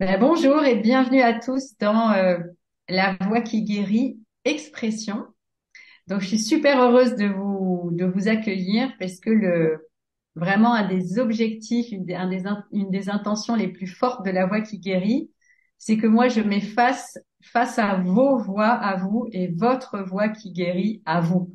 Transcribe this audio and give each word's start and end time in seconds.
Ben, 0.00 0.18
bonjour 0.18 0.64
et 0.64 0.76
bienvenue 0.76 1.20
à 1.20 1.38
tous 1.38 1.76
dans 1.78 2.12
euh, 2.12 2.38
La 2.88 3.18
Voix 3.20 3.42
qui 3.42 3.64
guérit 3.64 4.18
expression. 4.46 5.26
Donc, 6.06 6.22
je 6.22 6.28
suis 6.28 6.38
super 6.38 6.80
heureuse 6.80 7.16
de 7.16 7.26
vous 7.26 7.90
de 7.92 8.06
vous 8.06 8.26
accueillir 8.26 8.90
parce 8.98 9.20
que 9.20 9.28
le 9.28 9.90
vraiment 10.36 10.72
un 10.72 10.88
des 10.88 11.18
objectifs, 11.18 11.92
une 11.92 12.06
des, 12.06 12.16
une 12.72 12.90
des 12.90 13.10
intentions 13.10 13.54
les 13.56 13.68
plus 13.68 13.88
fortes 13.88 14.24
de 14.24 14.30
La 14.30 14.46
Voix 14.46 14.62
qui 14.62 14.78
guérit, 14.78 15.30
c'est 15.76 15.98
que 15.98 16.06
moi 16.06 16.28
je 16.28 16.40
mets 16.40 16.62
face 16.62 17.18
face 17.42 17.78
à 17.78 17.96
vos 17.96 18.38
voix 18.38 18.70
à 18.70 18.96
vous 18.96 19.28
et 19.32 19.48
votre 19.48 19.98
voix 19.98 20.30
qui 20.30 20.52
guérit 20.52 21.02
à 21.04 21.20
vous. 21.20 21.54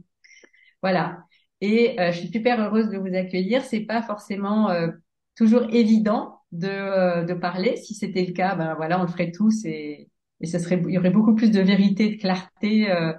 Voilà. 0.83 1.17
Et 1.61 1.99
euh, 1.99 2.11
je 2.11 2.19
suis 2.19 2.29
super 2.31 2.61
heureuse 2.61 2.89
de 2.89 2.99
vous 2.99 3.15
accueillir. 3.15 3.63
C'est 3.63 3.87
pas 3.87 4.03
forcément 4.03 4.69
euh, 4.69 4.89
toujours 5.35 5.63
évident 5.71 6.41
de, 6.51 6.67
euh, 6.67 7.23
de 7.23 7.33
parler. 7.33 7.75
Si 7.77 7.93
c'était 7.93 8.25
le 8.25 8.33
cas, 8.33 8.55
ben 8.55 8.75
voilà, 8.75 8.99
on 8.99 9.03
le 9.03 9.09
ferait 9.09 9.31
tous 9.31 9.65
et, 9.65 10.09
et 10.41 10.47
ce 10.47 10.59
serait, 10.59 10.81
il 10.87 10.93
y 10.93 10.97
aurait 10.97 11.09
beaucoup 11.09 11.35
plus 11.35 11.51
de 11.51 11.61
vérité, 11.61 12.09
de 12.15 12.19
clarté 12.19 12.91
euh, 12.91 13.13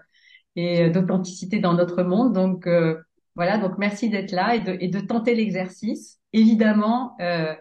et 0.54 0.90
d'authenticité 0.90 1.58
dans 1.58 1.74
notre 1.74 2.02
monde. 2.02 2.32
Donc 2.32 2.66
euh, 2.66 2.96
voilà, 3.34 3.58
donc 3.58 3.78
merci 3.78 4.08
d'être 4.08 4.32
là 4.32 4.54
et 4.54 4.60
de, 4.60 4.76
et 4.80 4.88
de 4.88 5.00
tenter 5.00 5.34
l'exercice. 5.34 6.18
Évidemment, 6.32 7.14
euh, 7.20 7.54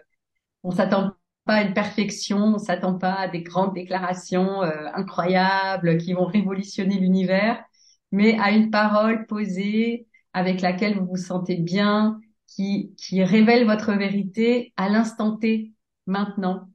on 0.62 0.70
s'attend 0.70 1.12
pas 1.44 1.54
à 1.56 1.62
une 1.62 1.74
perfection, 1.74 2.38
on 2.38 2.58
s'attend 2.58 2.98
pas 2.98 3.14
à 3.14 3.28
des 3.28 3.42
grandes 3.42 3.74
déclarations 3.74 4.62
euh, 4.62 4.86
incroyables 4.94 5.98
qui 5.98 6.12
vont 6.12 6.24
révolutionner 6.24 6.98
l'univers, 6.98 7.62
mais 8.10 8.38
à 8.38 8.50
une 8.50 8.70
parole 8.70 9.26
posée 9.26 10.06
avec 10.32 10.60
laquelle 10.60 10.98
vous 10.98 11.06
vous 11.06 11.16
sentez 11.16 11.56
bien, 11.56 12.18
qui, 12.46 12.94
qui 12.96 13.22
révèle 13.22 13.66
votre 13.66 13.92
vérité 13.92 14.72
à 14.76 14.88
l'instant 14.88 15.36
T, 15.36 15.72
maintenant. 16.06 16.68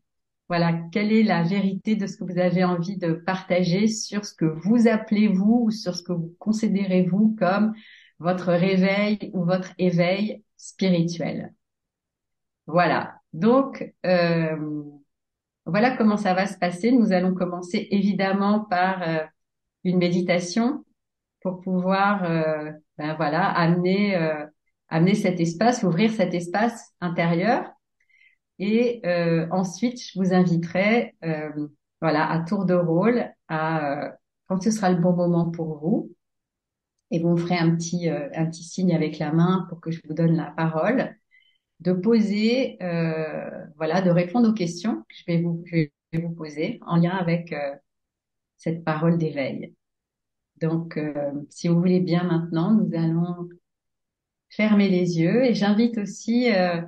Voilà, 0.49 0.73
quelle 0.91 1.13
est 1.13 1.23
la 1.23 1.43
vérité 1.43 1.95
de 1.95 2.07
ce 2.07 2.17
que 2.17 2.25
vous 2.25 2.37
avez 2.37 2.65
envie 2.65 2.97
de 2.97 3.13
partager 3.13 3.87
sur 3.87 4.25
ce 4.25 4.33
que 4.33 4.45
vous 4.45 4.87
appelez 4.87 5.27
vous 5.27 5.63
ou 5.65 5.71
sur 5.71 5.95
ce 5.95 6.03
que 6.03 6.11
vous 6.11 6.35
considérez 6.39 7.03
vous 7.03 7.35
comme 7.39 7.73
votre 8.19 8.51
réveil 8.51 9.31
ou 9.33 9.45
votre 9.45 9.71
éveil 9.77 10.43
spirituel. 10.57 11.53
Voilà. 12.67 13.15
Donc, 13.33 13.93
euh, 14.05 14.83
voilà 15.65 15.95
comment 15.95 16.17
ça 16.17 16.33
va 16.33 16.47
se 16.47 16.57
passer. 16.57 16.91
Nous 16.91 17.13
allons 17.13 17.33
commencer 17.33 17.87
évidemment 17.91 18.65
par 18.65 19.01
euh, 19.03 19.19
une 19.83 19.97
méditation 19.97 20.83
pour 21.41 21.61
pouvoir, 21.61 22.23
euh, 22.23 22.71
ben 22.97 23.15
voilà, 23.15 23.49
amener, 23.49 24.15
euh, 24.15 24.45
amener 24.91 25.15
cet 25.15 25.39
espace, 25.39 25.83
ouvrir 25.83 26.11
cet 26.11 26.33
espace 26.35 26.93
intérieur. 26.99 27.71
Et 28.59 29.01
euh, 29.05 29.47
ensuite, 29.49 29.99
je 29.99 30.19
vous 30.19 30.33
inviterai, 30.33 31.15
euh, 31.23 31.49
voilà, 32.01 32.29
à 32.29 32.41
tour 32.41 32.65
de 32.65 32.75
rôle, 32.75 33.25
à 33.47 34.05
euh, 34.05 34.11
quand 34.47 34.61
ce 34.61 34.69
sera 34.69 34.91
le 34.91 35.01
bon 35.01 35.15
moment 35.15 35.49
pour 35.49 35.79
vous, 35.79 36.13
et 37.09 37.19
vous 37.19 37.29
me 37.29 37.37
ferez 37.37 37.57
un 37.57 37.75
petit, 37.75 38.09
euh, 38.09 38.29
un 38.35 38.45
petit 38.45 38.63
signe 38.63 38.93
avec 38.93 39.17
la 39.17 39.31
main 39.31 39.65
pour 39.69 39.79
que 39.81 39.91
je 39.91 40.01
vous 40.07 40.13
donne 40.13 40.35
la 40.35 40.51
parole 40.51 41.15
de 41.79 41.93
poser, 41.93 42.77
euh, 42.83 43.49
voilà, 43.77 44.01
de 44.01 44.11
répondre 44.11 44.49
aux 44.49 44.53
questions 44.53 44.97
que 44.97 45.15
je 45.15 45.23
vais 45.25 45.41
vous, 45.41 45.63
je 45.65 45.87
vais 46.11 46.21
vous 46.21 46.35
poser 46.35 46.79
en 46.85 46.97
lien 46.97 47.11
avec 47.11 47.55
cette 48.57 48.83
parole 48.83 49.17
d'éveil. 49.17 49.73
Donc, 50.61 50.99
si 51.49 51.67
vous 51.67 51.79
voulez 51.79 52.01
bien 52.01 52.23
maintenant, 52.23 52.71
nous 52.71 52.93
allons 52.95 53.49
fermer 54.51 54.89
les 54.89 55.19
yeux 55.19 55.45
et 55.45 55.55
j'invite 55.55 55.97
aussi 55.97 56.51
euh, 56.53 56.81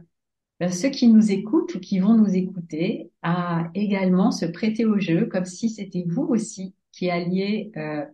ben, 0.59 0.72
ceux 0.72 0.89
qui 0.89 1.08
nous 1.08 1.31
écoutent 1.31 1.75
ou 1.75 1.80
qui 1.80 2.00
vont 2.00 2.16
nous 2.16 2.36
écouter 2.36 3.11
à 3.22 3.70
également 3.73 4.31
se 4.31 4.45
prêter 4.45 4.86
au 4.86 5.00
jeu 5.00 5.25
comme 5.25 5.45
si 5.45 5.70
c'était 5.70 6.05
vous 6.08 6.23
aussi 6.23 6.75
qui 6.92 7.09
alliez 7.09 7.72
euh, 7.78 8.05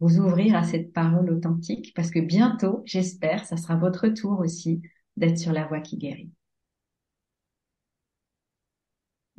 vous 0.00 0.18
ouvrir 0.18 0.56
à 0.56 0.64
cette 0.64 0.92
parole 0.92 1.30
authentique 1.30 1.92
parce 1.94 2.10
que 2.10 2.20
bientôt, 2.20 2.82
j'espère, 2.86 3.44
ça 3.44 3.56
sera 3.56 3.76
votre 3.76 4.08
tour 4.08 4.38
aussi 4.40 4.82
d'être 5.16 5.38
sur 5.38 5.52
la 5.52 5.66
voie 5.66 5.80
qui 5.80 5.96
guérit. 5.98 6.30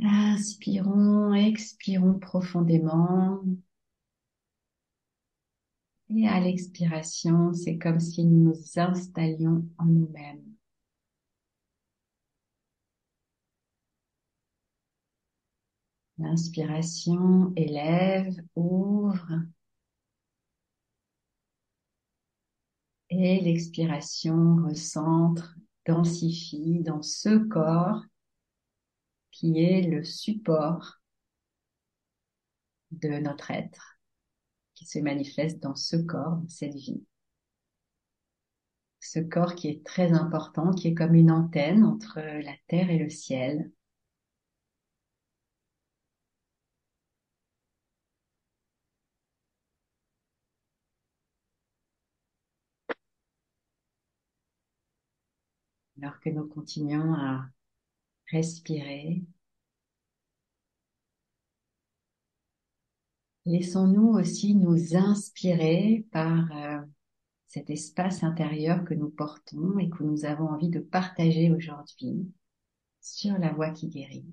Inspirons, 0.04 1.34
expirons 1.34 2.16
profondément. 2.20 3.42
Et 6.14 6.28
à 6.28 6.40
l'expiration, 6.40 7.54
c'est 7.54 7.78
comme 7.78 8.00
si 8.00 8.26
nous 8.26 8.54
nous 8.54 8.80
installions 8.80 9.66
en 9.78 9.86
nous-mêmes. 9.86 10.44
L'inspiration 16.18 17.54
élève, 17.56 18.36
ouvre. 18.56 19.42
Et 23.10 23.40
l'expiration 23.40 24.58
recentre, 24.58 25.56
densifie 25.86 26.82
dans 26.82 27.02
ce 27.02 27.38
corps 27.38 28.04
qui 29.32 29.60
est 29.60 29.82
le 29.82 30.04
support 30.04 31.02
de 32.92 33.20
notre 33.20 33.52
être, 33.52 34.01
se 34.86 35.00
manifeste 35.00 35.60
dans 35.62 35.76
ce 35.76 35.96
corps, 35.98 36.42
cette 36.48 36.76
vie. 36.76 37.04
Ce 39.00 39.20
corps 39.20 39.56
qui 39.56 39.68
est 39.68 39.86
très 39.86 40.14
important, 40.14 40.72
qui 40.72 40.88
est 40.88 40.94
comme 40.94 41.16
une 41.16 41.32
antenne 41.32 41.84
entre 41.84 42.20
la 42.20 42.54
terre 42.68 42.90
et 42.90 43.00
le 43.00 43.10
ciel. 43.10 43.72
Alors 56.02 56.20
que 56.20 56.30
nous 56.30 56.48
continuons 56.48 57.14
à 57.14 57.46
respirer, 58.32 59.24
laissons-nous 63.46 64.10
aussi 64.10 64.56
nous 64.56 64.96
inspirer 64.96 66.06
par 66.12 66.52
euh, 66.52 66.82
cet 67.48 67.70
espace 67.70 68.24
intérieur 68.24 68.84
que 68.86 68.94
nous 68.94 69.10
portons 69.10 69.78
et 69.80 69.90
que 69.90 70.04
nous 70.04 70.26
avons 70.26 70.48
envie 70.50 70.70
de 70.70 70.80
partager 70.80 71.52
aujourd'hui 71.52 72.32
sur 73.02 73.38
la 73.38 73.52
voie 73.54 73.72
qui 73.72 73.88
guérit. 73.90 74.26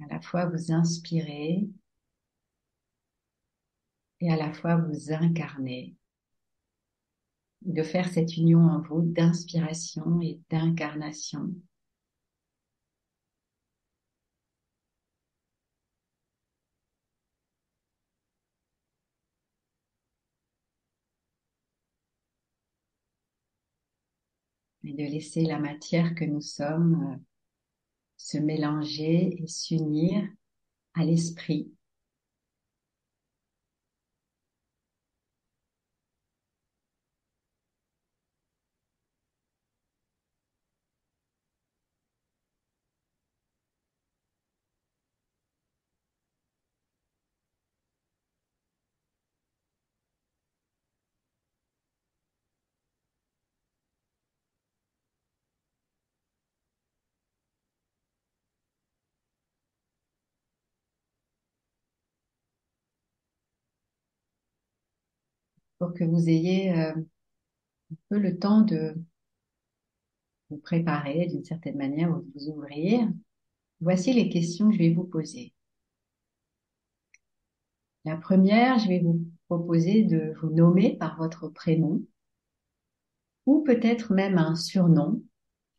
À 0.00 0.06
la 0.14 0.20
fois 0.20 0.46
vous 0.46 0.72
inspirez 0.72 1.68
et 4.20 4.30
à 4.32 4.36
la 4.36 4.52
fois 4.52 4.76
vous 4.76 5.12
incarnez. 5.12 5.96
De 7.62 7.82
faire 7.82 8.08
cette 8.08 8.36
union 8.36 8.60
en 8.60 8.80
vous 8.80 9.02
d'inspiration 9.02 10.20
et 10.22 10.40
d'incarnation. 10.50 11.54
Et 24.82 24.94
de 24.94 25.04
laisser 25.04 25.42
la 25.42 25.58
matière 25.58 26.14
que 26.14 26.24
nous 26.24 26.40
sommes 26.40 27.12
euh, 27.12 27.16
se 28.16 28.38
mélanger 28.38 29.42
et 29.42 29.46
s'unir 29.46 30.26
à 30.94 31.04
l'esprit. 31.04 31.70
Pour 65.80 65.94
que 65.94 66.04
vous 66.04 66.28
ayez 66.28 66.72
euh, 66.78 66.92
un 66.92 67.96
peu 68.10 68.18
le 68.18 68.38
temps 68.38 68.60
de 68.60 68.94
vous 70.50 70.58
préparer 70.58 71.26
d'une 71.26 71.42
certaine 71.42 71.78
manière 71.78 72.10
ou 72.10 72.20
de 72.20 72.30
vous 72.34 72.50
ouvrir. 72.50 73.08
Voici 73.80 74.12
les 74.12 74.28
questions 74.28 74.68
que 74.68 74.74
je 74.74 74.78
vais 74.78 74.92
vous 74.92 75.04
poser. 75.04 75.54
La 78.04 78.16
première, 78.16 78.78
je 78.78 78.88
vais 78.88 79.00
vous 79.00 79.24
proposer 79.48 80.04
de 80.04 80.34
vous 80.40 80.50
nommer 80.50 80.96
par 80.96 81.16
votre 81.16 81.48
prénom 81.48 82.02
ou 83.46 83.62
peut-être 83.62 84.12
même 84.12 84.36
un 84.36 84.56
surnom, 84.56 85.22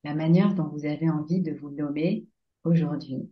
la 0.04 0.16
manière 0.16 0.56
dont 0.56 0.68
vous 0.68 0.86
avez 0.86 1.10
envie 1.12 1.42
de 1.42 1.54
vous 1.54 1.70
nommer 1.70 2.26
aujourd'hui 2.64 3.30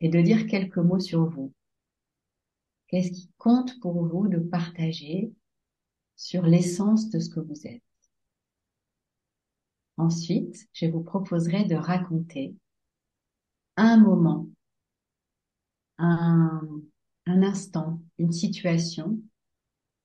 et 0.00 0.08
de 0.08 0.20
dire 0.20 0.46
quelques 0.46 0.78
mots 0.78 1.00
sur 1.00 1.28
vous. 1.28 1.52
Qu'est-ce 2.86 3.10
qui 3.10 3.30
compte 3.36 3.80
pour 3.80 4.06
vous 4.06 4.28
de 4.28 4.38
partager 4.38 5.32
sur 6.16 6.42
l'essence 6.42 7.10
de 7.10 7.18
ce 7.18 7.30
que 7.30 7.40
vous 7.40 7.66
êtes 7.66 7.82
Ensuite, 9.96 10.68
je 10.72 10.86
vous 10.86 11.02
proposerai 11.02 11.64
de 11.64 11.74
raconter 11.74 12.56
un 13.76 13.98
moment, 13.98 14.48
un, 15.98 16.60
instant, 17.26 18.00
une 18.18 18.32
situation 18.32 19.20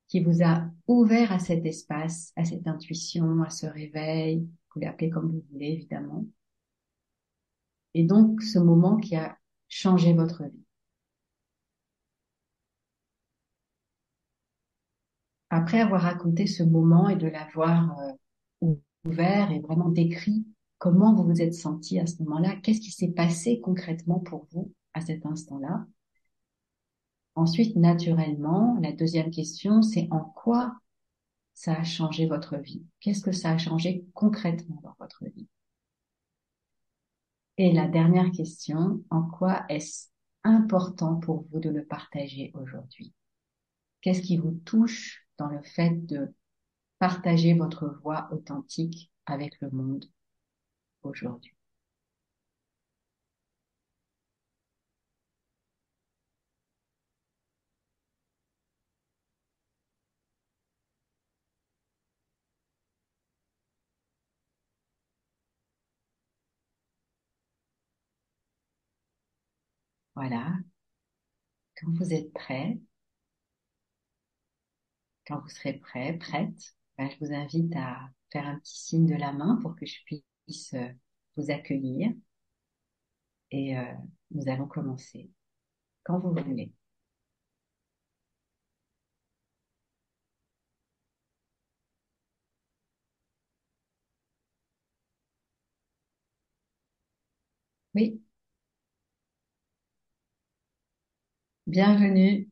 qui 0.07 0.23
vous 0.23 0.43
a 0.43 0.69
ouvert 0.87 1.31
à 1.31 1.39
cet 1.39 1.65
espace, 1.65 2.31
à 2.35 2.45
cette 2.45 2.67
intuition, 2.67 3.41
à 3.43 3.49
ce 3.49 3.65
réveil, 3.65 4.47
vous 4.73 4.81
l'appelez 4.81 5.09
comme 5.09 5.31
vous 5.31 5.43
voulez 5.51 5.71
évidemment. 5.71 6.25
Et 7.93 8.03
donc 8.03 8.43
ce 8.43 8.59
moment 8.59 8.97
qui 8.97 9.15
a 9.15 9.37
changé 9.67 10.13
votre 10.13 10.43
vie. 10.43 10.66
Après 15.49 15.79
avoir 15.79 16.01
raconté 16.01 16.45
ce 16.47 16.63
moment 16.63 17.09
et 17.09 17.15
de 17.15 17.27
l'avoir 17.27 17.97
euh, 17.99 18.75
ouvert 19.05 19.51
et 19.51 19.59
vraiment 19.59 19.89
décrit 19.89 20.45
comment 20.77 21.13
vous 21.13 21.23
vous 21.23 21.41
êtes 21.41 21.53
senti 21.53 21.99
à 21.99 22.05
ce 22.05 22.21
moment-là, 22.23 22.55
qu'est-ce 22.63 22.81
qui 22.81 22.91
s'est 22.91 23.11
passé 23.11 23.59
concrètement 23.61 24.19
pour 24.19 24.47
vous 24.51 24.73
à 24.93 25.01
cet 25.01 25.25
instant-là, 25.25 25.85
Ensuite, 27.37 27.75
naturellement, 27.75 28.79
la 28.81 28.91
deuxième 28.91 29.29
question, 29.29 29.83
c'est 29.83 30.07
en 30.09 30.21
quoi 30.21 30.75
ça 31.53 31.73
a 31.73 31.83
changé 31.83 32.25
votre 32.25 32.57
vie? 32.57 32.83
Qu'est-ce 32.99 33.21
que 33.21 33.31
ça 33.31 33.51
a 33.51 33.59
changé 33.59 34.03
concrètement 34.15 34.81
dans 34.83 34.95
votre 34.99 35.23
vie? 35.23 35.47
Et 37.57 37.71
la 37.71 37.87
dernière 37.87 38.31
question, 38.31 39.03
en 39.11 39.21
quoi 39.21 39.65
est-ce 39.69 40.07
important 40.43 41.17
pour 41.17 41.45
vous 41.51 41.59
de 41.59 41.69
le 41.69 41.85
partager 41.85 42.51
aujourd'hui? 42.55 43.13
Qu'est-ce 44.01 44.23
qui 44.23 44.37
vous 44.37 44.59
touche 44.65 45.26
dans 45.37 45.47
le 45.47 45.61
fait 45.63 46.05
de 46.05 46.33
partager 46.99 47.53
votre 47.55 47.87
voix 48.03 48.29
authentique 48.31 49.11
avec 49.27 49.59
le 49.61 49.69
monde 49.71 50.05
aujourd'hui 51.03 51.55
Voilà. 70.15 70.57
Quand 71.77 71.89
vous 71.93 72.13
êtes 72.13 72.33
prêt, 72.33 72.77
quand 75.27 75.39
vous 75.41 75.49
serez 75.49 75.73
prêt, 75.73 76.13
prête, 76.17 76.75
ben, 76.97 77.09
je 77.11 77.17
vous 77.25 77.33
invite 77.33 77.75
à 77.75 78.09
faire 78.31 78.47
un 78.47 78.59
petit 78.59 78.79
signe 78.79 79.05
de 79.07 79.15
la 79.15 79.31
main 79.33 79.59
pour 79.61 79.75
que 79.75 79.85
je 79.85 79.97
puisse 80.05 80.73
euh, 80.73 80.87
vous 81.35 81.51
accueillir. 81.51 82.11
Et 83.51 83.77
euh, 83.77 83.83
nous 84.31 84.47
allons 84.49 84.67
commencer 84.67 85.29
quand 86.03 86.19
vous 86.19 86.33
voulez. 86.33 86.73
Oui. 97.93 98.21
Bienvenue. 101.67 102.49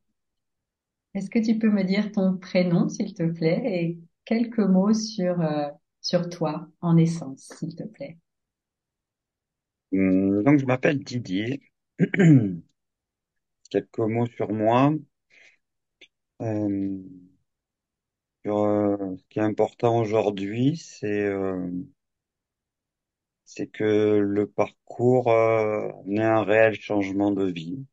Est-ce 1.15 1.31
que 1.31 1.39
tu 1.39 1.57
peux 1.57 1.71
me 1.71 1.83
dire 1.83 2.11
ton 2.11 2.37
prénom, 2.37 2.89
s'il 2.89 3.15
te 3.15 3.23
plaît, 3.23 3.61
et 3.65 3.99
quelques 4.23 4.59
mots 4.59 4.93
sur, 4.93 5.41
euh, 5.41 5.67
sur 5.99 6.29
toi, 6.29 6.67
en 6.81 6.95
essence, 6.97 7.51
s'il 7.57 7.75
te 7.75 7.83
plaît? 7.83 8.19
Hum, 9.91 10.43
Donc, 10.43 10.59
je 10.59 10.65
m'appelle 10.65 11.03
Didier. 11.03 11.61
Quelques 13.69 13.99
mots 13.99 14.25
sur 14.25 14.51
moi. 14.51 14.91
Sur, 18.45 18.59
euh, 18.63 19.17
ce 19.17 19.23
qui 19.29 19.39
est 19.39 19.41
important 19.41 19.97
aujourd'hui, 19.99 20.77
c'est 20.77 21.25
euh, 21.25 21.69
que 23.73 24.17
le 24.19 24.45
parcours 24.45 25.31
euh, 25.31 25.89
un 26.17 26.43
réel 26.43 26.75
changement 26.79 27.31
de 27.31 27.45
vie, 27.45 27.85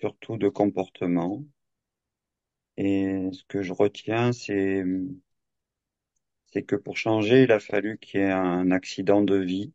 surtout 0.00 0.36
de 0.36 0.48
comportement. 0.48 1.44
Et 2.76 3.28
ce 3.32 3.42
que 3.48 3.62
je 3.62 3.72
retiens, 3.72 4.32
c'est 4.32 4.84
que 6.66 6.76
pour 6.76 6.96
changer, 6.96 7.42
il 7.44 7.52
a 7.52 7.60
fallu 7.60 7.98
qu'il 7.98 8.20
y 8.20 8.22
ait 8.22 8.30
un 8.30 8.70
accident 8.70 9.22
de 9.22 9.36
vie. 9.36 9.72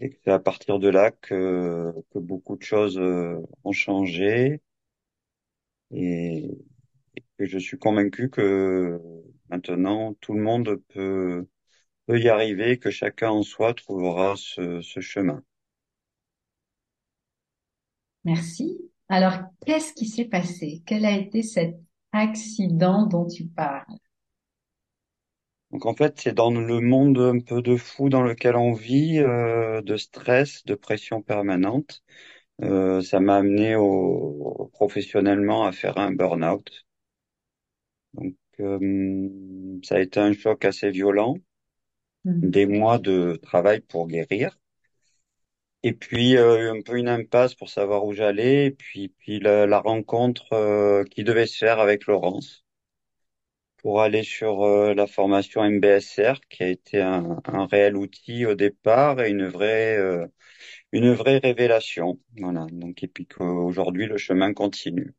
Et 0.00 0.10
c'est 0.24 0.30
à 0.30 0.38
partir 0.38 0.78
de 0.78 0.88
là 0.88 1.10
que, 1.10 1.92
beaucoup 2.14 2.56
de 2.56 2.62
choses 2.62 2.98
euh, 2.98 3.40
ont 3.64 3.72
changé. 3.72 4.60
Et, 5.90 6.50
je 7.38 7.58
suis 7.58 7.78
convaincu 7.78 8.30
que 8.30 9.00
maintenant 9.50 10.14
tout 10.14 10.34
le 10.34 10.42
monde 10.42 10.82
peut, 10.88 11.46
peut 12.06 12.20
y 12.20 12.28
arriver, 12.28 12.78
que 12.78 12.90
chacun 12.90 13.30
en 13.30 13.42
soi 13.42 13.74
trouvera 13.74 14.34
ce 14.36 15.00
chemin. 15.00 15.44
Merci. 18.28 18.78
Alors, 19.08 19.32
qu'est-ce 19.64 19.94
qui 19.94 20.06
s'est 20.06 20.26
passé? 20.26 20.82
Quel 20.84 21.06
a 21.06 21.16
été 21.16 21.42
cet 21.42 21.76
accident 22.12 23.06
dont 23.06 23.26
tu 23.26 23.46
parles? 23.46 23.86
Donc 25.70 25.86
en 25.86 25.94
fait, 25.94 26.20
c'est 26.20 26.34
dans 26.34 26.50
le 26.50 26.80
monde 26.80 27.18
un 27.18 27.40
peu 27.40 27.62
de 27.62 27.76
fou 27.76 28.10
dans 28.10 28.20
lequel 28.22 28.54
on 28.56 28.74
vit, 28.74 29.18
euh, 29.18 29.80
de 29.80 29.96
stress, 29.96 30.62
de 30.66 30.74
pression 30.74 31.22
permanente. 31.22 32.02
Euh, 32.62 33.02
ça 33.02 33.20
m'a 33.20 33.36
amené 33.36 33.76
au, 33.76 34.70
professionnellement 34.74 35.66
à 35.66 35.72
faire 35.72 35.98
un 35.98 36.12
burn-out. 36.12 36.86
Donc 38.12 38.34
euh, 38.60 39.78
ça 39.82 39.94
a 39.96 40.00
été 40.00 40.20
un 40.20 40.34
choc 40.34 40.64
assez 40.66 40.90
violent, 40.90 41.36
Mhm. 42.24 42.50
des 42.50 42.66
mois 42.66 42.98
de 42.98 43.38
travail 43.42 43.80
pour 43.80 44.08
guérir. 44.08 44.57
Et 45.82 45.92
puis 45.92 46.36
euh, 46.36 46.72
un 46.72 46.82
peu 46.82 46.98
une 46.98 47.08
impasse 47.08 47.54
pour 47.54 47.68
savoir 47.68 48.04
où 48.04 48.12
j'allais, 48.12 48.66
et 48.66 48.70
puis 48.70 49.08
puis 49.18 49.40
la, 49.40 49.80
rencontre 49.80 50.52
euh, 50.52 51.04
qui 51.04 51.24
devait 51.24 51.46
se 51.46 51.58
faire 51.58 51.80
avec 51.80 52.06
Laurence 52.06 52.64
pour 53.78 54.00
aller 54.02 54.24
sur 54.24 54.64
euh, 54.64 54.94
la 54.94 55.06
formation 55.06 55.62
MBSR, 55.62 56.40
qui 56.48 56.62
a 56.64 56.68
été 56.68 57.00
un, 57.00 57.38
un 57.44 57.66
réel 57.66 57.96
outil 57.96 58.44
au 58.44 58.54
départ 58.54 59.20
et 59.20 59.30
une 59.30 59.46
vraie 59.46 59.96
euh, 59.96 60.26
une 60.92 61.12
vraie 61.12 61.38
révélation. 61.38 62.18
Voilà. 62.36 62.66
Donc 62.72 63.02
et 63.02 63.08
puis 63.08 63.26
qu'aujourd'hui 63.26 64.06
le 64.06 64.18
chemin 64.18 64.52
continue. 64.52 65.14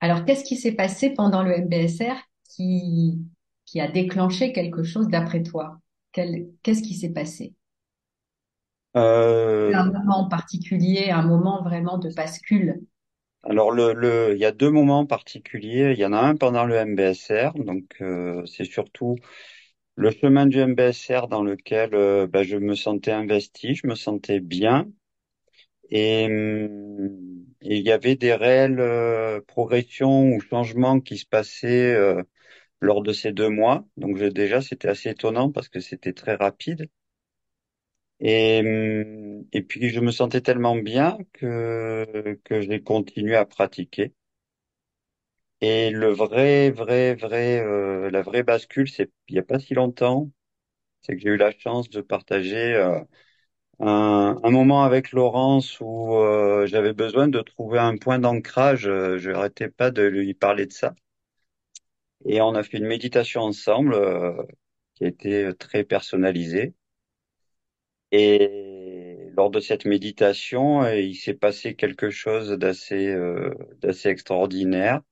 Alors, 0.00 0.26
qu'est-ce 0.26 0.44
qui 0.44 0.56
s'est 0.56 0.72
passé 0.72 1.10
pendant 1.14 1.42
le 1.42 1.56
MBSR 1.62 2.16
qui, 2.50 3.22
qui 3.64 3.80
a 3.80 3.90
déclenché 3.90 4.52
quelque 4.52 4.82
chose 4.82 5.08
d'après 5.08 5.42
toi? 5.42 5.78
Qu'est-ce 6.12 6.82
qui 6.82 6.94
s'est 6.94 7.12
passé? 7.12 7.54
Un 9.66 9.84
Euh, 9.84 9.92
moment 9.92 10.20
en 10.20 10.28
particulier, 10.30 11.10
un 11.10 11.20
moment 11.20 11.62
vraiment 11.62 11.98
de 11.98 12.08
bascule. 12.08 12.80
alors 13.42 13.70
le, 13.72 13.92
le, 13.94 14.32
il 14.34 14.38
y 14.40 14.44
a 14.44 14.52
deux 14.52 14.70
moments 14.70 15.06
particuliers. 15.06 15.92
Il 15.92 15.98
y 15.98 16.04
en 16.06 16.12
a 16.12 16.18
un 16.20 16.36
pendant 16.36 16.64
le 16.64 16.74
MBSR, 16.76 17.54
donc 17.54 17.84
euh, 18.00 18.44
c'est 18.46 18.64
surtout 18.64 19.16
le 19.96 20.10
chemin 20.10 20.46
du 20.46 20.58
MBSR 20.60 21.28
dans 21.28 21.42
lequel 21.44 21.94
euh, 21.94 22.26
bah, 22.28 22.42
je 22.44 22.56
me 22.58 22.74
sentais 22.76 23.12
investi, 23.12 23.74
je 23.76 23.86
me 23.86 23.94
sentais 23.96 24.40
bien 24.40 24.88
et, 25.90 26.26
hum, 26.26 27.44
et 27.62 27.76
il 27.78 27.82
y 27.86 27.90
avait 27.92 28.16
des 28.16 28.34
réelles 28.34 28.80
euh, 28.80 29.40
progressions 29.46 30.28
ou 30.32 30.40
changements 30.40 31.00
qui 31.00 31.18
se 31.18 31.26
passaient 31.26 31.94
euh, 31.94 32.22
lors 32.80 33.02
de 33.02 33.12
ces 33.12 33.32
deux 33.32 33.48
mois. 33.50 33.86
Donc 33.96 34.18
je- 34.18 34.26
déjà 34.26 34.60
c'était 34.62 34.88
assez 34.88 35.10
étonnant 35.10 35.50
parce 35.52 35.68
que 35.68 35.80
c'était 35.80 36.12
très 36.14 36.36
rapide 36.36 36.88
et 38.20 38.60
hum, 38.64 39.46
et 39.52 39.62
puis 39.62 39.90
je 39.90 40.00
me 40.00 40.10
sentais 40.12 40.40
tellement 40.40 40.76
bien 40.76 41.18
que 41.34 42.38
que 42.44 42.60
j'ai 42.62 42.82
continué 42.82 43.36
à 43.36 43.46
pratiquer. 43.46 44.14
Et 45.60 45.90
le 45.90 46.08
vrai, 46.12 46.70
vrai, 46.70 47.14
vrai, 47.14 47.60
euh, 47.60 48.10
la 48.10 48.22
vraie 48.22 48.42
bascule, 48.42 48.88
c'est 48.88 49.10
il 49.28 49.36
y 49.36 49.38
a 49.38 49.42
pas 49.42 49.58
si 49.58 49.74
longtemps, 49.74 50.30
c'est 51.02 51.14
que 51.16 51.20
j'ai 51.22 51.30
eu 51.30 51.36
la 51.38 51.52
chance 51.52 51.90
de 51.90 52.00
partager 52.02 52.74
euh, 52.74 53.00
un, 53.80 54.38
un 54.42 54.50
moment 54.50 54.84
avec 54.84 55.12
Laurence 55.12 55.78
où 55.80 56.14
euh, 56.16 56.66
j'avais 56.66 56.94
besoin 56.94 57.28
de 57.28 57.40
trouver 57.42 57.78
un 57.80 57.96
point 57.98 58.18
d'ancrage. 58.20 58.86
euh, 58.88 59.18
Je 59.18 59.30
n'arrêtais 59.32 59.68
pas 59.70 59.90
de 59.92 60.02
lui 60.04 60.34
parler 60.34 60.66
de 60.66 60.72
ça. 60.74 60.94
Et 62.26 62.40
on 62.42 62.54
a 62.54 62.62
fait 62.62 62.78
une 62.78 62.86
méditation 62.86 63.40
ensemble 63.42 63.94
euh, 63.94 64.42
qui 64.94 65.04
a 65.04 65.08
été 65.08 65.50
très 65.58 65.84
personnalisée. 65.84 66.74
Et 68.14 69.28
lors 69.36 69.50
de 69.50 69.60
cette 69.60 69.84
méditation, 69.84 70.82
euh, 70.84 70.96
il 70.98 71.16
s'est 71.16 71.34
passé 71.34 71.74
quelque 71.74 72.08
chose 72.10 72.48
d'assez 72.52 73.08
euh, 73.08 73.52
d'assez 73.82 74.08
extraordinaire. 74.08 75.02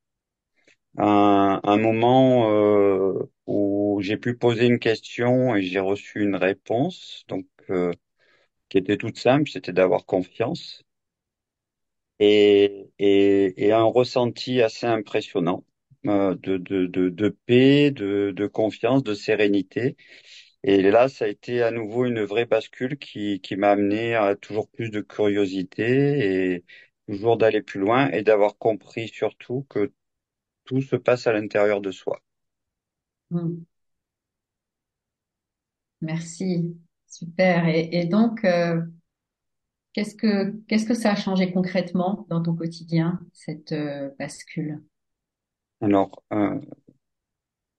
Un, 0.99 1.61
un 1.65 1.77
moment 1.79 2.51
euh, 2.51 3.15
où 3.47 3.99
j'ai 4.03 4.17
pu 4.19 4.37
poser 4.37 4.67
une 4.67 4.79
question 4.79 5.55
et 5.57 5.63
j'ai 5.63 5.81
reçu 5.81 6.23
une 6.23 6.37
réponse, 6.37 7.25
donc 7.29 7.47
euh, 7.71 7.93
qui 8.71 8.79
était 8.79 8.99
toute 8.99 9.19
simple, 9.19 9.51
c'était 9.51 9.73
d'avoir 9.75 10.07
confiance 10.07 10.83
et, 12.19 12.91
et, 12.99 13.67
et 13.67 13.73
un 13.73 13.85
ressenti 13.85 14.63
assez 14.63 14.87
impressionnant 14.87 15.65
euh, 16.07 16.35
de, 16.37 16.57
de, 16.57 16.87
de, 16.87 17.09
de 17.09 17.29
paix, 17.47 17.91
de, 17.91 18.33
de 18.35 18.47
confiance, 18.47 19.03
de 19.03 19.15
sérénité. 19.15 19.97
Et 20.65 20.83
là, 20.83 21.09
ça 21.09 21.25
a 21.27 21.29
été 21.29 21.63
à 21.63 21.71
nouveau 21.71 22.05
une 22.07 22.23
vraie 22.25 22.47
bascule 22.47 22.99
qui, 22.99 23.41
qui 23.41 23.57
m'a 23.57 23.71
amené 23.73 24.15
à 24.17 24.37
toujours 24.37 24.69
plus 24.71 24.91
de 24.91 25.01
curiosité 25.01 26.55
et 26.55 26.65
toujours 27.09 27.37
d'aller 27.37 27.63
plus 27.63 27.81
loin 27.81 28.11
et 28.11 28.23
d'avoir 28.23 28.57
compris 28.59 29.09
surtout 29.09 29.67
que 29.71 29.93
tout 30.65 30.83
se 30.83 30.97
passe 30.97 31.27
à 31.29 31.33
l'intérieur 31.35 31.81
de 31.83 31.91
soi. 31.93 32.23
Hmm. 33.31 33.65
Merci. 36.03 36.77
Super. 37.07 37.67
Et, 37.69 37.89
et 37.93 38.05
donc, 38.07 38.45
euh, 38.45 38.83
qu'est-ce 39.95 40.15
que, 40.15 40.51
qu'est-ce 40.69 40.85
que 40.87 40.95
ça 40.95 41.13
a 41.13 41.17
changé 41.17 41.53
concrètement 41.53 42.27
dans 42.31 42.43
ton 42.43 42.55
quotidien, 42.55 43.21
cette 43.33 43.73
euh, 43.73 44.11
bascule? 44.19 44.83
Alors, 45.83 46.23
euh, 46.33 46.59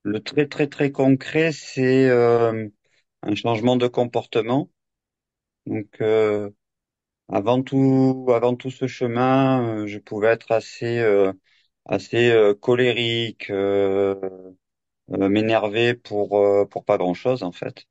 le 0.04 0.22
très 0.24 0.48
très 0.48 0.68
très 0.68 0.92
concret, 0.92 1.52
c'est 1.52 2.10
euh, 2.10 2.68
un 3.24 3.36
changement 3.36 3.76
de 3.78 3.88
comportement. 3.88 4.70
Donc, 5.68 5.88
euh, 6.02 6.50
avant 7.30 7.64
tout, 7.64 8.28
avant 8.34 8.56
tout 8.56 8.72
ce 8.72 8.88
chemin, 8.88 9.84
euh, 9.84 9.88
je 9.88 10.00
pouvais 10.00 10.30
être 10.30 10.52
assez 10.52 11.00
euh, 11.00 11.34
assez 11.88 12.32
euh, 12.32 12.54
colérique, 12.56 13.52
m'énerver 15.10 15.94
pour 15.96 16.40
pour 16.70 16.86
pas 16.86 16.98
grand-chose 16.98 17.44
en 17.44 17.52
fait. 17.52 17.86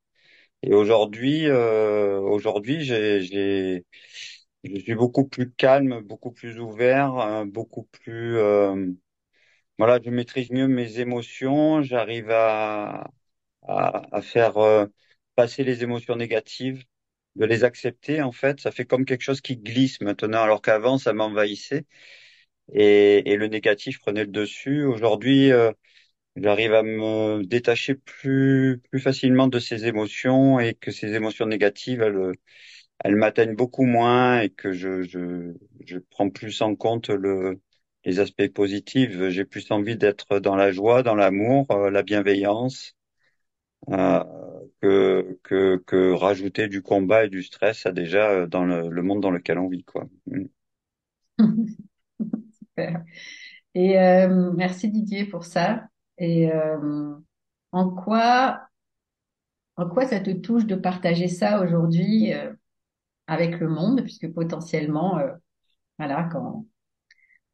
Et 0.63 0.73
aujourd'hui, 0.75 1.49
aujourd'hui, 1.51 2.83
j'ai, 2.85 3.21
j'ai, 3.23 3.85
je 4.63 4.77
suis 4.79 4.95
beaucoup 4.95 5.27
plus 5.27 5.51
calme, 5.53 6.01
beaucoup 6.01 6.31
plus 6.31 6.59
ouvert, 6.59 7.15
euh, 7.19 7.45
beaucoup 7.45 7.83
plus, 7.91 8.37
voilà, 9.83 9.99
je 10.03 10.09
maîtrise 10.09 10.49
mieux 10.51 10.67
mes 10.67 10.99
émotions, 10.99 11.81
j'arrive 11.81 12.29
à, 12.31 13.09
à, 13.63 14.03
à 14.15 14.21
faire 14.21 14.57
euh, 14.57 14.87
passer 15.35 15.63
les 15.63 15.83
émotions 15.83 16.15
négatives, 16.15 16.83
de 17.35 17.45
les 17.45 17.63
accepter 17.65 18.21
en 18.21 18.31
fait. 18.33 18.61
Ça 18.61 18.71
fait 18.71 18.85
comme 18.85 19.05
quelque 19.05 19.21
chose 19.23 19.41
qui 19.41 19.57
glisse 19.57 20.01
maintenant, 20.01 20.43
alors 20.43 20.61
qu'avant 20.61 20.97
ça 20.99 21.13
m'envahissait 21.13 21.85
et, 22.73 23.31
et 23.31 23.37
le 23.37 23.47
négatif 23.47 23.99
prenait 23.99 24.25
le 24.25 24.31
dessus. 24.31 24.83
Aujourd'hui, 24.85 25.51
euh, 25.51 25.71
j'arrive 26.37 26.73
à 26.75 26.83
me 26.83 27.43
détacher 27.45 27.95
plus 27.95 28.81
plus 28.91 29.01
facilement 29.01 29.47
de 29.47 29.59
ces 29.59 29.87
émotions 29.87 30.59
et 30.59 30.75
que 30.75 30.91
ces 30.91 31.13
émotions 31.15 31.45
négatives, 31.47 32.01
elles, 32.01 32.33
elles 33.03 33.15
m'atteignent 33.15 33.55
beaucoup 33.55 33.85
moins 33.85 34.41
et 34.41 34.49
que 34.49 34.73
je, 34.73 35.03
je, 35.03 35.53
je 35.85 35.99
prends 36.11 36.29
plus 36.29 36.61
en 36.61 36.75
compte 36.75 37.09
le, 37.09 37.59
les 38.05 38.19
aspects 38.19 38.47
positifs. 38.53 39.11
J'ai 39.29 39.45
plus 39.45 39.71
envie 39.71 39.97
d'être 39.97 40.39
dans 40.39 40.55
la 40.55 40.71
joie, 40.71 41.03
dans 41.03 41.15
l'amour, 41.15 41.67
euh, 41.71 41.89
la 41.91 42.03
bienveillance, 42.03 42.95
euh, 43.89 44.23
que, 44.81 45.39
que, 45.43 45.77
que 45.85 46.13
rajouter 46.13 46.67
du 46.67 46.81
combat 46.81 47.25
et 47.25 47.29
du 47.29 47.43
stress 47.43 47.85
à 47.85 47.91
déjà 47.91 48.29
euh, 48.31 48.47
dans 48.47 48.65
le, 48.65 48.89
le 48.89 49.01
monde 49.03 49.21
dans 49.21 49.31
lequel 49.31 49.57
on 49.59 49.69
vit, 49.69 49.83
quoi. 49.83 50.05
Mm. 50.27 50.45
Super. 52.59 53.03
Et 53.75 53.99
euh, 53.99 54.51
merci 54.53 54.89
Didier 54.89 55.25
pour 55.25 55.45
ça. 55.45 55.87
Et 56.19 56.51
euh, 56.51 57.15
en 57.71 57.89
quoi, 57.91 58.67
en 59.77 59.87
quoi 59.89 60.07
ça 60.07 60.19
te 60.19 60.31
touche 60.31 60.65
de 60.65 60.75
partager 60.75 61.27
ça 61.27 61.61
aujourd'hui 61.61 62.33
euh, 62.33 62.53
avec 63.27 63.59
le 63.59 63.69
monde, 63.69 64.01
puisque 64.03 64.31
potentiellement, 64.33 65.19
voilà, 65.99 66.29
quand 66.31 66.65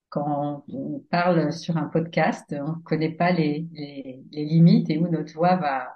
quand 0.10 0.66
on 0.68 1.00
parle 1.12 1.54
sur 1.54 1.78
un 1.78 1.86
podcast, 1.86 2.56
on 2.58 2.78
ne 2.78 2.84
connaît 2.84 3.14
pas 3.14 3.32
les, 3.32 3.68
limites 4.32 4.90
et 4.90 4.98
où 4.98 5.08
notre 5.08 5.34
voix 5.34 5.56
va 5.56 5.96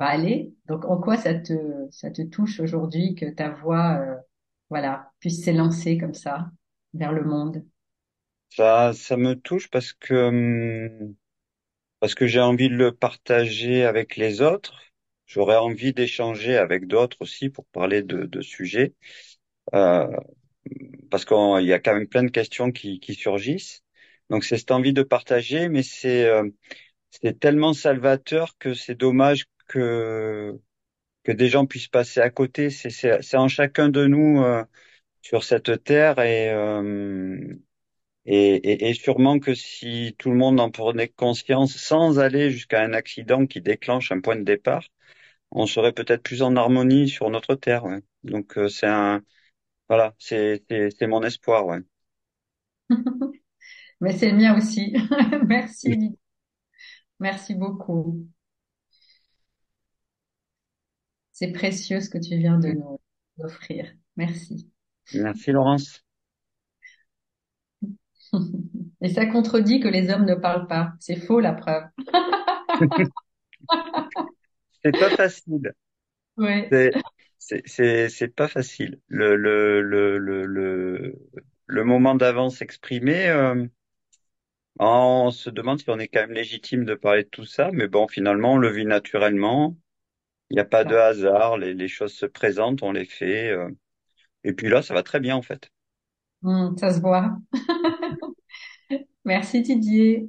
aller. 0.00 0.52
Donc, 0.66 0.84
en 0.84 1.00
quoi 1.00 1.16
ça 1.16 1.34
te 1.34 1.54
ça 1.90 2.10
te 2.10 2.22
touche 2.22 2.60
aujourd'hui 2.60 3.14
que 3.14 3.26
ta 3.26 3.50
voix, 3.50 3.98
euh, 4.00 4.16
voilà, 4.70 5.10
puisse 5.20 5.42
s'élancer 5.42 5.98
comme 5.98 6.14
ça 6.14 6.50
vers 6.92 7.12
le 7.12 7.24
monde? 7.24 7.64
Ça, 8.50 8.92
ça 8.92 9.16
me 9.16 9.34
touche 9.34 9.68
parce 9.70 9.92
que, 9.92 10.28
hum, 10.28 11.14
parce 12.00 12.14
que 12.14 12.26
j'ai 12.26 12.40
envie 12.40 12.68
de 12.68 12.76
le 12.76 12.92
partager 12.92 13.84
avec 13.84 14.16
les 14.16 14.42
autres. 14.42 14.80
J'aurais 15.26 15.56
envie 15.56 15.94
d'échanger 15.94 16.56
avec 16.56 16.86
d'autres 16.86 17.16
aussi 17.20 17.48
pour 17.48 17.64
parler 17.66 18.02
de, 18.02 18.26
de 18.26 18.40
sujets. 18.42 18.94
Euh, 19.72 20.06
parce 21.10 21.24
qu'il 21.24 21.64
y 21.66 21.72
a 21.72 21.78
quand 21.80 21.94
même 21.94 22.08
plein 22.08 22.22
de 22.24 22.30
questions 22.30 22.72
qui, 22.72 23.00
qui 23.00 23.14
surgissent. 23.14 23.82
Donc 24.30 24.44
c'est 24.44 24.58
cette 24.58 24.70
envie 24.70 24.92
de 24.92 25.02
partager, 25.02 25.68
mais 25.68 25.82
c'est 25.82 26.24
euh, 26.26 26.48
c'est 27.10 27.38
tellement 27.40 27.74
salvateur 27.74 28.56
que 28.58 28.74
c'est 28.74 28.94
dommage 28.94 29.46
que 29.68 30.58
que 31.24 31.32
des 31.32 31.48
gens 31.48 31.66
puissent 31.66 31.88
passer 31.88 32.20
à 32.20 32.30
côté. 32.30 32.70
C'est 32.70 32.90
c'est 32.90 33.36
en 33.36 33.48
chacun 33.48 33.88
de 33.90 34.06
nous 34.06 34.42
euh, 34.42 34.64
sur 35.22 35.44
cette 35.44 35.84
terre 35.84 36.18
et, 36.20 36.50
euh, 36.50 37.54
et 38.26 38.56
et 38.56 38.90
et 38.90 38.94
sûrement 38.94 39.38
que 39.38 39.54
si 39.54 40.14
tout 40.18 40.30
le 40.30 40.36
monde 40.36 40.60
en 40.60 40.70
prenait 40.70 41.08
conscience 41.08 41.76
sans 41.76 42.18
aller 42.18 42.50
jusqu'à 42.50 42.82
un 42.82 42.92
accident 42.94 43.46
qui 43.46 43.60
déclenche 43.60 44.12
un 44.12 44.20
point 44.20 44.36
de 44.36 44.42
départ, 44.44 44.84
on 45.50 45.66
serait 45.66 45.92
peut-être 45.92 46.22
plus 46.22 46.42
en 46.42 46.56
harmonie 46.56 47.08
sur 47.08 47.30
notre 47.30 47.54
terre. 47.56 47.84
ouais. 47.84 48.00
Donc 48.24 48.58
euh, 48.58 48.68
c'est 48.68 48.86
un 48.88 49.22
voilà, 49.88 50.14
c'est 50.18 50.62
mon 51.02 51.22
espoir. 51.22 51.66
Ouais. 51.66 51.80
Mais 54.00 54.12
c'est 54.16 54.30
le 54.30 54.36
mien 54.36 54.56
aussi. 54.56 54.94
Merci. 55.46 56.18
Merci 57.20 57.54
beaucoup. 57.54 58.26
C'est 61.32 61.52
précieux 61.52 62.00
ce 62.00 62.10
que 62.10 62.18
tu 62.18 62.36
viens 62.36 62.58
de 62.58 62.68
nous 62.68 63.00
offrir. 63.38 63.92
Merci. 64.16 64.70
Merci 65.14 65.52
Laurence. 65.52 66.04
Et 69.00 69.08
ça 69.10 69.26
contredit 69.26 69.80
que 69.80 69.88
les 69.88 70.10
hommes 70.10 70.24
ne 70.24 70.34
parlent 70.34 70.66
pas. 70.66 70.92
C'est 70.98 71.16
faux, 71.16 71.40
la 71.40 71.52
preuve. 71.52 71.84
C'est 74.82 74.92
pas 74.92 75.10
facile. 75.10 75.72
Oui. 76.36 76.70
C'est 76.70 76.92
c'est 77.38 77.62
c'est 77.66 78.08
c'est 78.08 78.28
pas 78.28 78.48
facile. 78.48 79.00
Le 79.08 79.36
le 79.36 79.82
le 79.82 80.18
le 80.18 80.44
le, 80.46 81.14
le 81.66 81.84
moment 81.84 82.14
d'avance 82.14 82.62
exprimé, 82.62 83.28
euh, 83.28 83.66
on 84.78 85.30
se 85.32 85.50
demande 85.50 85.80
si 85.80 85.90
on 85.90 85.98
est 85.98 86.06
quand 86.08 86.20
même 86.20 86.32
légitime 86.32 86.84
de 86.84 86.94
parler 86.94 87.24
de 87.24 87.28
tout 87.28 87.44
ça, 87.44 87.70
mais 87.72 87.88
bon, 87.88 88.06
finalement, 88.08 88.52
on 88.54 88.56
le 88.58 88.70
vit 88.70 88.84
naturellement. 88.86 89.76
Il 90.50 90.54
n'y 90.56 90.60
a 90.60 90.64
pas 90.66 90.84
de 90.84 90.96
hasard, 90.96 91.58
les 91.58 91.74
les 91.74 91.88
choses 91.88 92.14
se 92.14 92.26
présentent, 92.26 92.82
on 92.84 92.92
les 92.92 93.06
fait, 93.06 93.50
euh, 93.52 93.70
et 94.44 94.52
puis 94.54 94.68
là, 94.70 94.82
ça 94.82 94.94
va 94.94 95.02
très 95.04 95.20
bien 95.20 95.36
en 95.36 95.42
fait. 95.42 95.70
Hmm, 96.42 96.76
ça 96.76 96.92
se 96.92 97.00
voit. 97.00 97.36
Merci 99.24 99.62
Didier. 99.62 100.28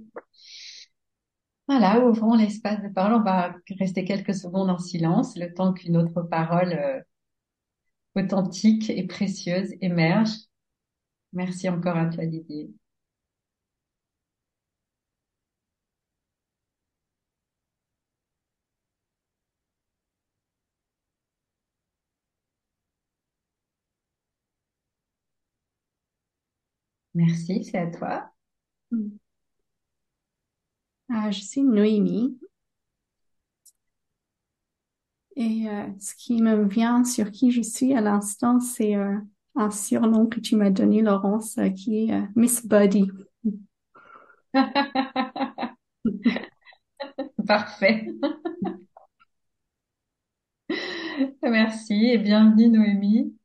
Voilà, 1.67 1.99
ouvrons 2.03 2.33
l'espace 2.35 2.81
de 2.81 2.87
parole. 2.89 3.13
On 3.13 3.23
va 3.23 3.55
rester 3.79 4.03
quelques 4.03 4.33
secondes 4.33 4.69
en 4.71 4.79
silence, 4.79 5.35
le 5.37 5.53
temps 5.53 5.73
qu'une 5.73 5.95
autre 5.97 6.21
parole 6.23 6.73
euh, 6.73 6.99
authentique 8.15 8.89
et 8.89 9.05
précieuse 9.05 9.73
émerge. 9.79 10.31
Merci 11.33 11.69
encore 11.69 11.97
à 11.97 12.07
toi 12.07 12.25
Didier. 12.25 12.71
Merci, 27.15 27.63
c'est 27.63 27.77
à 27.79 27.87
toi. 27.87 28.31
Mm. 28.91 29.09
Ah, 31.09 31.31
je 31.31 31.41
suis 31.41 31.63
Noémie. 31.63 32.37
Et 35.35 35.67
euh, 35.69 35.83
ce 35.99 36.13
qui 36.15 36.41
me 36.41 36.65
vient 36.67 37.03
sur 37.03 37.31
qui 37.31 37.51
je 37.51 37.61
suis 37.61 37.93
à 37.93 38.01
l'instant, 38.01 38.59
c'est 38.59 38.95
euh, 38.95 39.17
un 39.55 39.69
surnom 39.71 40.27
que 40.27 40.39
tu 40.39 40.55
m'as 40.55 40.69
donné, 40.69 41.01
Laurence, 41.01 41.57
euh, 41.57 41.69
qui 41.69 42.09
est 42.09 42.21
Miss 42.35 42.65
Buddy. 42.65 43.11
Parfait. 47.47 48.05
Merci 51.43 52.07
et 52.07 52.17
bienvenue 52.17 52.69
Noémie. 52.69 53.35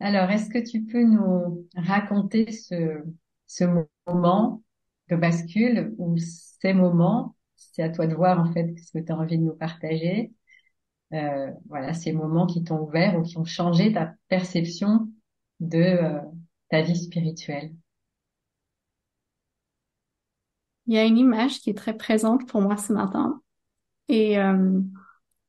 Alors, 0.00 0.30
est-ce 0.30 0.50
que 0.50 0.58
tu 0.58 0.82
peux 0.84 1.04
nous 1.04 1.68
raconter 1.76 2.52
ce, 2.52 3.02
ce 3.46 3.64
moment 4.06 4.62
de 5.10 5.16
bascule 5.16 5.94
ou 5.98 6.16
ces 6.18 6.72
moments, 6.72 7.34
c'est 7.56 7.82
à 7.82 7.90
toi 7.90 8.06
de 8.06 8.14
voir 8.14 8.40
en 8.40 8.52
fait 8.52 8.74
ce 8.78 8.92
que 8.92 9.04
tu 9.04 9.12
as 9.12 9.16
envie 9.16 9.38
de 9.38 9.44
nous 9.44 9.54
partager, 9.54 10.32
euh, 11.12 11.50
voilà, 11.68 11.92
ces 11.92 12.12
moments 12.12 12.46
qui 12.46 12.62
t'ont 12.62 12.80
ouvert 12.80 13.18
ou 13.18 13.22
qui 13.22 13.36
ont 13.36 13.44
changé 13.44 13.92
ta 13.92 14.14
perception 14.28 15.08
de 15.58 15.78
euh, 15.78 16.20
ta 16.70 16.82
vie 16.82 16.96
spirituelle. 16.96 17.72
Il 20.86 20.94
y 20.94 20.98
a 20.98 21.04
une 21.04 21.18
image 21.18 21.60
qui 21.60 21.70
est 21.70 21.74
très 21.76 21.96
présente 21.96 22.48
pour 22.48 22.60
moi 22.60 22.76
ce 22.76 22.92
matin 22.92 23.40
et 24.08 24.38
euh, 24.38 24.80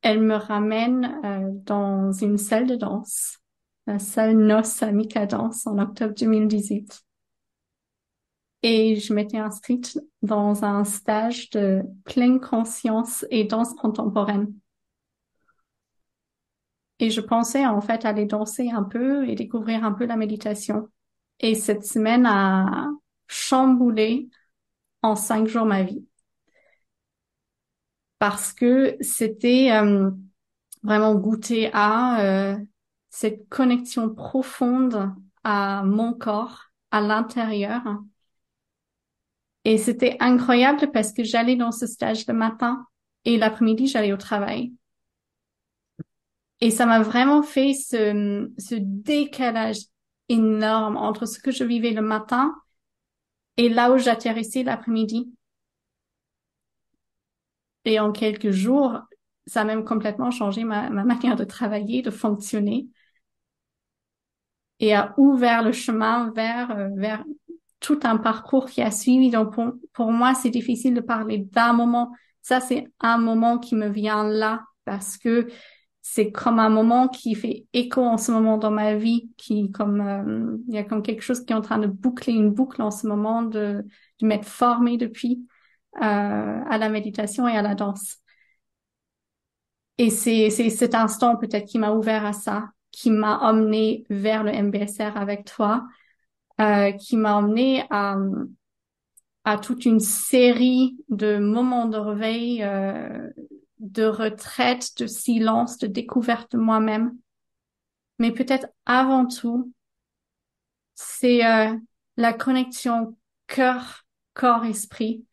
elle 0.02 0.22
me 0.22 0.36
ramène 0.36 1.62
dans 1.66 2.12
une 2.12 2.38
salle 2.38 2.68
de 2.68 2.76
danse, 2.76 3.40
la 3.88 4.00
salle 4.00 4.38
Noce 4.38 4.84
à 4.84 5.26
Danse 5.26 5.68
en 5.68 5.78
octobre 5.80 6.14
2018. 6.16 7.04
Et 8.64 8.96
je 8.96 9.14
m'étais 9.14 9.38
inscrite 9.38 10.00
dans 10.22 10.64
un 10.64 10.84
stage 10.84 11.50
de 11.50 11.82
pleine 12.06 12.40
conscience 12.40 13.26
et 13.32 13.44
danse 13.44 13.74
contemporaine. 13.74 14.54
Et 17.00 17.10
je 17.10 17.22
pensais 17.22 17.66
en 17.66 17.82
fait 17.82 18.06
aller 18.06 18.26
danser 18.26 18.70
un 18.70 18.84
peu 18.84 19.28
et 19.28 19.34
découvrir 19.34 19.84
un 19.84 19.92
peu 19.92 20.06
la 20.06 20.16
méditation. 20.16 20.88
Et 21.40 21.56
cette 21.56 21.84
semaine 21.84 22.28
a 22.28 22.88
chamboulé 23.28 24.30
en 25.02 25.16
cinq 25.16 25.48
jours 25.48 25.66
ma 25.66 25.82
vie. 25.82 26.06
Parce 28.20 28.54
que 28.54 28.96
c'était 29.02 29.72
euh, 29.72 30.12
vraiment 30.84 31.16
goûter 31.16 31.72
à 31.74 32.22
euh, 32.22 32.58
cette 33.10 33.50
connexion 33.50 34.14
profonde 34.14 35.12
à 35.44 35.82
mon 35.84 36.14
corps, 36.14 36.66
à 36.92 37.02
l'intérieur. 37.02 37.82
Et 39.66 39.78
c'était 39.78 40.18
incroyable 40.20 40.92
parce 40.92 41.14
que 41.14 41.24
j'allais 41.24 41.56
dans 41.56 41.72
ce 41.72 41.88
stage 41.88 42.28
le 42.28 42.34
matin 42.34 42.86
et 43.26 43.38
l'après-midi, 43.38 43.88
j'allais 43.88 44.14
au 44.14 44.18
travail. 44.18 44.74
Et 46.62 46.72
ça 46.72 46.86
m'a 46.86 47.02
vraiment 47.02 47.42
fait 47.44 47.74
ce, 47.74 48.50
ce 48.58 48.76
décalage 48.76 49.78
énorme 50.30 50.96
entre 50.98 51.26
ce 51.26 51.40
que 51.40 51.52
je 51.52 51.64
vivais 51.64 51.92
le 51.92 52.02
matin 52.02 52.56
et 53.58 53.70
là 53.70 53.92
où 53.94 53.98
j'atterrissais 53.98 54.64
l'après-midi. 54.64 55.32
Et 57.86 58.00
en 58.00 58.12
quelques 58.12 58.50
jours, 58.52 59.00
ça 59.48 59.62
a 59.62 59.64
même 59.66 59.84
complètement 59.86 60.32
changé 60.32 60.64
ma, 60.64 60.90
ma 60.90 61.04
manière 61.04 61.36
de 61.36 61.44
travailler, 61.44 62.02
de 62.02 62.12
fonctionner 62.12 62.88
et 64.80 64.94
a 64.94 65.14
ouvert 65.18 65.64
le 65.64 65.72
chemin 65.72 66.32
vers, 66.32 66.72
euh, 66.72 66.90
vers 66.96 67.24
tout 67.82 68.00
un 68.04 68.18
parcours 68.18 68.68
qui 68.68 68.82
a 68.82 68.92
suivi. 68.92 69.32
Donc, 69.32 69.54
pour, 69.56 69.74
pour 69.94 70.12
moi, 70.14 70.36
c'est 70.36 70.52
difficile 70.52 70.94
de 70.94 71.02
parler 71.02 71.40
d'un 71.40 71.74
moment. 71.74 72.14
Ça, 72.42 72.62
c'est 72.62 72.88
un 73.02 73.18
moment 73.18 73.60
qui 73.60 73.76
me 73.76 73.90
vient 73.90 74.24
là 74.26 74.64
parce 74.86 75.18
que 75.18 75.48
c'est 76.02 76.32
comme 76.32 76.60
un 76.60 76.70
moment 76.70 77.08
qui 77.08 77.36
fait 77.36 77.66
écho 77.74 78.02
en 78.04 78.18
ce 78.18 78.32
moment 78.32 78.58
dans 78.58 78.72
ma 78.72 78.96
vie, 78.96 79.30
qui 79.38 79.72
comme 79.72 80.02
euh, 80.02 80.58
il 80.68 80.74
y 80.76 80.78
a 80.78 80.84
comme 80.84 81.04
quelque 81.04 81.22
chose 81.22 81.46
qui 81.46 81.54
est 81.54 81.56
en 81.56 81.62
train 81.62 81.78
de 81.80 81.88
boucler 81.88 82.34
une 82.34 82.52
boucle 82.52 82.82
en 82.82 82.92
ce 82.92 83.08
moment, 83.08 83.44
de, 83.44 83.86
de 84.20 84.28
m'être 84.28 84.46
formée 84.46 84.98
depuis 84.98 85.48
euh, 85.98 86.00
à 86.02 86.78
la 86.80 86.90
méditation 86.90 87.48
et 87.48 87.56
à 87.58 87.62
la 87.62 87.76
danse. 87.76 88.18
Et 89.98 90.10
c'est 90.10 90.50
c'est 90.50 90.70
cet 90.70 90.96
instant 90.96 91.38
peut-être 91.38 91.66
qui 91.68 91.78
m'a 91.80 91.92
ouvert 91.92 92.26
à 92.26 92.34
ça, 92.34 92.70
qui 92.92 93.12
m'a 93.12 93.38
emmené 93.40 94.06
vers 94.10 94.44
le 94.44 94.52
MBSR 94.52 95.16
avec 95.18 95.46
toi, 95.46 95.86
euh, 96.60 96.92
qui 96.92 97.18
m'a 97.18 97.36
emmené 97.36 97.86
à 97.90 98.18
à 99.44 99.58
toute 99.58 99.86
une 99.86 100.00
série 100.00 100.98
de 101.10 101.38
moments 101.38 101.88
de 101.88 101.98
réveil 101.98 102.64
euh, 102.64 103.30
de 103.80 104.06
retraite, 104.06 104.92
de 105.00 105.08
silence, 105.08 105.78
de 105.80 105.88
découverte 105.88 106.52
de 106.52 106.58
moi-même. 106.60 107.18
Mais 108.20 108.32
peut-être 108.32 108.68
avant 108.86 109.26
tout, 109.26 109.74
c'est 110.94 111.46
euh, 111.46 111.76
la 112.18 112.34
connexion 112.34 113.18
cœur, 113.48 114.06
corps, 114.34 114.66
esprit 114.66 115.26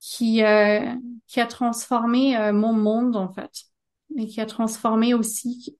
qui 0.00 0.42
euh, 0.42 0.94
qui 1.26 1.40
a 1.40 1.46
transformé 1.46 2.36
euh, 2.36 2.52
mon 2.52 2.72
monde 2.72 3.16
en 3.16 3.32
fait 3.32 3.64
et 4.16 4.26
qui 4.26 4.40
a 4.40 4.46
transformé 4.46 5.14
aussi 5.14 5.76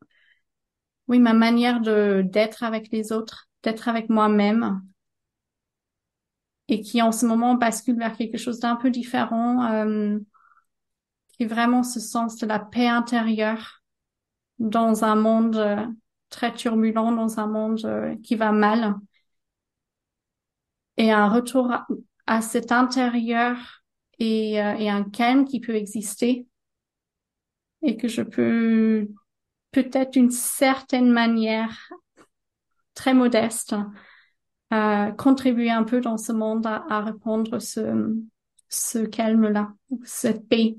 oui 1.08 1.18
ma 1.18 1.34
manière 1.34 1.80
d'être 1.80 2.62
avec 2.62 2.90
les 2.92 3.12
autres, 3.12 3.48
d'être 3.62 3.88
avec 3.88 4.08
moi-même. 4.08 4.82
Et 6.68 6.80
qui 6.80 7.02
en 7.02 7.12
ce 7.12 7.26
moment 7.26 7.54
bascule 7.54 7.98
vers 7.98 8.16
quelque 8.16 8.38
chose 8.38 8.60
d'un 8.60 8.76
peu 8.76 8.90
différent, 8.90 9.64
euh, 9.72 10.18
qui 11.28 11.42
est 11.42 11.46
vraiment 11.46 11.82
ce 11.82 12.00
sens 12.00 12.36
de 12.38 12.46
la 12.46 12.58
paix 12.58 12.86
intérieure 12.86 13.82
dans 14.58 15.04
un 15.04 15.16
monde 15.16 15.56
euh, 15.56 15.84
très 16.30 16.54
turbulent, 16.54 17.12
dans 17.12 17.40
un 17.40 17.46
monde 17.46 17.84
euh, 17.84 18.14
qui 18.22 18.36
va 18.36 18.52
mal, 18.52 18.94
et 20.96 21.10
un 21.10 21.28
retour 21.28 21.70
à, 22.26 22.42
cet 22.42 22.70
intérieur 22.70 23.56
et, 24.18 24.52
et 24.54 24.90
un 24.90 25.04
calme 25.04 25.44
qui 25.46 25.58
peut 25.58 25.74
exister 25.74 26.46
et 27.82 27.96
que 27.96 28.08
je 28.08 28.22
peux 28.22 29.08
peut-être 29.72 30.12
d'une 30.12 30.30
certaine 30.30 31.11
manière 31.11 31.90
très 32.94 33.14
modeste 33.14 33.74
contribuer 35.18 35.70
un 35.70 35.85
peu 35.85 36.00
dans 36.00 36.16
ce 36.16 36.32
monde 36.32 36.66
à, 36.66 36.85
à 36.88 37.02
répondre 37.02 37.58
ce, 37.58 38.16
ce 38.70 39.00
calme-là, 39.00 39.74
cette 40.04 40.48
paix. 40.48 40.76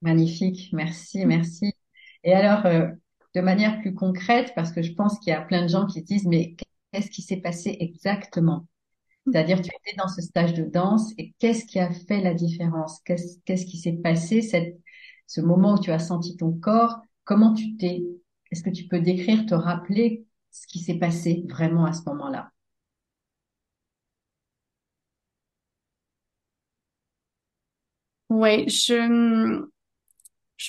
Magnifique, 0.00 0.70
merci, 0.72 1.26
merci. 1.26 1.72
Et 2.24 2.32
alors, 2.32 2.66
euh, 2.66 2.88
de 3.34 3.40
manière 3.40 3.80
plus 3.80 3.94
concrète, 3.94 4.52
parce 4.56 4.72
que 4.72 4.82
je 4.82 4.92
pense 4.94 5.18
qu'il 5.18 5.32
y 5.32 5.36
a 5.36 5.42
plein 5.42 5.62
de 5.62 5.68
gens 5.68 5.86
qui 5.86 6.02
disent, 6.02 6.26
mais 6.26 6.56
qu'est-ce 6.92 7.10
qui 7.10 7.22
s'est 7.22 7.36
passé 7.40 7.76
exactement? 7.78 8.66
C'est-à-dire, 9.26 9.62
tu 9.62 9.68
étais 9.68 9.96
dans 9.96 10.08
ce 10.08 10.20
stage 10.20 10.54
de 10.54 10.64
danse 10.64 11.12
et 11.18 11.34
qu'est-ce 11.38 11.64
qui 11.64 11.78
a 11.78 11.92
fait 11.92 12.20
la 12.20 12.34
différence? 12.34 13.00
Qu'est-ce 13.04 13.38
qu'est-ce 13.44 13.66
qui 13.66 13.78
s'est 13.78 13.92
passé 13.92 14.42
cette, 14.42 14.80
ce 15.32 15.40
moment 15.40 15.74
où 15.74 15.78
tu 15.78 15.90
as 15.90 15.98
senti 15.98 16.36
ton 16.36 16.52
corps 16.52 17.00
Comment 17.24 17.54
tu 17.54 17.76
t'es 17.76 18.04
est-ce 18.50 18.62
que 18.62 18.68
tu 18.68 18.86
peux 18.86 19.00
décrire, 19.00 19.46
te 19.46 19.54
rappeler 19.54 20.26
ce 20.50 20.66
qui 20.66 20.78
s'est 20.78 20.98
passé 20.98 21.44
vraiment 21.48 21.86
à 21.86 21.94
ce 21.94 22.02
moment-là? 22.06 22.50
Oui, 28.28 28.68
je, 28.68 29.64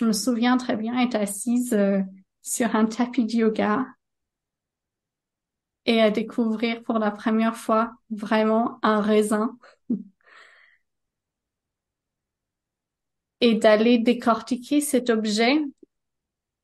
me 0.02 0.12
souviens 0.14 0.56
très 0.56 0.78
bien 0.78 0.98
être 1.00 1.16
assise 1.16 1.74
euh, 1.74 2.00
sur 2.42 2.74
un 2.74 2.86
tapis 2.86 3.26
de 3.26 3.34
yoga 3.34 3.86
et 5.86 6.02
à 6.02 6.10
découvrir 6.10 6.84
pour 6.84 7.00
la 7.00 7.12
première 7.12 7.58
fois 7.58 7.94
vraiment 8.10 8.80
un 8.82 9.02
raisin 9.02 9.58
et 13.44 13.56
d'aller 13.56 13.98
décortiquer 13.98 14.80
cet 14.80 15.10
objet 15.10 15.60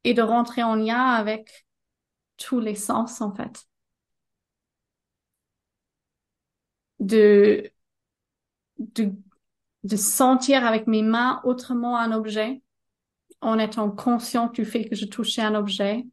et 0.06 0.14
de 0.14 0.22
rentrer 0.22 0.64
en 0.64 0.76
lien 0.76 1.08
avec 1.08 1.66
tous 2.38 2.62
les 2.62 2.76
sens 2.76 3.20
en 3.20 3.36
fait. 3.36 3.66
De, 7.00 7.70
de, 8.78 9.12
de 9.84 9.96
sentir 9.98 10.66
avec 10.66 10.88
mes 10.88 11.02
mains 11.02 11.42
autrement 11.44 11.98
un 11.98 12.14
objet 12.14 12.62
en 13.42 13.60
étant 13.60 13.92
conscient 13.92 14.48
du 14.48 14.64
fait 14.64 14.88
que 14.88 14.96
je 14.96 15.06
touchais 15.06 15.42
un 15.42 15.56
objet 15.56 16.06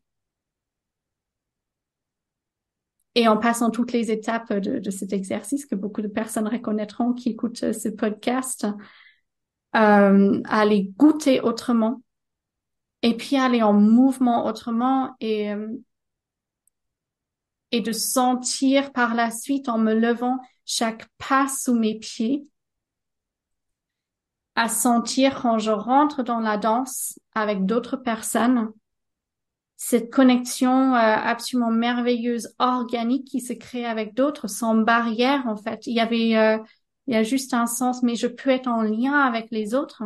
et 3.14 3.29
en 3.29 3.37
passant 3.37 3.70
toutes 3.70 3.92
les 3.92 4.11
étapes 4.11 4.52
de, 4.52 4.81
de, 4.81 4.90
cet 4.90 5.12
exercice 5.12 5.64
que 5.64 5.76
beaucoup 5.76 6.02
de 6.02 6.09
personnes 6.09 6.48
reconnaîtront 6.48 7.12
qui 7.12 7.29
écoutent 7.29 7.72
ce 7.72 7.88
podcast, 7.88 8.66
euh, 9.74 10.40
les 10.66 10.85
goûter 10.96 11.40
autrement 11.40 12.02
et 13.02 13.16
puis 13.16 13.37
aller 13.37 13.62
en 13.62 13.72
mouvement 13.72 14.46
autrement 14.46 15.14
et 15.20 15.52
euh, 15.52 15.68
et 17.72 17.81
de 17.81 17.92
sentir 17.92 18.92
par 18.92 19.14
la 19.14 19.31
suite 19.31 19.68
en 19.68 19.79
me 19.79 19.92
levant 19.92 20.38
chaque 20.64 21.07
pas 21.18 21.48
sous 21.48 21.74
mes 21.74 21.98
pieds 21.98 22.46
à 24.57 24.68
sentir 24.68 25.40
quand 25.42 25.59
je 25.59 25.70
rentre 25.70 26.22
dans 26.22 26.40
la 26.40 26.57
danse 26.57 27.18
avec 27.35 27.66
d'autres 27.66 27.96
personnes, 27.96 28.70
cette 29.76 30.11
connexion 30.11 30.94
euh, 30.94 30.98
absolument 30.98 31.70
merveilleuse, 31.70 32.55
organique 32.59 33.26
qui 33.26 33.42
se 33.42 33.52
crée 33.52 33.85
avec 33.85 34.14
d'autres, 34.14 34.48
sans 34.48 34.74
barrière 34.74 35.46
en 35.46 35.57
fait. 35.57 35.87
Il 35.87 35.94
y 35.94 36.00
avait, 36.00 36.37
euh, 36.37 36.59
il 37.07 37.14
y 37.14 37.16
a 37.16 37.23
juste 37.23 37.55
un 37.55 37.66
sens, 37.66 38.03
mais 38.03 38.16
je 38.16 38.27
peux 38.27 38.51
être 38.51 38.66
en 38.66 38.83
lien 38.83 39.12
avec 39.12 39.51
les 39.51 39.75
autres. 39.75 40.03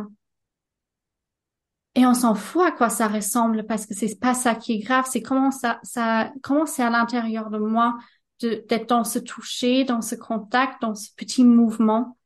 Et 1.95 2.05
on 2.05 2.13
s'en 2.13 2.35
fout 2.35 2.63
à 2.65 2.71
quoi 2.71 2.89
ça 2.89 3.07
ressemble 3.07 3.65
parce 3.65 3.85
que 3.85 3.93
c'est 3.93 4.17
pas 4.17 4.33
ça 4.33 4.55
qui 4.55 4.73
est 4.73 4.79
grave, 4.79 5.05
c'est 5.09 5.21
comment 5.21 5.51
ça, 5.51 5.79
ça, 5.83 6.31
comment 6.41 6.65
c'est 6.65 6.83
à 6.83 6.89
l'intérieur 6.89 7.49
de 7.49 7.57
moi 7.57 7.97
d'être 8.39 8.89
dans 8.89 9.03
ce 9.03 9.19
toucher, 9.19 9.83
dans 9.83 10.01
ce 10.01 10.15
contact, 10.15 10.81
dans 10.81 10.95
ce 10.95 11.09
petit 11.15 11.43
mouvement. 11.43 12.17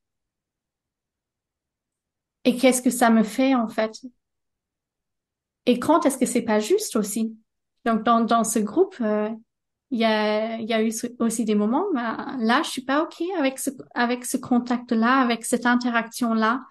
Et 2.45 2.55
qu'est-ce 2.57 2.81
que 2.81 2.91
ça 2.91 3.09
me 3.09 3.23
fait 3.23 3.55
en 3.55 3.67
fait? 3.67 3.99
Et 5.65 5.79
quand 5.79 6.05
est-ce 6.05 6.17
que 6.17 6.27
c'est 6.27 6.43
pas 6.43 6.59
juste 6.59 6.95
aussi? 6.95 7.35
Donc 7.85 8.03
dans, 8.03 8.21
dans 8.21 8.43
ce 8.43 8.59
groupe, 8.59 8.95
euh, 9.01 9.29
il 9.95 10.01
y 10.01 10.05
a 10.05 10.59
y 10.59 10.73
a 10.73 10.83
eu 10.83 10.91
aussi 11.19 11.45
des 11.45 11.55
moments 11.55 11.85
ben, 11.93 12.35
là 12.41 12.61
je 12.63 12.69
suis 12.69 12.81
pas 12.81 13.01
ok 13.01 13.23
avec 13.39 13.57
ce 13.59 13.69
avec 13.93 14.25
ce 14.25 14.35
contact 14.35 14.91
là, 14.91 15.19
avec 15.21 15.45
cette 15.45 15.65
interaction 15.65 16.33
là. 16.33 16.63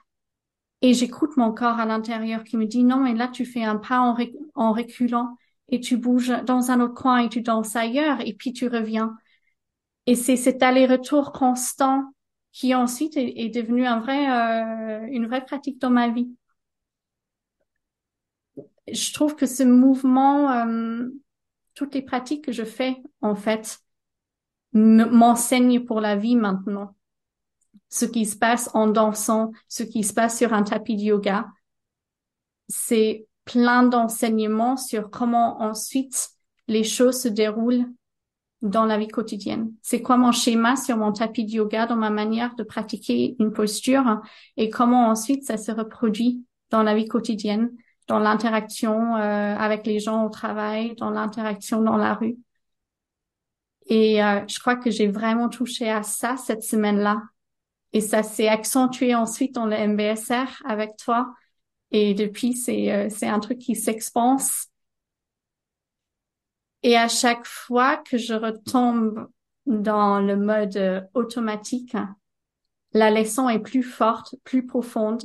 Et 0.83 0.93
j'écoute 0.93 1.39
mon 1.39 1.51
corps 1.53 1.81
à 1.81 1.87
l'intérieur 1.87 2.45
qui 2.45 2.59
me 2.59 2.67
dit 2.67 2.85
non, 2.85 2.99
mais 2.99 3.15
là 3.15 3.29
tu 3.29 3.47
fais 3.47 3.65
un 3.65 3.77
pas 3.77 4.01
en, 4.01 4.15
en 4.55 4.73
reculant 4.75 5.39
et 5.71 5.81
tu 5.81 5.97
bouges 5.97 6.35
dans 6.45 6.71
un 6.71 6.81
autre 6.81 6.93
coin 6.93 7.21
et 7.21 7.31
tu 7.31 7.41
danses 7.41 7.77
ailleurs 7.77 8.21
et 8.21 8.35
puis 8.35 8.53
tu 8.53 8.69
reviens. 8.69 9.17
Et 10.07 10.17
c'est 10.17 10.37
cet 10.37 10.63
aller-retour 10.63 11.33
constant 11.33 12.13
qui 12.53 12.75
ensuite 12.75 13.17
est, 13.17 13.49
devenu 13.49 13.87
un 13.87 14.01
vrai, 14.01 14.31
euh, 14.31 15.07
une 15.11 15.27
vraie 15.27 15.45
pratique 15.47 15.81
dans 15.81 15.91
ma 15.91 16.11
vie. 16.11 16.29
Je 18.93 19.13
trouve 19.15 19.35
que 19.35 19.47
ce 19.47 19.63
mouvement, 19.63 20.51
euh, 20.53 21.09
toutes 21.75 21.95
les 21.95 22.03
pratiques 22.03 22.45
que 22.45 22.53
je 22.53 22.65
fais, 22.65 22.97
en 23.21 23.35
fait, 23.35 23.81
m'enseignent 24.73 25.85
pour 25.85 26.01
la 26.01 26.17
vie 26.17 26.37
maintenant. 26.37 26.95
Ce 27.89 28.05
qui 28.05 28.27
se 28.27 28.37
passe 28.37 28.71
en 28.75 28.89
dansant, 28.89 29.53
ce 29.69 29.83
qui 29.83 30.03
se 30.03 30.13
passe 30.13 30.39
sur 30.39 30.53
un 30.53 30.63
tapis 30.63 30.97
de 30.97 31.03
yoga, 31.03 31.47
c'est 32.69 33.27
plein 33.45 33.83
d'enseignements 33.83 34.77
sur 34.77 35.11
comment 35.11 35.61
ensuite 35.61 36.31
les 36.67 36.83
choses 36.83 37.21
se 37.21 37.29
déroulent 37.29 37.87
dans 38.63 38.87
la 38.87 38.97
vie 38.97 39.09
quotidienne. 39.09 39.73
C'est 39.83 40.01
quoi 40.01 40.17
mon 40.17 40.33
schéma 40.33 40.77
sur 40.77 40.97
mon 40.97 41.13
tapis 41.13 41.45
de 41.45 41.53
yoga, 41.53 41.87
dans 41.87 41.97
ma 41.97 42.11
manière 42.11 42.55
de 42.57 42.63
pratiquer 42.63 43.37
une 43.39 43.53
posture 43.53 44.23
et 44.57 44.71
comment 44.71 45.09
ensuite 45.09 45.45
ça 45.45 45.59
se 45.59 45.71
reproduit 45.71 46.43
dans 46.71 46.83
la 46.83 46.95
vie 46.95 47.07
quotidienne, 47.07 47.71
dans 48.07 48.19
l'interaction 48.19 49.17
euh, 49.17 49.57
avec 49.57 49.87
les 49.87 50.01
gens 50.01 50.25
au 50.25 50.29
travail, 50.31 50.95
dans 50.97 51.11
l'interaction 51.11 51.83
dans 51.83 51.97
la 51.97 52.15
rue. 52.15 52.37
Et 53.87 54.23
euh, 54.23 54.41
je 54.49 54.59
crois 54.59 54.77
que 54.77 54.91
j'ai 54.91 55.09
vraiment 55.09 55.49
touché 55.49 55.91
à 55.91 56.03
ça 56.03 56.37
cette 56.37 56.63
semaine-là. 56.63 57.23
Et 57.93 58.01
ça 58.01 58.23
s'est 58.23 58.49
accentué 58.49 59.15
ensuite 59.15 59.55
dans 59.55 59.67
le 59.67 59.77
MBSR 59.77 60.63
avec 60.65 60.97
toi. 60.97 61.33
Et 61.93 62.15
depuis, 62.15 62.55
c'est 62.55 62.93
euh, 62.93 63.09
c'est 63.11 63.29
un 63.29 63.41
truc 63.41 63.59
qui 63.59 63.77
s'expanse 63.77 64.69
et 66.85 66.99
à 66.99 67.09
chaque 67.09 67.47
fois 67.47 67.97
que 67.97 68.19
je 68.19 68.35
retombe 68.35 69.29
dans 69.67 70.21
le 70.21 70.37
mode 70.37 70.77
euh, 70.77 71.01
automatique, 71.15 71.97
la 72.93 73.11
leçon 73.11 73.49
est 73.49 73.59
plus 73.59 73.83
forte, 73.83 74.37
plus 74.45 74.67
profonde, 74.67 75.23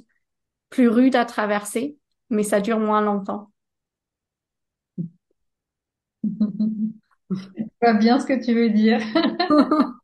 plus 0.70 0.88
rude 0.88 1.18
à 1.18 1.26
traverser, 1.26 1.98
mais 2.30 2.44
ça 2.44 2.62
dure 2.62 2.80
moins 2.80 3.02
longtemps. 3.02 3.52
Je 6.24 7.38
vois 7.82 7.94
bien 7.94 8.20
ce 8.20 8.26
que 8.26 8.44
tu 8.44 8.54
veux 8.54 8.70
dire. 8.70 9.00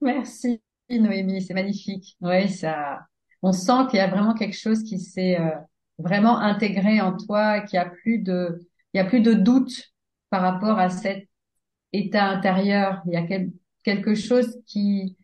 Merci 0.00 0.60
Noémie, 0.90 1.42
c'est 1.42 1.54
magnifique. 1.54 2.16
Oui, 2.20 2.48
ça, 2.48 3.00
on 3.42 3.52
sent 3.52 3.86
qu'il 3.90 3.98
y 3.98 4.02
a 4.02 4.08
vraiment 4.08 4.34
quelque 4.34 4.56
chose 4.56 4.82
qui 4.82 4.98
s'est 5.00 5.38
euh, 5.40 5.50
vraiment 5.98 6.38
intégré 6.38 7.00
en 7.00 7.16
toi, 7.16 7.60
qu'il 7.60 7.78
n'y 7.78 7.84
a 7.84 7.90
plus 7.90 8.18
de, 8.18 8.68
il 8.92 8.98
y 8.98 9.00
a 9.00 9.04
plus 9.04 9.20
de 9.20 9.34
doute 9.34 9.92
par 10.30 10.42
rapport 10.42 10.78
à 10.78 10.90
cet 10.90 11.28
état 11.92 12.24
intérieur. 12.24 13.02
Il 13.06 13.14
y 13.14 13.16
a 13.16 13.26
quelque 13.84 14.14
chose 14.14 14.58
qui, 14.66 15.16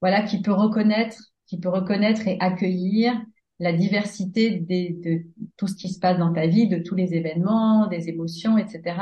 voilà, 0.00 0.22
qui 0.22 0.42
peut 0.42 0.52
reconnaître, 0.52 1.16
qui 1.46 1.58
peut 1.58 1.68
reconnaître 1.68 2.26
et 2.26 2.36
accueillir 2.40 3.14
la 3.58 3.72
diversité 3.72 4.60
de 4.60 5.22
tout 5.56 5.66
ce 5.66 5.76
qui 5.76 5.88
se 5.88 5.98
passe 5.98 6.18
dans 6.18 6.32
ta 6.32 6.46
vie, 6.46 6.68
de 6.68 6.78
tous 6.78 6.94
les 6.94 7.14
événements, 7.14 7.86
des 7.86 8.08
émotions, 8.08 8.58
etc., 8.58 8.96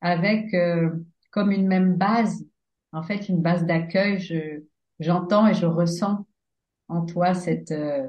avec 0.00 0.54
euh, 0.54 0.90
comme 1.30 1.50
une 1.52 1.66
même 1.66 1.96
base, 1.96 2.46
en 2.92 3.02
fait, 3.02 3.28
une 3.28 3.42
base 3.42 3.64
d'accueil. 3.66 4.18
Je, 4.18 4.62
j'entends 4.98 5.46
et 5.46 5.54
je 5.54 5.66
ressens 5.66 6.26
en 6.88 7.04
toi 7.04 7.34
cette, 7.34 7.70
euh, 7.70 8.08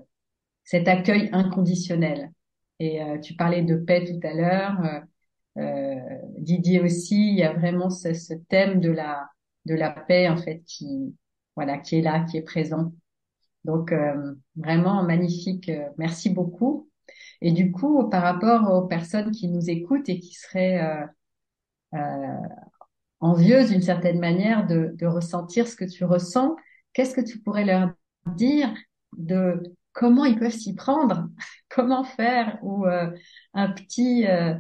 cet 0.64 0.88
accueil 0.88 1.30
inconditionnel. 1.34 2.32
Et 2.80 3.02
euh, 3.02 3.20
tu 3.20 3.36
parlais 3.36 3.62
de 3.62 3.76
paix 3.76 4.06
tout 4.06 4.28
à 4.28 4.34
l'heure. 4.34 4.80
Euh, 4.84 5.62
euh, 5.62 6.18
Didier 6.40 6.82
aussi, 6.82 7.30
il 7.30 7.36
y 7.36 7.44
a 7.44 7.54
vraiment 7.54 7.90
ce, 7.90 8.14
ce, 8.14 8.34
thème 8.34 8.80
de 8.80 8.90
la 8.90 9.30
de 9.66 9.76
la 9.76 9.92
paix 9.92 10.28
en 10.28 10.36
fait 10.36 10.64
qui 10.66 11.16
voilà 11.56 11.78
qui 11.78 11.98
est 11.98 12.02
là, 12.02 12.26
qui 12.30 12.38
est 12.38 12.42
présent. 12.42 12.92
Donc 13.66 13.94
vraiment 14.56 15.04
magnifique. 15.04 15.72
Merci 15.98 16.30
beaucoup. 16.30 16.90
Et 17.42 17.52
du 17.52 17.72
coup, 17.72 18.10
par 18.10 18.24
rapport 18.24 18.72
aux 18.74 18.88
personnes 18.88 19.32
qui 19.32 19.48
nous 19.48 19.70
écoutent 19.70 20.10
et 20.10 20.20
qui 20.20 20.34
seraient 20.34 21.08
euh, 21.94 22.38
envieuses 23.20 23.70
d'une 23.70 23.82
certaine 23.82 24.20
manière 24.20 24.68
de, 24.68 25.06
ressentir 25.06 25.66
ce 25.66 25.78
que 25.78 25.86
tu 25.86 26.04
ressens, 26.04 26.58
qu'est-ce 26.92 27.16
que 27.16 27.22
tu 27.22 27.40
pourrais 27.40 27.64
leur 27.64 27.94
dire 28.36 28.74
de 29.18 29.64
comment 29.94 30.26
ils 30.26 30.38
peuvent 30.38 30.52
s'y 30.52 30.76
prendre, 30.76 31.30
comment 31.70 32.04
faire, 32.04 32.60
ou 32.64 32.86
euh, 32.86 33.10
un 33.54 33.70
petit, 33.70 34.28
euh, 34.28 34.56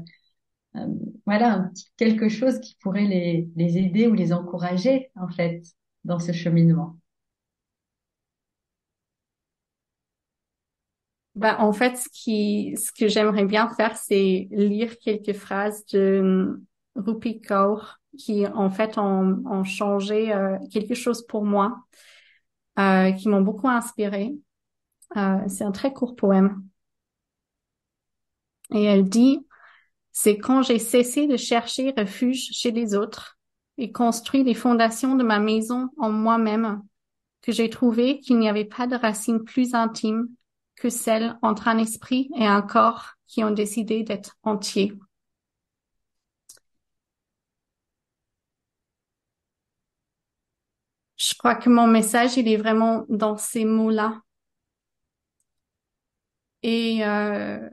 voilà, 1.26 1.54
un 1.54 1.64
petit 1.68 1.92
quelque 1.98 2.30
chose 2.30 2.62
qui 2.62 2.78
pourrait 2.80 3.06
les 3.06 3.78
aider 3.78 4.08
ou 4.08 4.14
les 4.14 4.32
encourager 4.32 5.12
en 5.16 5.28
fait 5.28 5.62
dans 6.06 6.20
ce 6.20 6.32
cheminement? 6.32 6.98
Bah, 11.36 11.58
en 11.60 11.74
fait, 11.74 11.98
ce 11.98 12.08
qui, 12.10 12.76
ce 12.78 12.92
que 12.92 13.08
j'aimerais 13.08 13.46
bien 13.46 13.68
faire, 13.70 13.98
c'est 13.98 14.48
lire 14.52 14.98
quelques 15.00 15.34
phrases 15.34 15.84
de 15.88 16.62
Rupi 16.96 17.42
Kaur 17.42 18.00
qui, 18.20 18.46
en 18.48 18.70
fait, 18.70 18.98
ont, 19.00 19.42
ont 19.48 19.64
changé 19.64 20.32
euh, 20.32 20.58
quelque 20.72 20.94
chose 20.94 21.26
pour 21.26 21.44
moi, 21.44 21.76
euh, 22.80 23.12
qui 23.14 23.30
m'ont 23.30 23.42
beaucoup 23.42 23.70
inspiré. 23.70 24.34
Euh, 25.18 25.40
c'est 25.48 25.64
un 25.66 25.72
très 25.72 25.94
court 25.94 26.16
poème. 26.16 26.64
Et 28.74 28.84
elle 28.84 29.08
dit, 29.08 29.40
c'est 30.12 30.38
quand 30.38 30.64
j'ai 30.64 30.80
cessé 30.80 31.28
de 31.28 31.38
chercher 31.38 31.94
refuge 31.98 32.50
chez 32.54 32.72
les 32.72 32.96
autres 32.96 33.38
et 33.78 33.92
construit 33.92 34.44
les 34.44 34.54
fondations 34.56 35.16
de 35.16 35.24
ma 35.24 35.40
maison 35.40 35.90
en 35.98 36.12
moi-même 36.12 36.82
que 37.42 37.52
j'ai 37.52 37.70
trouvé 37.70 38.20
qu'il 38.20 38.40
n'y 38.40 38.50
avait 38.50 38.66
pas 38.66 38.88
de 38.88 38.96
racine 38.96 39.44
plus 39.44 39.76
intime 39.76 40.30
que 40.76 40.90
celle 40.90 41.38
entre 41.42 41.68
un 41.68 41.78
esprit 41.78 42.30
et 42.38 42.46
un 42.46 42.62
corps 42.62 43.14
qui 43.28 43.44
ont 43.44 43.52
décidé 43.52 44.04
d'être 44.04 44.38
entiers. 44.44 44.94
Je 51.16 51.34
crois 51.34 51.56
que 51.56 51.72
mon 51.72 51.88
message, 51.88 52.38
il 52.38 52.48
est 52.48 52.56
vraiment 52.58 53.06
dans 53.10 53.36
ces 53.36 53.66
mots-là. 53.66 54.22
Et 56.64 57.04
euh, 57.04 57.70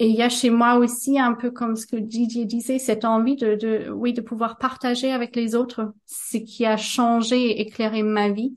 et 0.00 0.06
il 0.08 0.14
y 0.16 0.22
a 0.22 0.28
chez 0.28 0.50
moi 0.50 0.76
aussi 0.76 1.18
un 1.18 1.34
peu 1.34 1.50
comme 1.50 1.74
ce 1.76 1.86
que 1.86 1.96
Didier 1.96 2.44
disait, 2.44 2.78
cette 2.78 3.04
envie 3.04 3.36
de, 3.36 3.54
de 3.56 3.90
oui 3.90 4.12
de 4.12 4.20
pouvoir 4.20 4.58
partager 4.58 5.10
avec 5.12 5.34
les 5.34 5.54
autres 5.56 5.92
ce 6.06 6.36
qui 6.38 6.64
a 6.66 6.76
changé 6.76 7.50
et 7.50 7.60
éclairé 7.62 8.02
ma 8.02 8.28
vie. 8.30 8.56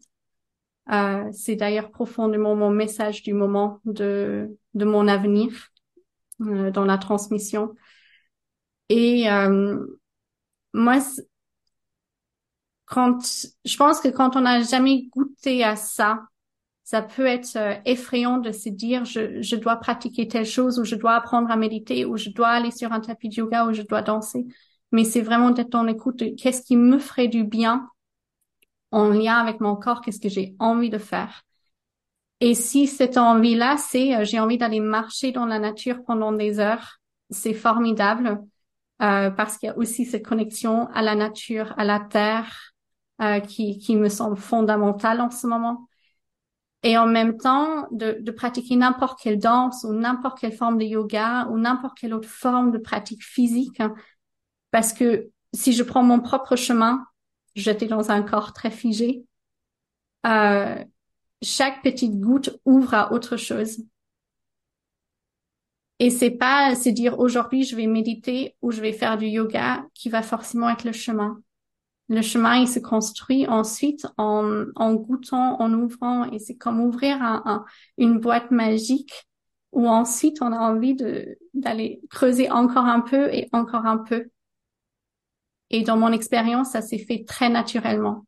Euh, 0.92 1.30
c'est 1.32 1.56
d'ailleurs 1.56 1.92
profondément 1.92 2.56
mon 2.56 2.70
message 2.72 3.22
du 3.24 3.34
moment 3.34 3.80
de 3.86 4.58
de 4.74 4.86
mon 4.86 5.08
avenir 5.08 5.52
euh, 6.42 6.72
dans 6.72 6.86
la 6.86 6.98
transmission. 6.98 7.76
Et 8.90 9.30
euh, 9.30 9.78
moi, 10.74 11.00
quand 12.86 13.20
je 13.66 13.78
pense 13.78 14.02
que 14.02 14.10
quand 14.10 14.36
on 14.36 14.42
n'a 14.42 14.62
jamais 14.62 15.08
goûté 15.16 15.64
à 15.64 15.76
ça, 15.76 16.22
ça 16.86 17.04
peut 17.04 17.28
être 17.28 17.58
euh, 17.58 17.76
effrayant 17.86 18.40
de 18.40 18.52
se 18.54 18.70
dire 18.70 19.06
je, 19.06 19.42
je 19.44 19.58
dois 19.58 19.78
pratiquer 19.78 20.28
telle 20.30 20.48
chose 20.48 20.80
ou 20.80 20.86
je 20.86 20.96
dois 20.98 21.16
apprendre 21.16 21.52
à 21.52 21.58
méditer 21.58 22.06
ou 22.06 22.18
je 22.18 22.32
dois 22.32 22.50
aller 22.50 22.72
sur 22.72 22.94
un 22.94 23.02
tapis 23.02 23.30
de 23.30 23.36
yoga 23.38 23.68
ou 23.68 23.74
je 23.74 23.84
dois 23.84 24.04
danser. 24.04 24.48
Mais 24.94 25.06
c'est 25.06 25.22
vraiment 25.22 25.52
d'être 25.52 25.76
en 25.76 25.88
écoute 25.88 26.20
de 26.20 26.36
qu'est-ce 26.38 26.64
qui 26.64 26.78
me 26.78 27.00
ferait 27.00 27.30
du 27.30 27.46
bien 27.46 27.91
en 28.92 29.10
lien 29.10 29.38
avec 29.38 29.60
mon 29.60 29.76
corps, 29.76 30.02
qu'est-ce 30.02 30.20
que 30.20 30.30
j'ai 30.30 30.56
envie 30.60 30.90
de 30.90 30.98
faire. 30.98 31.44
Et 32.42 32.56
si 32.56 32.88
cette 32.88 33.18
envie-là, 33.18 33.78
c'est 33.78 34.16
euh, 34.16 34.26
j'ai 34.26 34.40
envie 34.40 34.58
d'aller 34.58 34.80
marcher 34.80 35.32
dans 35.32 35.46
la 35.46 35.60
nature 35.60 36.04
pendant 36.06 36.32
des 36.32 36.60
heures, 36.60 36.98
c'est 37.30 37.54
formidable 37.54 38.42
euh, 39.02 39.30
parce 39.32 39.58
qu'il 39.58 39.68
y 39.68 39.70
a 39.72 39.78
aussi 39.78 40.06
cette 40.06 40.26
connexion 40.26 40.88
à 40.94 41.02
la 41.02 41.16
nature, 41.16 41.74
à 41.78 41.86
la 41.86 42.00
terre, 42.00 42.74
euh, 43.22 43.40
qui, 43.40 43.78
qui 43.78 43.96
me 43.96 44.10
semble 44.10 44.38
fondamentale 44.38 45.22
en 45.22 45.30
ce 45.30 45.46
moment. 45.48 45.88
Et 46.84 46.98
en 46.98 47.06
même 47.06 47.38
temps, 47.38 47.88
de, 47.92 48.18
de 48.20 48.32
pratiquer 48.32 48.76
n'importe 48.76 49.22
quelle 49.22 49.38
danse 49.38 49.84
ou 49.84 49.94
n'importe 49.94 50.40
quelle 50.40 50.52
forme 50.52 50.80
de 50.80 50.86
yoga 50.86 51.48
ou 51.52 51.60
n'importe 51.60 52.00
quelle 52.00 52.14
autre 52.16 52.28
forme 52.28 52.72
de 52.72 52.80
pratique 52.80 53.24
physique, 53.24 53.80
hein, 53.80 53.94
parce 54.72 54.94
que 54.94 55.30
si 55.54 55.74
je 55.74 55.84
prends 55.84 56.02
mon 56.02 56.20
propre 56.20 56.56
chemin, 56.56 57.06
j'étais 57.56 57.88
dans 57.88 58.12
un 58.12 58.24
corps 58.24 58.54
très 58.54 58.72
figé. 58.72 59.26
Euh, 60.26 60.84
chaque 61.42 61.82
petite 61.82 62.20
goutte 62.20 62.60
ouvre 62.66 62.94
à 62.94 63.14
autre 63.14 63.38
chose. 63.38 63.84
Et 66.00 66.10
c'est 66.10 66.32
pas 66.32 66.76
se 66.76 66.90
dire 66.90 67.20
aujourd'hui 67.20 67.64
je 67.64 67.76
vais 67.76 67.86
méditer 67.86 68.56
ou 68.62 68.72
je 68.72 68.82
vais 68.82 68.94
faire 68.94 69.18
du 69.18 69.28
yoga 69.28 69.86
qui 69.94 70.10
va 70.10 70.22
forcément 70.24 70.70
être 70.70 70.84
le 70.84 70.94
chemin. 70.94 71.42
Le 72.10 72.22
chemin, 72.22 72.58
il 72.58 72.68
se 72.68 72.80
construit 72.80 73.48
ensuite 73.48 74.06
en, 74.18 74.66
en 74.76 74.94
goûtant, 74.96 75.62
en 75.62 75.72
ouvrant, 75.74 76.30
et 76.30 76.40
c'est 76.40 76.58
comme 76.58 76.82
ouvrir 76.82 77.22
un, 77.22 77.64
une 77.98 78.20
boîte 78.20 78.52
magique 78.52 79.14
où 79.72 79.88
ensuite 79.88 80.42
on 80.42 80.52
a 80.52 80.60
envie 80.60 80.94
de 80.94 81.38
d'aller 81.54 82.02
creuser 82.10 82.52
encore 82.52 82.86
un 82.86 83.00
peu 83.00 83.34
et 83.34 83.48
encore 83.54 83.86
un 83.86 84.00
peu. 84.00 84.30
Et 85.72 85.82
dans 85.82 85.98
mon 85.98 86.12
expérience, 86.12 86.72
ça 86.72 86.82
s'est 86.82 87.00
fait 87.00 87.24
très 87.26 87.50
naturellement 87.50 88.24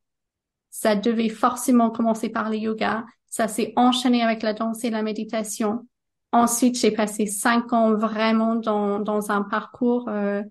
ça 0.73 0.95
devait 0.95 1.29
forcément 1.29 1.91
commencer 1.91 2.29
par 2.29 2.49
le 2.49 2.58
yoga. 2.58 3.06
Ça 3.27 3.47
s'est 3.47 3.73
enchaîné 3.75 4.23
avec 4.23 4.41
la 4.41 4.53
danse 4.53 4.84
et 4.84 4.89
la 4.89 5.03
méditation. 5.03 5.88
Ensuite, 6.32 6.79
j'ai 6.79 6.89
passé 6.89 7.27
cinq 7.27 7.71
ans 7.73 7.93
vraiment 7.93 8.56
dans, 8.56 8.99
dans 8.99 9.32
un 9.32 9.43
parcours 9.43 10.10
euh, 10.10 10.41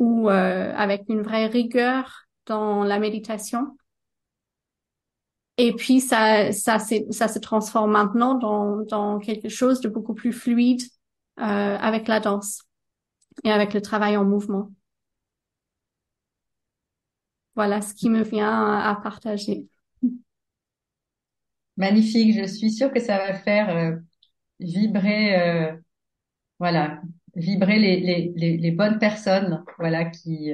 où 0.00 0.28
euh, 0.28 0.74
avec 0.74 1.04
une 1.08 1.22
vraie 1.22 1.46
rigueur 1.46 2.26
dans 2.46 2.82
la 2.82 2.98
méditation. 2.98 3.76
Et 5.56 5.72
puis 5.72 6.00
ça, 6.00 6.50
ça, 6.50 6.80
ça 6.80 7.28
se 7.28 7.38
transforme 7.38 7.92
maintenant 7.92 8.34
dans, 8.34 8.80
dans 8.80 9.20
quelque 9.20 9.48
chose 9.48 9.80
de 9.80 9.88
beaucoup 9.88 10.14
plus 10.14 10.32
fluide 10.32 10.82
euh, 11.38 11.42
avec 11.78 12.08
la 12.08 12.18
danse 12.18 12.62
et 13.44 13.52
avec 13.52 13.72
le 13.72 13.80
travail 13.80 14.16
en 14.16 14.24
mouvement. 14.24 14.70
Voilà 17.56 17.80
ce 17.80 17.94
qui 17.94 18.10
me 18.10 18.22
vient 18.22 18.78
à 18.78 18.94
partager. 18.96 19.68
Magnifique. 21.76 22.36
Je 22.36 22.46
suis 22.46 22.70
sûre 22.70 22.92
que 22.92 23.00
ça 23.00 23.18
va 23.18 23.34
faire 23.34 23.68
euh, 23.76 23.96
vibrer, 24.60 25.40
euh, 25.40 25.76
voilà, 26.58 27.00
vibrer 27.34 27.78
les, 27.78 28.00
les, 28.00 28.32
les, 28.36 28.56
les, 28.56 28.70
bonnes 28.70 28.98
personnes, 28.98 29.64
voilà, 29.78 30.04
qui, 30.04 30.52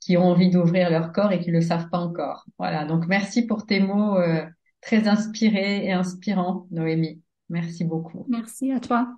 qui 0.00 0.16
ont 0.16 0.24
envie 0.24 0.50
d'ouvrir 0.50 0.90
leur 0.90 1.12
corps 1.12 1.32
et 1.32 1.40
qui 1.40 1.50
le 1.50 1.60
savent 1.60 1.88
pas 1.90 1.98
encore. 1.98 2.46
Voilà. 2.58 2.84
Donc, 2.84 3.06
merci 3.06 3.46
pour 3.46 3.66
tes 3.66 3.80
mots 3.80 4.16
euh, 4.16 4.44
très 4.80 5.08
inspirés 5.08 5.86
et 5.86 5.92
inspirants, 5.92 6.66
Noémie. 6.70 7.20
Merci 7.48 7.84
beaucoup. 7.84 8.24
Merci 8.28 8.72
à 8.72 8.80
toi. 8.80 9.16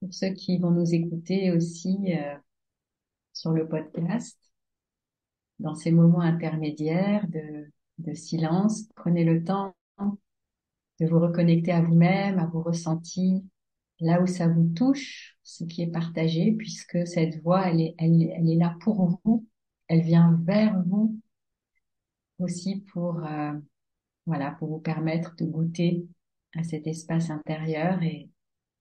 Pour 0.00 0.12
ceux 0.12 0.30
qui 0.30 0.58
vont 0.58 0.70
nous 0.70 0.94
écouter 0.94 1.50
aussi, 1.52 2.14
sur 3.36 3.52
le 3.52 3.68
podcast. 3.68 4.38
Dans 5.58 5.74
ces 5.74 5.92
moments 5.92 6.20
intermédiaires 6.20 7.26
de, 7.28 7.70
silence, 8.14 8.84
prenez 8.94 9.24
le 9.24 9.44
temps 9.44 9.74
de 10.00 11.06
vous 11.06 11.20
reconnecter 11.20 11.72
à 11.72 11.82
vous-même, 11.82 12.38
à 12.38 12.46
vos 12.46 12.62
ressentis, 12.62 13.44
là 14.00 14.22
où 14.22 14.26
ça 14.26 14.48
vous 14.48 14.68
touche, 14.74 15.38
ce 15.42 15.64
qui 15.64 15.82
est 15.82 15.90
partagé, 15.90 16.52
puisque 16.52 17.06
cette 17.06 17.42
voix, 17.42 17.68
elle 17.68 17.80
est, 17.80 17.94
elle, 17.98 18.22
elle 18.22 18.50
est 18.50 18.56
là 18.56 18.74
pour 18.80 19.20
vous, 19.24 19.46
elle 19.88 20.02
vient 20.02 20.40
vers 20.44 20.82
vous 20.84 21.18
aussi 22.38 22.84
pour, 22.92 23.24
euh, 23.24 23.52
voilà, 24.24 24.52
pour 24.52 24.68
vous 24.68 24.80
permettre 24.80 25.34
de 25.36 25.44
goûter 25.44 26.06
à 26.54 26.62
cet 26.64 26.86
espace 26.86 27.30
intérieur 27.30 28.02
et 28.02 28.30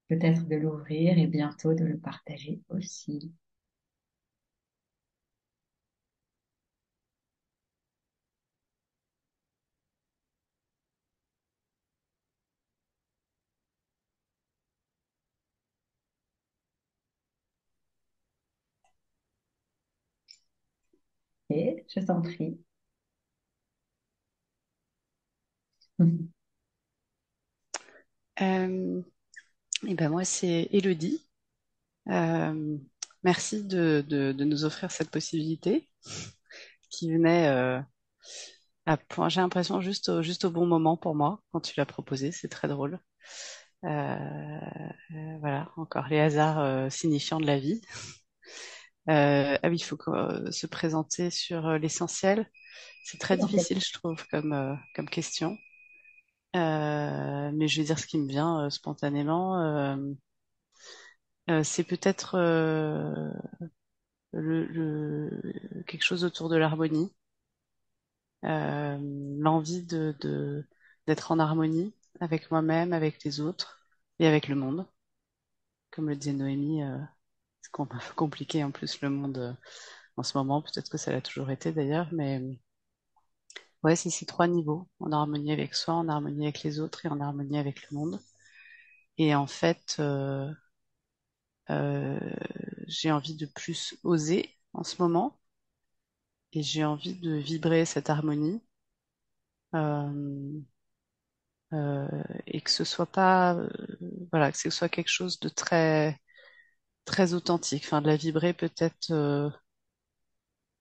peut-être 0.07 0.47
de 0.47 0.55
l'ouvrir 0.55 1.17
et 1.17 1.27
bientôt 1.27 1.73
de 1.73 1.83
le 1.83 1.97
partager 1.97 2.61
aussi. 2.69 3.33
Je 21.87 21.99
t'en 22.01 22.21
prie. 22.21 22.57
Euh, 28.41 29.01
et 29.87 29.95
ben 29.95 30.09
moi, 30.09 30.25
c'est 30.25 30.69
Elodie. 30.71 31.25
Euh, 32.09 32.77
merci 33.23 33.63
de, 33.65 34.03
nous 34.39 34.65
offrir 34.65 34.91
cette 34.91 35.11
possibilité 35.11 35.89
qui 36.89 37.11
venait 37.11 37.47
euh, 37.49 37.81
à 38.85 38.97
point, 38.97 39.29
j'ai 39.29 39.41
l'impression, 39.41 39.81
juste 39.81 40.09
au, 40.09 40.51
bon 40.51 40.65
moment 40.65 40.97
pour 40.97 41.15
moi 41.15 41.41
quand 41.51 41.61
tu 41.61 41.73
l'as 41.77 41.85
proposé. 41.85 42.31
C'est 42.31 42.49
très 42.49 42.67
drôle. 42.67 42.99
Voilà, 43.81 45.71
encore 45.77 46.07
les 46.07 46.19
hasards 46.19 46.91
signifiants 46.91 47.39
de 47.39 47.45
la 47.45 47.59
vie. 47.59 47.81
Euh, 49.09 49.57
ah 49.61 49.69
oui, 49.69 49.77
il 49.77 49.83
faut 49.83 49.97
euh, 50.09 50.51
se 50.51 50.65
présenter 50.67 51.29
sur 51.29 51.67
euh, 51.67 51.77
l'essentiel. 51.77 52.49
C'est 53.03 53.19
très 53.19 53.37
difficile, 53.37 53.79
je 53.81 53.93
trouve, 53.93 54.25
comme, 54.27 54.79
comme 54.95 55.09
question. 55.09 55.57
mais 56.53 57.67
je 57.67 57.77
vais 57.81 57.85
dire 57.85 57.99
ce 57.99 58.07
qui 58.07 58.17
me 58.17 58.27
vient 58.27 58.69
spontanément. 58.69 59.97
c'est 61.63 61.83
peut-être 61.83 62.37
le, 64.33 65.41
quelque 65.87 66.03
chose 66.03 66.23
autour 66.23 66.49
de 66.49 66.57
l'harmonie. 66.57 67.11
L'envie 68.43 69.83
de, 69.83 70.15
de, 70.21 70.65
d'être 71.07 71.31
en 71.31 71.39
harmonie 71.39 71.93
avec 72.19 72.49
moi-même, 72.51 72.93
avec 72.93 73.23
les 73.23 73.39
autres 73.41 73.81
et 74.19 74.27
avec 74.27 74.47
le 74.47 74.55
monde. 74.55 74.87
Comme 75.89 76.09
le 76.09 76.15
disait 76.15 76.33
Noémie, 76.33 76.83
peu 76.83 77.14
compliqué 78.15 78.63
en 78.63 78.71
plus 78.71 79.01
le 79.01 79.09
monde 79.09 79.37
euh, 79.37 79.53
en 80.17 80.23
ce 80.23 80.37
moment. 80.37 80.61
Peut-être 80.61 80.89
que 80.89 80.97
ça 80.97 81.11
l'a 81.11 81.21
toujours 81.21 81.51
été 81.51 81.71
d'ailleurs, 81.71 82.09
mais 82.13 82.41
ouais, 83.83 83.95
c'est 83.95 84.09
ces 84.09 84.25
trois 84.25 84.47
niveaux 84.47 84.87
en 84.99 85.11
harmonie 85.13 85.51
avec 85.53 85.75
soi, 85.75 85.93
en 85.95 86.09
harmonie 86.09 86.43
avec 86.45 86.63
les 86.63 86.79
autres 86.81 87.05
et 87.05 87.09
en 87.09 87.19
harmonie 87.21 87.57
avec 87.57 87.89
le 87.89 87.95
monde. 87.97 88.19
Et 89.17 89.35
en 89.35 89.47
fait, 89.47 89.97
euh, 89.99 90.51
euh, 91.69 92.19
j'ai 92.87 93.11
envie 93.11 93.35
de 93.35 93.45
plus 93.45 93.95
oser 94.03 94.55
en 94.73 94.83
ce 94.83 95.01
moment 95.01 95.39
et 96.53 96.63
j'ai 96.63 96.83
envie 96.83 97.13
de 97.13 97.35
vibrer 97.35 97.85
cette 97.85 98.09
harmonie. 98.09 98.59
et 102.47 102.61
que 102.61 102.71
ce 102.71 102.83
soit 102.83 103.05
pas 103.05 103.57
voilà 104.31 104.51
que 104.51 104.57
ce 104.57 104.69
soit 104.69 104.89
quelque 104.89 105.09
chose 105.09 105.39
de 105.39 105.49
très 105.49 106.19
très 107.05 107.33
authentique, 107.33 107.83
enfin 107.85 108.01
de 108.01 108.07
la 108.07 108.17
vibrer 108.17 108.53
peut-être 108.53 109.11
euh, 109.11 109.49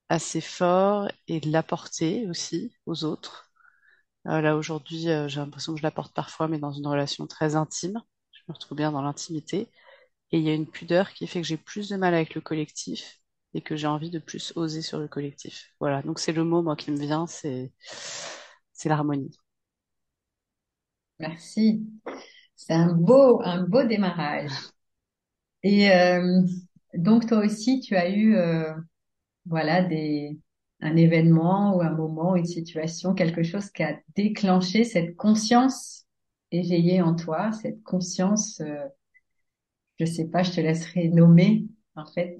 assez 0.08 0.40
fort 0.40 1.08
et 1.28 1.40
de 1.40 1.50
l'apporter 1.50 2.26
aussi 2.28 2.74
aux 2.86 3.04
autres. 3.04 3.50
Euh, 4.28 4.40
là 4.40 4.56
aujourd'hui, 4.56 5.10
euh, 5.10 5.28
j'ai 5.28 5.40
l'impression 5.40 5.74
que 5.74 5.80
je 5.80 5.84
l'apporte 5.84 6.14
parfois, 6.14 6.48
mais 6.48 6.58
dans 6.58 6.72
une 6.72 6.86
relation 6.86 7.26
très 7.26 7.56
intime. 7.56 8.00
Je 8.32 8.42
me 8.48 8.54
retrouve 8.54 8.76
bien 8.78 8.92
dans 8.92 9.02
l'intimité. 9.02 9.68
Et 10.32 10.38
il 10.38 10.44
y 10.44 10.50
a 10.50 10.54
une 10.54 10.68
pudeur 10.70 11.12
qui 11.14 11.26
fait 11.26 11.42
que 11.42 11.46
j'ai 11.48 11.58
plus 11.58 11.88
de 11.90 11.96
mal 11.96 12.14
avec 12.14 12.34
le 12.34 12.40
collectif 12.42 13.20
et 13.54 13.62
que 13.62 13.76
j'ai 13.76 13.86
envie 13.86 14.10
de 14.10 14.18
plus 14.18 14.52
oser 14.56 14.82
sur 14.82 14.98
le 14.98 15.08
collectif. 15.08 15.70
Voilà, 15.80 16.02
donc 16.02 16.18
c'est 16.20 16.32
le 16.32 16.44
mot 16.44 16.62
moi 16.62 16.76
qui 16.76 16.90
me 16.90 16.98
vient, 16.98 17.26
c'est 17.26 17.72
c'est 18.72 18.88
l'harmonie. 18.88 19.36
Merci. 21.18 21.84
C'est 22.56 22.74
un 22.74 22.92
beau 22.94 23.40
un 23.44 23.62
beau 23.64 23.84
démarrage. 23.84 24.50
Et 25.64 25.90
euh, 25.90 26.42
donc 26.94 27.26
toi 27.26 27.38
aussi, 27.44 27.80
tu 27.80 27.96
as 27.96 28.10
eu 28.10 28.36
euh, 28.36 28.72
voilà 29.46 29.82
des 29.82 30.38
un 30.80 30.96
événement 30.96 31.76
ou 31.76 31.82
un 31.82 31.92
moment, 31.92 32.36
une 32.36 32.46
situation, 32.46 33.14
quelque 33.14 33.42
chose 33.42 33.70
qui 33.70 33.82
a 33.82 33.98
déclenché 34.14 34.84
cette 34.84 35.16
conscience 35.16 36.06
éveillée 36.52 37.02
en 37.02 37.16
toi, 37.16 37.52
cette 37.52 37.82
conscience, 37.82 38.60
euh, 38.60 38.84
je 39.98 40.04
sais 40.04 40.26
pas, 40.26 40.42
je 40.42 40.52
te 40.52 40.60
laisserai 40.60 41.08
nommer 41.08 41.66
en 41.96 42.06
fait, 42.06 42.38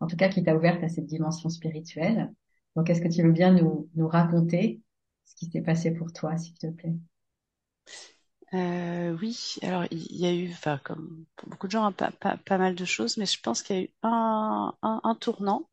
en 0.00 0.06
tout 0.06 0.16
cas 0.16 0.28
qui 0.28 0.42
t'a 0.42 0.56
ouverte 0.56 0.82
à 0.82 0.88
cette 0.88 1.06
dimension 1.06 1.48
spirituelle. 1.50 2.32
Donc, 2.76 2.88
est-ce 2.88 3.02
que 3.02 3.08
tu 3.08 3.22
veux 3.22 3.32
bien 3.32 3.52
nous, 3.52 3.88
nous 3.94 4.08
raconter 4.08 4.80
ce 5.24 5.34
qui 5.36 5.50
s'est 5.50 5.62
passé 5.62 5.92
pour 5.92 6.12
toi, 6.12 6.36
s'il 6.38 6.54
te 6.54 6.68
plaît? 6.68 6.94
Euh, 8.54 9.16
oui, 9.20 9.56
alors 9.62 9.84
il 9.90 10.14
y 10.16 10.26
a 10.26 10.32
eu, 10.34 10.50
enfin 10.52 10.78
comme 10.84 11.24
pour 11.36 11.48
beaucoup 11.48 11.66
de 11.66 11.72
gens, 11.72 11.84
hein, 11.84 11.92
pas, 11.92 12.10
pas, 12.12 12.36
pas 12.36 12.58
mal 12.58 12.74
de 12.74 12.84
choses, 12.84 13.16
mais 13.16 13.24
je 13.26 13.40
pense 13.40 13.62
qu'il 13.62 13.76
y 13.76 13.78
a 13.80 13.82
eu 13.84 13.90
un, 14.02 14.74
un, 14.82 15.14
tournant. 15.14 15.68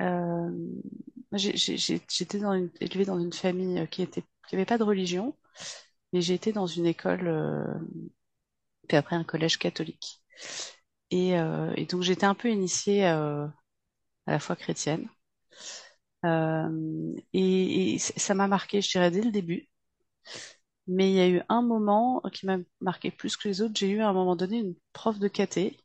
Euh, 0.00 0.50
j'étais 1.32 2.38
élevée 2.80 3.04
dans 3.04 3.18
une 3.20 3.32
famille 3.32 3.78
euh, 3.80 3.86
qui 3.86 4.02
était, 4.02 4.24
qui 4.48 4.64
pas 4.64 4.78
de 4.78 4.82
religion, 4.84 5.36
mais 6.12 6.20
j'ai 6.22 6.34
été 6.34 6.52
dans 6.52 6.66
une 6.66 6.86
école, 6.86 7.28
puis 8.88 8.96
après 8.96 9.16
un 9.16 9.24
collège 9.24 9.58
catholique. 9.58 10.22
Et, 11.10 11.30
et 11.32 11.86
donc 11.86 12.02
j'étais 12.02 12.26
un 12.26 12.34
peu 12.34 12.50
initiée 12.50 13.06
à 13.06 13.52
la 14.26 14.40
foi 14.40 14.56
chrétienne. 14.56 15.08
Et 17.32 17.98
ça 17.98 18.34
m'a 18.34 18.48
marqué, 18.48 18.80
je 18.82 18.90
dirais, 18.90 19.10
dès 19.10 19.22
le 19.22 19.30
début. 19.30 19.68
Mais 20.86 21.10
il 21.10 21.14
y 21.16 21.20
a 21.20 21.28
eu 21.28 21.42
un 21.48 21.60
moment 21.62 22.20
qui 22.32 22.46
m'a 22.46 22.58
marqué 22.80 23.10
plus 23.10 23.36
que 23.36 23.48
les 23.48 23.62
autres. 23.62 23.74
J'ai 23.76 23.90
eu 23.90 24.00
à 24.00 24.08
un 24.08 24.12
moment 24.12 24.36
donné 24.36 24.58
une 24.58 24.74
prof 24.92 25.18
de 25.18 25.26
caté 25.28 25.76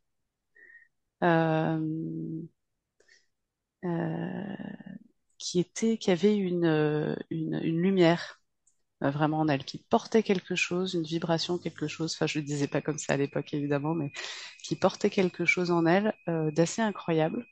euh, 1.23 2.47
euh, 3.85 4.55
qui 5.37 5.59
était, 5.59 5.97
qui 5.97 6.11
avait 6.11 6.35
une, 6.35 6.65
euh, 6.65 7.15
lumière 7.31 8.41
vraiment 9.01 9.39
en 9.41 9.49
elle, 9.49 9.65
qui 9.65 9.79
portait 9.89 10.23
quelque 10.23 10.55
chose, 10.55 10.95
une 10.95 11.03
vibration, 11.03 11.57
quelque 11.59 11.87
chose. 11.87 12.13
Enfin, 12.15 12.27
je 12.27 12.39
le 12.39 12.45
disais 12.45 12.67
pas 12.67 12.81
comme 12.81 12.97
ça 12.99 13.13
à 13.13 13.17
l'époque 13.17 13.53
évidemment, 13.53 13.95
mais 13.95 14.11
qui 14.63 14.75
portait 14.77 15.09
quelque 15.11 15.45
chose 15.45 15.71
en 15.71 15.85
elle 15.87 16.13
d'assez 16.27 16.81
incroyable 16.83 17.45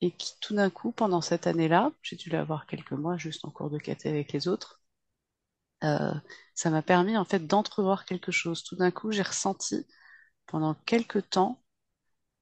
et 0.00 0.10
qui 0.10 0.32
tout 0.40 0.56
d'un 0.56 0.70
coup, 0.70 0.90
pendant 0.90 1.20
cette 1.20 1.46
année-là, 1.46 1.92
j'ai 2.02 2.16
dû 2.16 2.30
l'avoir 2.30 2.66
quelques 2.66 2.90
mois 2.90 3.16
juste 3.16 3.44
en 3.44 3.52
cours 3.52 3.70
de 3.70 3.78
caté 3.78 4.08
avec 4.08 4.32
les 4.32 4.48
autres. 4.48 4.77
Euh, 5.84 6.12
ça 6.54 6.70
m'a 6.70 6.82
permis 6.82 7.16
en 7.16 7.24
fait 7.24 7.46
d'entrevoir 7.46 8.04
quelque 8.04 8.32
chose. 8.32 8.62
Tout 8.64 8.76
d'un 8.76 8.90
coup, 8.90 9.12
j'ai 9.12 9.22
ressenti 9.22 9.86
pendant 10.46 10.74
quelques 10.86 11.30
temps, 11.30 11.62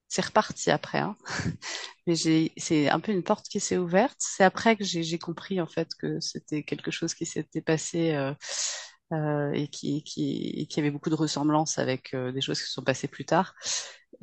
c'est 0.09 0.25
reparti 0.25 0.71
après, 0.71 0.99
hein, 0.99 1.17
mais 2.07 2.15
c'est 2.57 2.89
un 2.89 2.99
peu 2.99 3.11
une 3.13 3.23
porte 3.23 3.47
qui 3.49 3.59
s'est 3.59 3.77
ouverte. 3.77 4.17
C'est 4.19 4.43
après 4.45 4.75
que 4.77 4.83
j'ai 4.85 5.03
j'ai 5.03 5.19
compris 5.19 5.61
en 5.61 5.67
fait 5.67 5.89
que 5.99 6.19
c'était 6.21 6.63
quelque 6.63 6.91
chose 6.91 7.13
qui 7.15 7.25
s'était 7.25 7.61
passé 7.61 8.13
euh, 8.15 8.33
euh, 9.13 9.51
et 9.53 9.67
qui, 9.69 10.03
qui, 10.03 10.49
et 10.57 10.67
qui 10.67 10.79
avait 10.79 10.91
beaucoup 10.91 11.09
de 11.09 11.15
ressemblances 11.15 11.77
avec 11.79 12.13
euh, 12.13 12.31
des 12.31 12.41
choses 12.41 12.59
qui 12.61 12.67
se 12.67 12.73
sont 12.73 12.83
passées 12.83 13.07
plus 13.07 13.25
tard. 13.25 13.55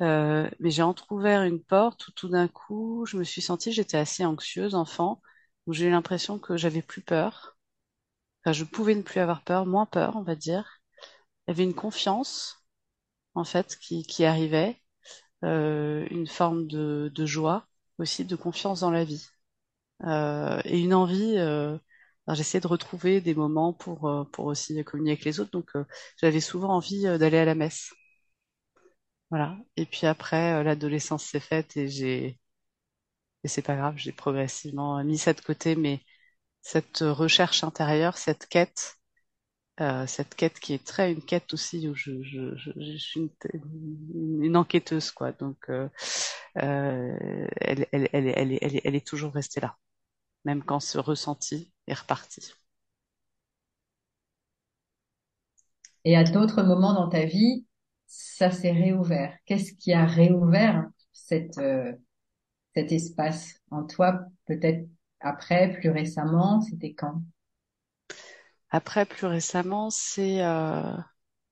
Euh, 0.01 0.49
mais 0.59 0.71
j'ai 0.71 0.83
entrouvert 0.83 1.43
une 1.43 1.63
porte 1.63 2.07
où 2.07 2.11
tout 2.11 2.29
d'un 2.29 2.47
coup, 2.47 3.05
je 3.07 3.17
me 3.17 3.23
suis 3.23 3.41
sentie, 3.41 3.71
j'étais 3.71 3.97
assez 3.97 4.25
anxieuse 4.25 4.75
enfant, 4.75 5.21
où 5.67 5.73
j'ai 5.73 5.87
eu 5.87 5.91
l'impression 5.91 6.39
que 6.39 6.57
j'avais 6.57 6.81
plus 6.83 7.01
peur. 7.01 7.54
Je 8.53 8.63
pouvais 8.63 8.95
ne 8.95 9.01
plus 9.01 9.19
avoir 9.19 9.43
peur, 9.43 9.65
moins 9.65 9.85
peur, 9.85 10.15
on 10.15 10.23
va 10.23 10.35
dire. 10.35 10.81
Il 11.47 11.51
y 11.51 11.53
avait 11.53 11.63
une 11.63 11.75
confiance, 11.75 12.65
en 13.35 13.45
fait, 13.45 13.77
qui, 13.79 14.25
arrivait, 14.25 14.81
euh, 15.43 16.07
une 16.11 16.27
forme 16.27 16.67
de, 16.67 17.11
joie, 17.25 17.67
aussi 17.99 18.25
de 18.25 18.35
confiance 18.35 18.81
dans 18.81 18.91
la 18.91 19.05
vie, 19.05 19.27
euh, 20.05 20.61
et 20.65 20.79
une 20.81 20.93
envie. 20.93 21.37
Euh, 21.37 21.77
j'essayais 22.33 22.61
de 22.61 22.67
retrouver 22.67 23.21
des 23.21 23.35
moments 23.35 23.73
pour, 23.73 24.07
euh, 24.09 24.23
pour 24.25 24.45
aussi 24.45 24.83
communier 24.85 25.13
avec 25.13 25.25
les 25.25 25.39
autres, 25.39 25.51
donc 25.51 25.71
j'avais 26.21 26.41
souvent 26.41 26.69
envie 26.75 27.03
d'aller 27.03 27.37
à 27.39 27.45
la 27.45 27.55
messe. 27.55 27.93
Voilà. 29.29 29.55
Et 29.77 29.85
puis 29.85 30.07
après, 30.07 30.63
l'adolescence 30.63 31.25
s'est 31.25 31.39
faite 31.39 31.77
et 31.77 31.87
j'ai, 31.87 32.39
et 33.43 33.47
c'est 33.47 33.61
pas 33.61 33.75
grave, 33.75 33.95
j'ai 33.97 34.11
progressivement 34.11 35.03
mis 35.03 35.17
ça 35.17 35.33
de 35.33 35.41
côté, 35.41 35.75
mais 35.75 36.01
cette 36.65 37.01
recherche 37.01 37.63
intérieure, 37.63 38.17
cette 38.17 38.47
quête, 38.47 38.97
euh, 39.81 40.07
cette 40.07 40.33
quête 40.33 40.59
qui 40.59 40.73
est 40.73 40.83
très 40.83 41.11
une 41.11 41.21
quête 41.21 41.53
aussi 41.53 41.87
où 41.87 41.93
je, 41.93 42.11
suis 42.97 43.31
une, 44.15 44.57
enquêteuse 44.57 45.11
quoi 45.11 45.31
donc 45.31 45.69
elle, 46.55 47.87
est, 47.93 49.05
toujours 49.05 49.33
restée 49.33 49.61
là 49.61 49.77
même 50.43 50.63
quand 50.63 50.79
ce 50.79 50.97
ressenti 50.97 51.71
est 51.85 51.93
reparti 51.93 52.55
Et 56.03 56.17
à 56.17 56.23
d'autres 56.23 56.63
moments 56.63 56.93
dans 56.93 57.09
ta 57.09 57.25
vie, 57.25 57.65
ça 58.07 58.49
s'est 58.51 58.71
réouvert. 58.71 59.35
Qu'est-ce 59.45 59.73
qui 59.73 59.93
a 59.93 60.05
réouvert 60.05 60.85
euh, 61.31 61.93
cet 62.75 62.91
espace 62.91 63.59
en 63.71 63.85
toi, 63.85 64.21
peut-être 64.45 64.87
après, 65.19 65.73
plus 65.73 65.89
récemment, 65.89 66.61
c'était 66.61 66.93
quand? 66.93 67.21
après 68.69 69.05
plus 69.05 69.25
récemment 69.27 69.89
c'est 69.89 70.43
euh, 70.43 70.81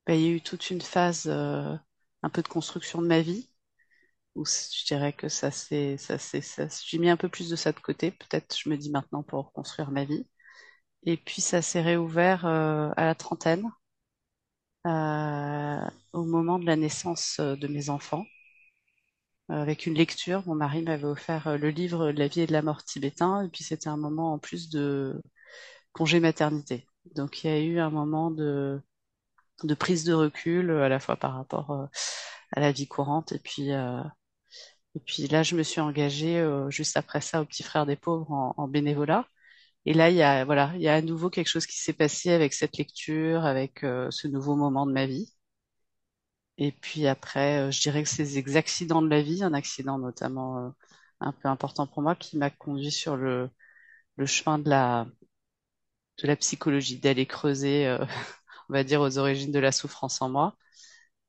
bah, 0.07 0.15
il 0.15 0.21
y 0.21 0.27
a 0.27 0.31
eu 0.31 0.41
toute 0.41 0.69
une 0.71 0.81
phase 0.81 1.25
euh, 1.27 1.75
un 2.23 2.29
peu 2.29 2.41
de 2.41 2.47
construction 2.47 3.01
de 3.01 3.07
ma 3.07 3.21
vie 3.21 3.49
où 4.35 4.45
je 4.45 4.85
dirais 4.87 5.13
que 5.13 5.29
ça 5.29 5.51
c'est 5.51 5.97
ça 5.97 6.17
c'est 6.19 6.41
ça 6.41 6.67
j'ai 6.87 6.99
mis 6.99 7.09
un 7.09 7.17
peu 7.17 7.29
plus 7.29 7.49
de 7.49 7.55
ça 7.57 7.71
de 7.73 7.79
côté. 7.79 8.11
Peut-être 8.11 8.57
je 8.57 8.69
me 8.69 8.77
dis 8.77 8.91
maintenant 8.91 9.23
pour 9.23 9.47
reconstruire 9.47 9.91
ma 9.91 10.05
vie. 10.05 10.27
Et 11.05 11.17
puis 11.17 11.41
ça 11.41 11.61
s'est 11.63 11.81
réouvert 11.81 12.45
euh, 12.47 12.91
à 12.97 13.05
la 13.05 13.15
trentaine 13.15 13.69
euh, 14.87 15.85
au 16.13 16.23
moment 16.25 16.59
de 16.59 16.65
la 16.65 16.75
naissance 16.75 17.37
euh, 17.39 17.55
de 17.55 17.67
mes 17.67 17.89
enfants, 17.89 18.25
avec 19.49 19.85
une 19.85 19.95
lecture. 19.95 20.43
Mon 20.47 20.55
mari 20.55 20.81
m'avait 20.83 21.05
offert 21.05 21.47
euh, 21.47 21.57
le 21.57 21.69
livre 21.69 22.11
de 22.11 22.19
la 22.19 22.27
vie 22.27 22.41
et 22.41 22.47
de 22.47 22.53
la 22.53 22.61
mort 22.61 22.83
tibétain, 22.83 23.43
et 23.45 23.49
puis 23.49 23.63
c'était 23.63 23.89
un 23.89 23.97
moment 23.97 24.33
en 24.33 24.39
plus 24.39 24.69
de 24.69 25.21
congé 25.93 26.19
maternité. 26.19 26.87
Donc 27.15 27.43
il 27.43 27.47
y 27.51 27.53
a 27.53 27.59
eu 27.59 27.79
un 27.79 27.89
moment 27.89 28.31
de, 28.31 28.81
de 29.63 29.73
prise 29.75 30.03
de 30.05 30.13
recul, 30.13 30.71
à 30.71 30.89
la 30.89 30.99
fois 30.99 31.17
par 31.17 31.35
rapport 31.35 31.71
euh, 31.71 31.85
à 32.51 32.59
la 32.61 32.71
vie 32.71 32.87
courante, 32.87 33.31
et 33.33 33.39
puis 33.39 33.71
euh, 33.73 34.01
et 34.95 34.99
puis 34.99 35.27
là 35.27 35.43
je 35.43 35.55
me 35.55 35.63
suis 35.63 35.81
engagée 35.81 36.39
euh, 36.39 36.69
juste 36.69 36.97
après 36.97 37.21
ça 37.21 37.41
au 37.41 37.45
Petit 37.45 37.63
Frère 37.63 37.85
des 37.85 37.95
Pauvres 37.95 38.31
en, 38.57 38.67
bénévolat. 38.67 39.27
Et 39.85 39.93
là, 39.93 40.09
il 40.09 40.15
y 40.17 40.23
a, 40.23 40.45
voilà, 40.45 40.71
il 40.75 40.81
y 40.81 40.89
a 40.89 40.95
à 40.95 41.01
nouveau 41.01 41.29
quelque 41.29 41.47
chose 41.49 41.67
qui 41.67 41.77
s'est 41.77 41.93
passé 41.93 42.31
avec 42.31 42.53
cette 42.53 42.77
lecture, 42.77 43.45
avec 43.45 43.81
ce 43.81 44.27
nouveau 44.27 44.55
moment 44.55 44.85
de 44.87 44.93
ma 44.93 45.07
vie. 45.07 45.33
Et 46.57 46.71
puis 46.71 47.07
après, 47.07 47.59
euh, 47.67 47.71
je 47.71 47.81
dirais 47.81 48.03
que 48.03 48.09
c'est 48.09 48.23
des 48.23 48.57
accidents 48.57 49.01
de 49.01 49.09
la 49.09 49.21
vie, 49.21 49.43
un 49.43 49.53
accident 49.53 49.97
notamment 49.97 50.67
euh, 50.67 50.69
un 51.19 51.31
peu 51.31 51.47
important 51.49 51.87
pour 51.87 52.01
moi, 52.03 52.15
qui 52.15 52.37
m'a 52.37 52.49
conduit 52.51 52.91
sur 52.91 53.15
le, 53.17 53.49
le 54.17 54.25
chemin 54.27 54.59
de 54.59 54.69
la, 54.69 55.07
de 56.21 56.27
la 56.27 56.35
psychologie, 56.35 56.99
d'aller 56.99 57.25
creuser, 57.25 57.87
euh, 57.87 57.97
on 58.69 58.73
va 58.73 58.83
dire, 58.83 59.01
aux 59.01 59.17
origines 59.17 59.51
de 59.51 59.59
la 59.59 59.71
souffrance 59.71 60.21
en 60.21 60.29
moi. 60.29 60.55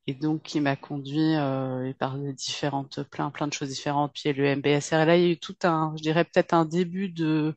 Et 0.06 0.14
donc, 0.14 0.42
qui 0.42 0.60
m'a 0.60 0.76
conduit 0.76 1.36
euh, 1.36 1.86
et 1.88 1.94
par 1.94 2.18
des 2.18 2.32
différentes, 2.34 3.02
plein, 3.04 3.30
plein 3.30 3.48
de 3.48 3.52
choses 3.54 3.70
différentes. 3.70 4.12
Puis 4.14 4.32
le 4.34 4.44
MBSR, 4.56 5.06
là, 5.06 5.16
il 5.16 5.22
y 5.24 5.26
a 5.28 5.30
eu 5.32 5.38
tout 5.38 5.56
un, 5.64 5.94
je 5.98 6.02
dirais 6.02 6.24
peut-être 6.24 6.54
un 6.54 6.66
début 6.66 7.08
de 7.10 7.56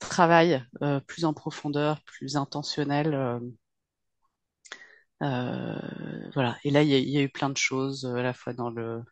travail 0.00 0.64
euh, 0.82 1.00
plus 1.00 1.24
en 1.26 1.34
profondeur, 1.34 2.02
plus 2.04 2.36
intentionnel. 2.36 3.40
Euh, 5.22 6.30
voilà. 6.34 6.58
Et 6.64 6.70
là, 6.70 6.82
il 6.82 6.88
y 6.88 6.94
a, 6.94 6.98
il 6.98 7.08
y 7.10 7.18
a 7.18 7.22
eu 7.22 7.28
plein 7.28 7.50
de 7.50 7.56
choses, 7.56 8.04
euh, 8.04 8.16
à 8.16 8.22
la 8.22 8.34
fois 8.34 8.52
dans 8.52 8.70
le, 8.70 9.02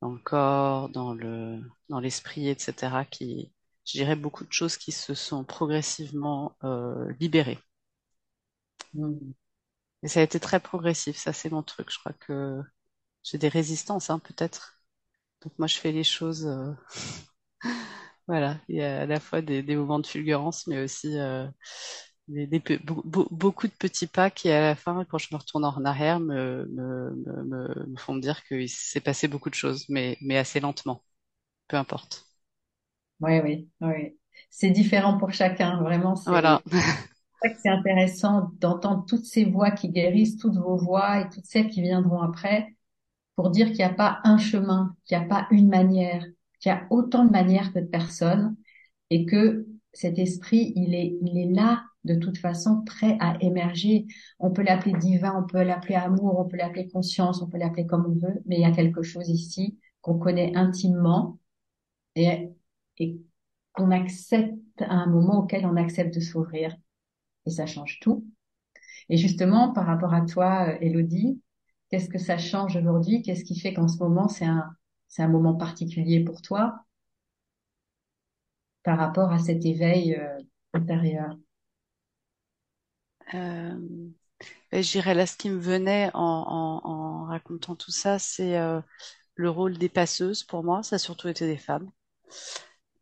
dans 0.00 0.10
le 0.12 0.18
corps, 0.18 0.88
dans 0.90 1.12
le, 1.14 1.60
dans 1.90 2.00
l'esprit, 2.00 2.48
etc., 2.48 3.04
qui, 3.04 3.52
je 3.84 3.92
dirais, 3.98 4.16
beaucoup 4.16 4.44
de 4.44 4.52
choses 4.52 4.76
qui 4.76 4.92
se 4.92 5.14
sont 5.14 5.44
progressivement 5.44 6.56
euh, 6.64 7.12
libérées. 7.20 7.58
Hmm. 8.94 9.14
Et 10.02 10.08
ça 10.08 10.20
a 10.20 10.22
été 10.22 10.40
très 10.40 10.60
progressif, 10.60 11.16
ça 11.16 11.32
c'est 11.32 11.50
mon 11.50 11.62
truc. 11.62 11.90
Je 11.92 11.98
crois 12.00 12.12
que 12.14 12.62
j'ai 13.24 13.38
des 13.38 13.48
résistances, 13.48 14.10
hein, 14.10 14.20
peut-être. 14.20 14.82
Donc 15.42 15.58
moi, 15.58 15.68
je 15.68 15.76
fais 15.78 15.92
les 15.92 16.04
choses, 16.04 16.46
euh, 16.46 16.72
voilà. 18.28 18.58
Il 18.68 18.76
y 18.76 18.82
a 18.82 19.02
à 19.02 19.06
la 19.06 19.20
fois 19.20 19.42
des, 19.42 19.62
des 19.62 19.76
moments 19.76 19.98
de 20.00 20.06
fulgurance, 20.06 20.66
mais 20.66 20.82
aussi 20.82 21.18
euh, 21.18 21.46
des, 22.28 22.46
des 22.46 22.60
pe- 22.60 22.78
be- 22.78 23.02
be- 23.06 23.28
beaucoup 23.30 23.66
de 23.68 23.72
petits 23.72 24.06
pas 24.06 24.30
qui, 24.30 24.50
à 24.50 24.60
la 24.60 24.74
fin, 24.76 25.04
quand 25.04 25.18
je 25.18 25.28
me 25.32 25.38
retourne 25.38 25.64
en 25.64 25.84
arrière, 25.84 26.20
me, 26.20 26.66
me, 26.66 27.10
me, 27.44 27.86
me 27.86 27.96
font 27.98 28.14
me 28.14 28.20
dire 28.20 28.44
qu'il 28.44 28.68
s'est 28.68 29.00
passé 29.00 29.28
beaucoup 29.28 29.50
de 29.50 29.54
choses, 29.54 29.86
mais, 29.88 30.18
mais 30.20 30.36
assez 30.38 30.60
lentement. 30.60 31.02
Peu 31.68 31.76
importe. 31.78 32.26
Oui, 33.20 33.40
oui, 33.42 33.68
oui. 33.80 34.18
C'est 34.50 34.70
différent 34.70 35.18
pour 35.18 35.32
chacun. 35.32 35.80
Vraiment, 35.82 36.14
Voilà. 36.26 36.62
c'est 37.42 37.68
intéressant 37.68 38.50
d'entendre 38.60 39.04
toutes 39.06 39.24
ces 39.24 39.44
voix 39.44 39.70
qui 39.70 39.88
guérissent, 39.90 40.36
toutes 40.38 40.56
vos 40.56 40.76
voix 40.76 41.20
et 41.20 41.28
toutes 41.28 41.44
celles 41.46 41.68
qui 41.70 41.82
viendront 41.82 42.20
après, 42.22 42.74
pour 43.36 43.50
dire 43.50 43.68
qu'il 43.68 43.78
n'y 43.78 43.84
a 43.84 43.90
pas 43.94 44.20
un 44.24 44.38
chemin, 44.38 44.96
qu'il 45.06 45.18
n'y 45.18 45.24
a 45.24 45.28
pas 45.28 45.48
une 45.52 45.68
manière, 45.68 46.24
qu'il 46.60 46.70
y 46.70 46.74
a 46.74 46.86
autant 46.90 47.24
de 47.24 47.30
manières 47.32 47.72
que 47.72 47.80
de 47.80 47.86
personnes, 47.86 48.56
et 49.10 49.26
que 49.26 49.66
cet 49.92 50.18
esprit, 50.18 50.72
il 50.76 50.94
est, 50.94 51.18
il 51.22 51.38
est 51.38 51.52
là 51.54 51.84
de 52.06 52.14
toute 52.14 52.38
façon, 52.38 52.82
prêt 52.84 53.16
à 53.20 53.36
émerger. 53.40 54.06
On 54.38 54.50
peut 54.50 54.62
l'appeler 54.62 54.94
divin, 54.98 55.34
on 55.36 55.46
peut 55.46 55.62
l'appeler 55.62 55.96
amour, 55.96 56.38
on 56.38 56.46
peut 56.46 56.56
l'appeler 56.56 56.88
conscience, 56.88 57.42
on 57.42 57.48
peut 57.48 57.58
l'appeler 57.58 57.86
comme 57.86 58.06
on 58.06 58.14
veut, 58.14 58.42
mais 58.46 58.56
il 58.56 58.62
y 58.62 58.64
a 58.64 58.70
quelque 58.70 59.02
chose 59.02 59.28
ici 59.28 59.78
qu'on 60.00 60.18
connaît 60.18 60.54
intimement 60.56 61.38
et, 62.14 62.52
qu'on 63.72 63.90
accepte 63.90 64.80
à 64.80 64.94
un 64.94 65.06
moment 65.06 65.40
auquel 65.40 65.66
on 65.66 65.76
accepte 65.76 66.14
de 66.14 66.20
s'ouvrir. 66.20 66.74
Et 67.44 67.50
ça 67.50 67.66
change 67.66 67.98
tout. 68.00 68.24
Et 69.08 69.16
justement, 69.16 69.72
par 69.72 69.86
rapport 69.86 70.14
à 70.14 70.22
toi, 70.22 70.68
euh, 70.70 70.78
Elodie, 70.80 71.40
qu'est-ce 71.90 72.08
que 72.08 72.18
ça 72.18 72.38
change 72.38 72.76
aujourd'hui? 72.76 73.22
Qu'est-ce 73.22 73.44
qui 73.44 73.58
fait 73.58 73.74
qu'en 73.74 73.88
ce 73.88 73.98
moment, 73.98 74.28
c'est 74.28 74.46
un, 74.46 74.74
c'est 75.08 75.22
un 75.22 75.28
moment 75.28 75.54
particulier 75.54 76.24
pour 76.24 76.42
toi 76.42 76.80
par 78.82 78.98
rapport 78.98 79.32
à 79.32 79.38
cet 79.38 79.64
éveil 79.66 80.14
euh, 80.14 80.38
intérieur? 80.72 81.36
Euh, 83.34 83.78
Je 84.72 84.80
dirais 84.92 85.14
là, 85.14 85.26
ce 85.26 85.36
qui 85.36 85.50
me 85.50 85.58
venait 85.60 86.10
en, 86.14 86.20
en, 86.22 86.88
en 86.88 87.24
racontant 87.26 87.76
tout 87.76 87.90
ça, 87.92 88.18
c'est 88.18 88.58
euh, 88.58 88.80
le 89.36 89.50
rôle 89.50 89.78
des 89.78 89.88
passeuses 89.90 90.44
pour 90.44 90.64
moi. 90.64 90.82
Ça 90.82 90.96
a 90.96 91.00
surtout 91.00 91.28
été 91.28 91.46
des 91.46 91.58
femmes. 91.58 91.90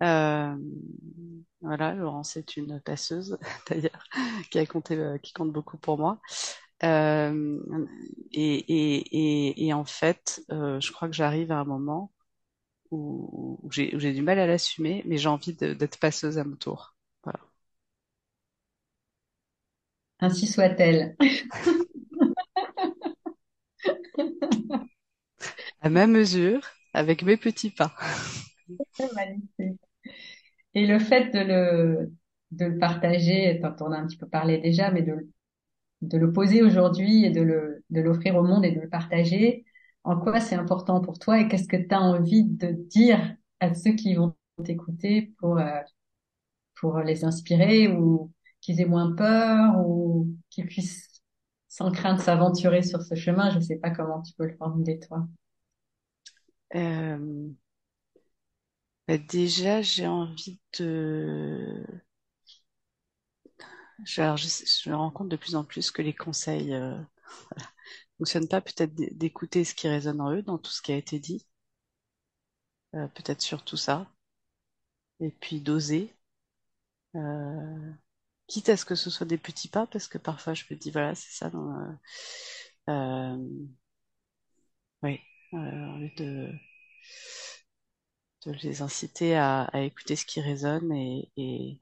Euh, 0.02 0.56
voilà, 1.60 1.94
Laurence 1.94 2.36
est 2.36 2.56
une 2.56 2.80
passeuse 2.80 3.38
d'ailleurs 3.70 4.04
qui 4.50 4.58
a 4.58 4.66
compté, 4.66 4.96
euh, 4.96 5.18
qui 5.18 5.32
compte 5.32 5.52
beaucoup 5.52 5.78
pour 5.78 5.98
moi. 5.98 6.20
Euh, 6.84 7.60
et, 8.32 8.54
et, 8.56 9.48
et, 9.48 9.66
et, 9.68 9.72
en 9.72 9.84
fait, 9.84 10.42
euh, 10.50 10.80
je 10.80 10.92
crois 10.92 11.08
que 11.08 11.14
j'arrive 11.14 11.52
à 11.52 11.58
un 11.60 11.64
moment 11.64 12.12
où, 12.90 13.58
où 13.62 13.70
j'ai 13.72 14.12
du 14.14 14.22
mal 14.22 14.38
à 14.40 14.46
l'assumer, 14.48 15.02
mais 15.06 15.18
j'ai 15.18 15.28
envie 15.28 15.54
d'être 15.54 15.98
passeuse 16.00 16.38
à 16.38 16.44
mon 16.44 16.56
tour. 16.56 16.96
Voilà. 17.24 17.40
Ainsi 20.24 20.46
soit-elle. 20.46 21.16
à 25.80 25.88
ma 25.90 26.06
mesure, 26.06 26.60
avec 26.94 27.22
mes 27.22 27.36
petits 27.36 27.70
pas. 27.70 27.94
Magnifique. 29.14 29.80
Et 30.74 30.86
le 30.86 30.98
fait 30.98 31.30
de 31.32 31.38
le, 31.40 32.12
de 32.52 32.66
le 32.66 32.78
partager, 32.78 33.60
on 33.80 33.92
a 33.92 33.98
un 33.98 34.06
petit 34.06 34.16
peu 34.16 34.28
parlé 34.28 34.58
déjà, 34.58 34.90
mais 34.90 35.02
de, 35.02 35.28
de 36.02 36.18
le 36.18 36.32
poser 36.32 36.62
aujourd'hui 36.62 37.24
et 37.24 37.30
de 37.30 37.42
le, 37.42 37.84
de 37.90 38.00
l'offrir 38.00 38.36
au 38.36 38.42
monde 38.44 38.64
et 38.64 38.72
de 38.72 38.80
le 38.80 38.88
partager, 38.88 39.64
en 40.04 40.18
quoi 40.20 40.40
c'est 40.40 40.56
important 40.56 41.00
pour 41.00 41.18
toi 41.18 41.40
et 41.40 41.48
qu'est-ce 41.48 41.68
que 41.68 41.76
tu 41.76 41.94
as 41.94 42.00
envie 42.00 42.44
de 42.44 42.68
dire 42.72 43.36
à 43.60 43.74
ceux 43.74 43.92
qui 43.94 44.14
vont 44.14 44.34
t'écouter 44.64 45.34
pour, 45.38 45.58
euh, 45.58 45.80
pour 46.76 46.98
les 47.00 47.24
inspirer 47.24 47.88
ou 47.88 48.32
qu'ils 48.64 48.80
aient 48.80 48.86
moins 48.86 49.14
peur 49.14 49.86
ou 49.86 50.28
qu'ils 50.50 50.66
puissent 50.66 51.22
sans 51.68 51.90
crainte 51.92 52.20
s'aventurer 52.20 52.82
sur 52.82 53.02
ce 53.02 53.14
chemin. 53.14 53.50
Je 53.50 53.60
sais 53.60 53.76
pas 53.76 53.90
comment 53.90 54.22
tu 54.22 54.32
peux 54.34 54.46
le 54.46 54.56
formuler 54.56 54.98
toi. 55.00 55.26
Euh, 56.74 57.48
bah 59.06 59.18
déjà, 59.18 59.82
j'ai 59.82 60.06
envie 60.06 60.60
de... 60.78 61.84
Alors, 64.16 64.36
je, 64.36 64.90
me 64.90 64.94
rends 64.96 65.10
compte 65.10 65.28
de 65.28 65.36
plus 65.36 65.54
en 65.56 65.64
plus 65.64 65.90
que 65.90 66.02
les 66.02 66.14
conseils 66.14 66.72
euh, 66.74 67.00
voilà, 67.50 67.70
fonctionnent 68.18 68.48
pas. 68.48 68.60
Peut-être 68.60 68.94
d'écouter 68.94 69.64
ce 69.64 69.74
qui 69.74 69.88
résonne 69.88 70.20
en 70.20 70.32
eux 70.32 70.42
dans 70.42 70.58
tout 70.58 70.70
ce 70.72 70.82
qui 70.82 70.92
a 70.92 70.96
été 70.96 71.18
dit. 71.18 71.46
Euh, 72.94 73.08
peut-être 73.08 73.42
surtout 73.42 73.76
ça. 73.76 74.10
Et 75.20 75.30
puis 75.32 75.60
d'oser. 75.60 76.14
Euh, 77.16 77.92
quitte 78.46 78.68
à 78.70 78.76
ce 78.76 78.84
que 78.84 78.94
ce 78.94 79.10
soit 79.10 79.26
des 79.26 79.38
petits 79.38 79.68
pas, 79.68 79.86
parce 79.86 80.08
que 80.08 80.18
parfois 80.18 80.54
je 80.54 80.64
me 80.70 80.76
dis, 80.76 80.90
voilà, 80.90 81.14
c'est 81.14 81.32
ça. 81.32 81.50
Euh, 81.54 82.92
euh, 82.92 83.36
oui, 85.02 85.20
envie 85.52 86.10
de 86.16 86.52
de 88.46 88.52
les 88.62 88.82
inciter 88.82 89.34
à, 89.36 89.62
à, 89.64 89.80
écouter 89.80 90.16
ce 90.16 90.26
qui 90.26 90.40
résonne 90.40 90.92
et, 90.92 91.30
et, 91.36 91.80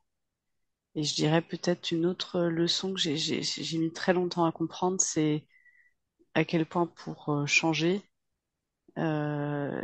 et 0.95 1.05
je 1.05 1.15
dirais 1.15 1.43
peut-être 1.43 1.93
une 1.93 2.07
autre 2.07 2.43
leçon 2.43 2.95
que 2.95 3.01
j'ai 3.01 3.79
mis 3.79 3.93
très 3.93 4.13
longtemps 4.15 4.45
à 4.45 4.53
comprendre, 4.53 5.01
c'est 5.01 5.47
à 6.35 6.45
quel 6.45 6.67
point 6.67 6.87
pour 6.87 7.47
changer, 7.49 8.03
euh, 8.99 9.83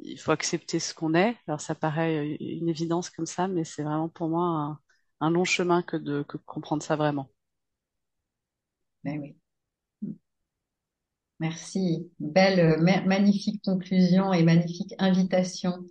il 0.00 0.18
faut 0.20 0.32
accepter 0.32 0.80
ce 0.80 0.94
qu'on 0.94 1.14
est. 1.14 1.36
Alors 1.48 1.60
ça 1.60 1.74
paraît 1.74 2.36
une 2.40 2.68
évidence 2.68 3.10
comme 3.10 3.26
ça, 3.26 3.48
mais 3.48 3.64
c'est 3.64 3.82
vraiment 3.84 4.08
pour 4.10 4.28
moi 4.28 4.80
un, 5.22 5.30
long 5.30 5.44
chemin 5.44 5.82
que 5.82 5.96
de 5.96 6.22
comprendre 6.46 6.82
ça 6.82 6.96
vraiment. 6.96 7.28
Ben 9.04 9.18
oui. 9.20 9.36
Merci. 11.40 12.08
Belle, 12.20 12.80
magnifique 12.80 13.64
conclusion 13.64 14.32
et 14.32 14.44
magnifique 14.44 14.94
invitation 14.98 15.84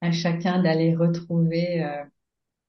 à 0.00 0.10
chacun 0.10 0.62
d'aller 0.62 0.94
retrouver 0.94 1.84
euh, 1.84 2.04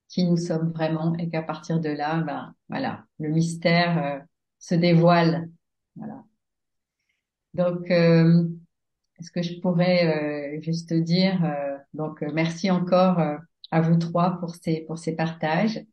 qui 0.07 0.25
nous 0.25 0.37
sommes 0.37 0.71
vraiment 0.71 1.15
et 1.15 1.29
qu'à 1.29 1.41
partir 1.41 1.79
de 1.79 1.89
là, 1.89 2.21
ben 2.21 2.53
voilà, 2.69 3.05
le 3.19 3.29
mystère 3.29 3.97
euh, 4.03 4.19
se 4.59 4.75
dévoile. 4.75 5.49
Voilà. 5.95 6.23
Donc, 7.55 7.89
euh, 7.89 8.47
est-ce 9.19 9.31
que 9.31 9.41
je 9.41 9.59
pourrais 9.59 10.59
juste 10.61 10.93
dire 10.93 11.41
donc 11.95 12.21
merci 12.21 12.69
encore 12.69 13.19
à 13.71 13.81
vous 13.81 13.97
trois 13.97 14.39
pour 14.39 14.55
ces 14.55 14.81
pour 14.87 14.97
ces 14.99 15.15
partages. 15.15 15.83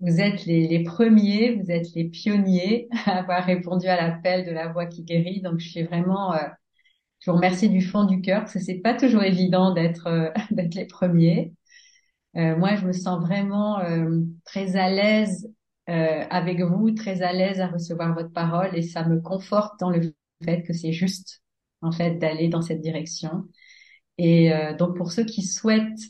Vous 0.00 0.20
êtes 0.20 0.46
les, 0.46 0.68
les 0.68 0.84
premiers, 0.84 1.54
vous 1.56 1.70
êtes 1.70 1.94
les 1.94 2.04
pionniers 2.04 2.88
à 3.06 3.18
avoir 3.20 3.44
répondu 3.44 3.86
à 3.88 3.96
l'appel 3.96 4.46
de 4.46 4.52
la 4.52 4.68
voix 4.68 4.86
qui 4.86 5.04
guérit. 5.04 5.40
Donc, 5.42 5.58
je 5.60 5.68
suis 5.70 5.82
vraiment 5.84 6.34
je 7.20 7.30
vous 7.30 7.36
remercie 7.36 7.68
du 7.68 7.80
fond 7.82 8.04
du 8.04 8.20
cœur 8.20 8.40
parce 8.42 8.54
que 8.54 8.60
c'est 8.60 8.76
pas 8.80 8.94
toujours 8.94 9.22
évident 9.22 9.72
d'être 9.72 10.06
euh, 10.06 10.30
d'être 10.50 10.74
les 10.74 10.86
premiers. 10.86 11.52
Euh, 12.36 12.56
moi, 12.56 12.76
je 12.76 12.86
me 12.86 12.92
sens 12.92 13.20
vraiment 13.22 13.80
euh, 13.80 14.20
très 14.44 14.76
à 14.76 14.90
l'aise 14.90 15.48
euh, 15.88 16.24
avec 16.30 16.60
vous, 16.60 16.90
très 16.92 17.22
à 17.22 17.32
l'aise 17.32 17.60
à 17.60 17.68
recevoir 17.68 18.14
votre 18.14 18.32
parole 18.32 18.76
et 18.76 18.82
ça 18.82 19.04
me 19.08 19.20
conforte 19.20 19.80
dans 19.80 19.90
le 19.90 20.14
fait 20.44 20.62
que 20.62 20.72
c'est 20.72 20.92
juste 20.92 21.42
en 21.82 21.92
fait 21.92 22.16
d'aller 22.18 22.48
dans 22.48 22.62
cette 22.62 22.80
direction. 22.82 23.44
Et 24.18 24.52
euh, 24.52 24.74
donc 24.76 24.96
pour 24.96 25.12
ceux 25.12 25.24
qui 25.24 25.42
souhaitent 25.42 26.00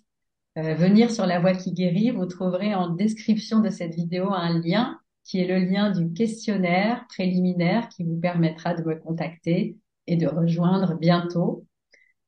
venir 0.56 1.10
sur 1.10 1.26
la 1.26 1.38
voie 1.38 1.52
qui 1.52 1.72
guérit, 1.72 2.10
vous 2.10 2.26
trouverez 2.26 2.74
en 2.74 2.88
description 2.88 3.60
de 3.60 3.70
cette 3.70 3.94
vidéo 3.94 4.32
un 4.32 4.58
lien 4.58 4.98
qui 5.26 5.40
est 5.40 5.46
le 5.46 5.58
lien 5.58 5.90
du 5.90 6.12
questionnaire 6.12 7.04
préliminaire 7.08 7.88
qui 7.88 8.04
vous 8.04 8.18
permettra 8.18 8.74
de 8.74 8.82
me 8.82 8.94
contacter 8.94 9.76
et 10.06 10.16
de 10.16 10.26
rejoindre 10.26 10.96
bientôt, 10.96 11.66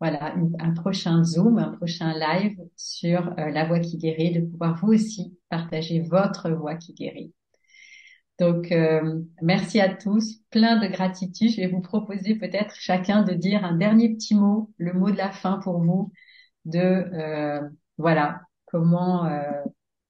voilà, 0.00 0.34
un 0.58 0.72
prochain 0.72 1.22
Zoom, 1.24 1.58
un 1.58 1.70
prochain 1.76 2.12
live 2.12 2.58
sur 2.76 3.28
euh, 3.38 3.50
la 3.50 3.66
voix 3.66 3.80
qui 3.80 3.98
guérit, 3.98 4.32
de 4.32 4.40
pouvoir 4.40 4.76
vous 4.80 4.92
aussi 4.92 5.36
partager 5.48 6.00
votre 6.00 6.50
voix 6.50 6.74
qui 6.74 6.92
guérit. 6.94 7.32
Donc, 8.38 8.70
euh, 8.70 9.20
merci 9.42 9.80
à 9.80 9.92
tous, 9.92 10.40
plein 10.50 10.80
de 10.80 10.86
gratitude. 10.86 11.50
Je 11.50 11.60
vais 11.60 11.66
vous 11.66 11.80
proposer 11.80 12.36
peut-être 12.36 12.74
chacun 12.76 13.22
de 13.22 13.34
dire 13.34 13.64
un 13.64 13.76
dernier 13.76 14.14
petit 14.14 14.36
mot, 14.36 14.72
le 14.76 14.92
mot 14.92 15.10
de 15.10 15.16
la 15.16 15.32
fin 15.32 15.58
pour 15.58 15.80
vous, 15.80 16.12
de 16.64 16.78
euh, 16.78 17.60
voilà 17.98 18.40
comment 18.66 19.26
euh, 19.26 19.62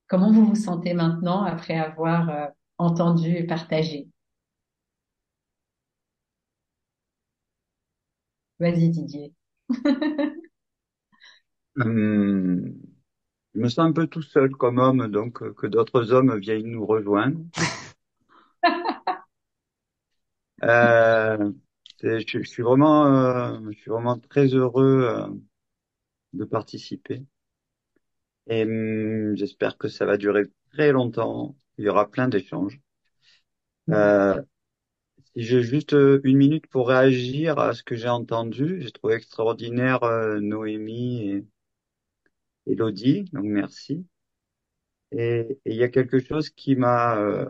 comment 0.06 0.30
vous 0.32 0.46
vous 0.46 0.54
sentez 0.54 0.94
maintenant 0.94 1.42
après 1.44 1.76
avoir 1.76 2.28
euh, 2.30 2.46
entendu 2.78 3.30
et 3.30 3.44
partagé? 3.44 4.08
Vas-y 8.60 8.90
Didier. 8.90 9.32
hum, 11.76 12.74
je 13.54 13.60
me 13.60 13.68
sens 13.68 13.78
un 13.90 13.92
peu 13.92 14.06
tout 14.06 14.22
seul 14.22 14.50
comme 14.50 14.78
homme, 14.78 15.08
donc 15.08 15.42
euh, 15.42 15.52
que 15.54 15.66
d'autres 15.66 16.12
hommes 16.12 16.38
viennent 16.38 16.66
nous 16.66 16.86
rejoindre. 16.86 17.38
euh, 20.62 21.52
je, 22.02 22.18
je, 22.26 22.42
suis 22.42 22.62
vraiment, 22.62 23.60
je 23.70 23.78
suis 23.78 23.90
vraiment 23.90 24.18
très 24.18 24.46
heureux 24.48 25.30
de 26.32 26.44
participer. 26.44 27.24
Et 28.48 28.64
hum, 28.64 29.36
j'espère 29.36 29.78
que 29.78 29.88
ça 29.88 30.04
va 30.04 30.16
durer 30.16 30.42
très 30.72 30.90
longtemps. 30.92 31.56
Il 31.78 31.84
y 31.84 31.88
aura 31.88 32.10
plein 32.10 32.28
d'échanges. 32.28 32.80
Euh, 33.90 34.40
si 35.34 35.42
j'ai 35.44 35.62
juste 35.62 35.94
euh, 35.94 36.20
une 36.24 36.38
minute 36.38 36.66
pour 36.68 36.88
réagir 36.88 37.58
à 37.58 37.74
ce 37.74 37.82
que 37.84 37.96
j'ai 37.96 38.08
entendu, 38.10 38.80
j'ai 38.82 38.92
trouvé 38.92 39.14
extraordinaire 39.14 40.04
euh, 40.04 40.40
Noémie 40.40 41.22
et 41.30 41.46
Elodie, 42.66 43.24
donc 43.32 43.46
merci. 43.46 44.06
Et 45.12 45.58
il 45.66 45.74
y 45.76 45.82
a 45.82 45.88
quelque 45.88 46.18
chose 46.20 46.48
qui 46.50 46.74
m'a, 46.76 47.16
euh, 47.18 47.44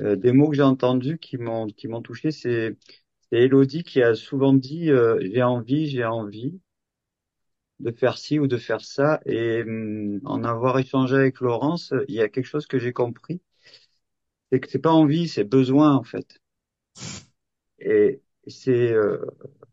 euh, 0.00 0.16
des 0.16 0.32
mots 0.32 0.48
que 0.50 0.56
j'ai 0.56 0.62
entendus 0.62 1.18
qui 1.18 1.38
m'ont 1.38 1.66
qui 1.66 1.88
m'ont 1.88 2.02
touché, 2.02 2.30
c'est 2.30 2.76
c'est 3.30 3.38
Elodie 3.40 3.82
qui 3.84 4.02
a 4.02 4.14
souvent 4.14 4.52
dit 4.54 4.90
euh, 4.90 5.18
j'ai 5.22 5.42
envie, 5.42 5.88
j'ai 5.88 6.04
envie 6.04 6.60
de 7.80 7.90
faire 7.92 8.18
ci 8.18 8.38
ou 8.38 8.46
de 8.46 8.56
faire 8.56 8.80
ça. 8.82 9.20
Et 9.26 9.62
hum, 9.62 10.20
en 10.24 10.44
avoir 10.44 10.78
échangé 10.78 11.16
avec 11.16 11.40
Laurence, 11.40 11.94
il 12.08 12.14
y 12.16 12.20
a 12.22 12.28
quelque 12.28 12.46
chose 12.46 12.66
que 12.66 12.78
j'ai 12.78 12.92
compris, 12.92 13.40
c'est 14.52 14.60
que 14.60 14.68
c'est 14.68 14.78
pas 14.78 14.92
envie, 14.92 15.26
c'est 15.26 15.44
besoin 15.44 15.94
en 15.96 16.02
fait. 16.02 16.38
Et 17.80 18.22
c'est 18.46 18.92
euh, 18.92 19.24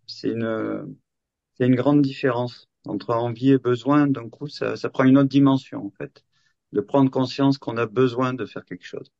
c'est 0.08 0.30
une 0.30 0.96
c'est 1.58 1.68
une 1.68 1.76
grande 1.76 2.02
différence. 2.04 2.68
entre 2.88 3.12
envie 3.16 3.52
et 3.52 3.60
besoin, 3.60 4.08
d'un 4.08 4.30
coup, 4.30 4.48
ça, 4.48 4.76
ça 4.78 4.90
prend 4.90 5.06
une 5.06 5.18
autre 5.20 5.30
dimension, 5.30 5.86
en 5.88 5.92
fait, 5.92 6.24
de 6.74 6.82
prendre 6.82 7.12
conscience 7.12 7.58
qu'on 7.60 7.78
a 7.78 7.86
besoin 7.88 8.34
de 8.34 8.46
faire 8.46 8.66
quelque 8.66 8.86
chose. 8.86 9.12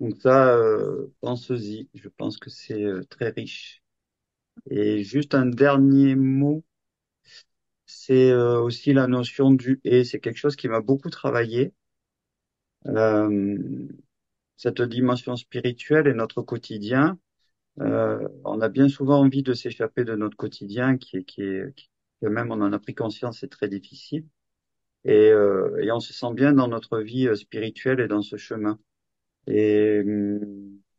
Donc 0.00 0.16
ça, 0.20 0.54
euh, 0.56 1.06
pense-y, 1.20 1.88
je 1.94 2.08
pense 2.08 2.36
que 2.38 2.50
c'est 2.50 2.82
euh, 2.84 3.02
très 3.08 3.30
riche. 3.30 3.82
Et 4.70 5.04
juste 5.04 5.34
un 5.34 5.46
dernier 5.46 6.16
mot, 6.16 6.64
c'est 7.94 8.30
euh, 8.30 8.60
aussi 8.60 8.92
la 8.92 9.06
notion 9.06 9.50
du 9.50 9.80
et. 9.84 10.04
C'est 10.04 10.20
quelque 10.20 10.38
chose 10.38 10.56
qui 10.56 10.68
m'a 10.68 10.80
beaucoup 10.80 11.10
travaillé. 11.10 11.72
Euh, 12.86 13.58
cette 14.56 14.82
dimension 14.82 15.36
spirituelle 15.36 16.06
et 16.06 16.14
notre 16.14 16.42
quotidien. 16.42 17.18
Euh, 17.80 18.28
on 18.44 18.60
a 18.60 18.68
bien 18.68 18.88
souvent 18.88 19.20
envie 19.20 19.42
de 19.42 19.54
s'échapper 19.54 20.04
de 20.04 20.14
notre 20.14 20.36
quotidien, 20.36 20.98
qui 20.98 21.18
est, 21.18 21.24
qui 21.24 21.42
est, 21.42 21.74
qui, 21.74 21.90
même 22.22 22.50
on 22.52 22.60
en 22.60 22.72
a 22.72 22.78
pris 22.78 22.94
conscience, 22.94 23.40
c'est 23.40 23.50
très 23.50 23.68
difficile. 23.68 24.26
Et, 25.04 25.30
euh, 25.30 25.78
et 25.82 25.90
on 25.92 26.00
se 26.00 26.12
sent 26.12 26.32
bien 26.34 26.52
dans 26.52 26.68
notre 26.68 27.00
vie 27.00 27.26
euh, 27.28 27.34
spirituelle 27.36 28.00
et 28.00 28.08
dans 28.08 28.22
ce 28.22 28.36
chemin. 28.36 28.78
Et 29.48 30.00
hum, 30.04 30.40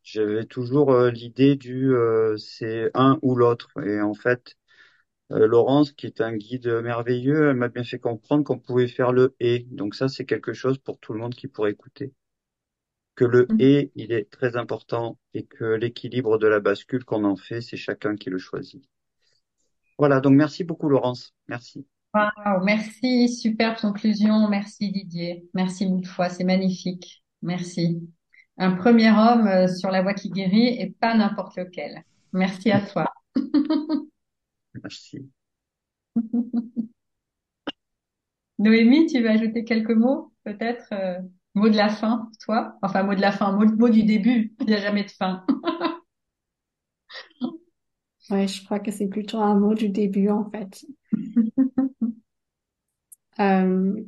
j'avais 0.03 0.45
toujours 0.45 0.91
euh, 0.91 1.11
l'idée 1.11 1.55
du 1.55 1.93
c'est 2.37 2.91
un 2.93 3.19
ou 3.21 3.35
l'autre. 3.35 3.69
Et 3.85 4.01
en 4.01 4.13
fait, 4.13 4.55
euh, 5.33 5.47
Laurence, 5.47 5.91
qui 5.91 6.05
est 6.05 6.21
un 6.21 6.35
guide 6.35 6.67
merveilleux, 6.67 7.49
elle 7.49 7.55
m'a 7.55 7.69
bien 7.69 7.83
fait 7.83 7.99
comprendre 7.99 8.43
qu'on 8.43 8.59
pouvait 8.59 8.87
faire 8.87 9.11
le 9.11 9.35
et. 9.39 9.67
Donc 9.71 9.95
ça, 9.95 10.07
c'est 10.07 10.25
quelque 10.25 10.53
chose 10.53 10.77
pour 10.77 10.99
tout 10.99 11.13
le 11.13 11.19
monde 11.19 11.35
qui 11.35 11.47
pourrait 11.47 11.71
écouter. 11.71 12.13
Que 13.15 13.25
le 13.25 13.47
Mhm. 13.49 13.57
et, 13.59 13.91
il 13.95 14.11
est 14.11 14.29
très 14.29 14.55
important 14.55 15.19
et 15.33 15.43
que 15.43 15.65
l'équilibre 15.65 16.37
de 16.37 16.47
la 16.47 16.59
bascule 16.59 17.05
qu'on 17.05 17.23
en 17.25 17.35
fait, 17.35 17.61
c'est 17.61 17.77
chacun 17.77 18.15
qui 18.15 18.29
le 18.29 18.37
choisit. 18.39 18.83
Voilà, 19.99 20.19
donc 20.19 20.33
merci 20.33 20.63
beaucoup 20.63 20.89
Laurence. 20.89 21.33
Merci. 21.47 21.85
Wow, 22.13 22.63
merci, 22.63 23.29
superbe 23.29 23.77
conclusion. 23.77 24.47
Merci 24.49 24.91
Didier. 24.91 25.47
Merci 25.53 25.89
mille 25.89 26.07
fois, 26.07 26.29
c'est 26.29 26.43
magnifique. 26.43 27.23
Merci. 27.41 28.07
Un 28.57 28.73
premier 28.73 29.09
homme 29.09 29.47
euh, 29.47 29.67
sur 29.67 29.89
la 29.89 30.01
voie 30.01 30.13
qui 30.13 30.29
guérit 30.29 30.79
et 30.79 30.95
pas 30.99 31.15
n'importe 31.15 31.57
lequel. 31.57 32.03
Merci 32.33 32.71
à 32.71 32.81
toi. 32.81 33.11
Merci. 34.81 35.31
Noémie, 38.59 39.07
tu 39.07 39.21
veux 39.21 39.29
ajouter 39.29 39.63
quelques 39.63 39.91
mots, 39.91 40.31
peut-être, 40.43 40.87
euh, 40.93 41.19
mot 41.55 41.69
de 41.69 41.77
la 41.77 41.89
fin, 41.89 42.29
toi? 42.45 42.77
Enfin, 42.81 43.03
mot 43.03 43.15
de 43.15 43.21
la 43.21 43.31
fin, 43.31 43.51
mot, 43.51 43.65
mot 43.77 43.89
du 43.89 44.03
début. 44.03 44.53
Il 44.61 44.67
n'y 44.67 44.73
a 44.75 44.81
jamais 44.81 45.03
de 45.03 45.11
fin. 45.11 45.45
Ouais, 48.29 48.47
je 48.47 48.63
crois 48.65 48.79
que 48.79 48.91
c'est 48.91 49.07
plutôt 49.07 49.37
un 49.39 49.57
mot 49.59 49.73
du 49.75 49.87
début, 49.89 50.29
en 50.29 50.49
fait. 50.49 50.85
Euh, 53.39 54.05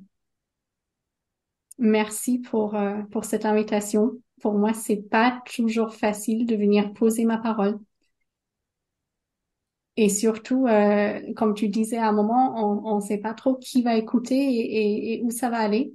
merci 1.77 2.39
pour, 2.39 2.75
euh, 2.75 3.01
pour 3.11 3.25
cette 3.25 3.45
invitation. 3.45 4.11
Pour 4.41 4.53
moi, 4.57 4.73
c'est 4.73 4.97
pas 5.09 5.41
toujours 5.55 5.93
facile 5.95 6.45
de 6.45 6.55
venir 6.55 6.93
poser 6.93 7.25
ma 7.25 7.37
parole. 7.37 7.79
Et 9.97 10.09
surtout, 10.09 10.67
euh, 10.67 11.19
comme 11.35 11.53
tu 11.53 11.69
disais 11.69 11.97
à 11.97 12.09
un 12.09 12.11
moment, 12.11 12.55
on 12.85 12.95
ne 12.97 13.01
sait 13.01 13.17
pas 13.17 13.33
trop 13.33 13.55
qui 13.55 13.81
va 13.81 13.95
écouter 13.95 14.35
et, 14.35 15.13
et, 15.13 15.13
et 15.19 15.23
où 15.23 15.31
ça 15.31 15.49
va 15.49 15.57
aller. 15.59 15.93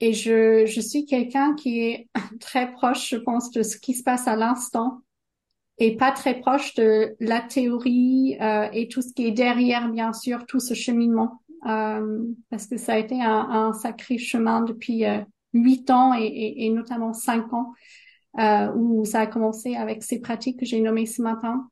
Et 0.00 0.12
je, 0.14 0.64
je 0.66 0.80
suis 0.80 1.04
quelqu'un 1.04 1.54
qui 1.54 1.80
est 1.80 2.08
très 2.40 2.72
proche, 2.72 3.10
je 3.10 3.16
pense, 3.16 3.50
de 3.50 3.62
ce 3.62 3.76
qui 3.76 3.94
se 3.94 4.02
passe 4.02 4.26
à 4.28 4.36
l'instant 4.36 5.02
et 5.78 5.96
pas 5.96 6.12
très 6.12 6.40
proche 6.40 6.74
de 6.74 7.16
la 7.20 7.40
théorie 7.40 8.36
euh, 8.40 8.68
et 8.72 8.88
tout 8.88 9.02
ce 9.02 9.12
qui 9.14 9.26
est 9.26 9.32
derrière, 9.32 9.90
bien 9.90 10.12
sûr, 10.12 10.46
tout 10.46 10.60
ce 10.60 10.74
cheminement. 10.74 11.42
Euh, 11.66 12.24
parce 12.50 12.66
que 12.66 12.76
ça 12.78 12.94
a 12.94 12.98
été 12.98 13.20
un, 13.22 13.48
un 13.50 13.72
sacré 13.72 14.18
chemin 14.18 14.62
depuis 14.62 15.06
euh, 15.06 15.20
huit 15.52 15.90
ans 15.90 16.14
et, 16.14 16.24
et, 16.24 16.66
et, 16.66 16.70
notamment 16.70 17.12
cinq 17.12 17.52
ans, 17.52 17.72
euh, 18.38 18.72
où 18.74 19.04
ça 19.04 19.20
a 19.20 19.26
commencé 19.26 19.76
avec 19.76 20.02
ces 20.02 20.20
pratiques 20.20 20.60
que 20.60 20.66
j'ai 20.66 20.80
nommées 20.80 21.06
ce 21.06 21.22
matin. 21.22 21.68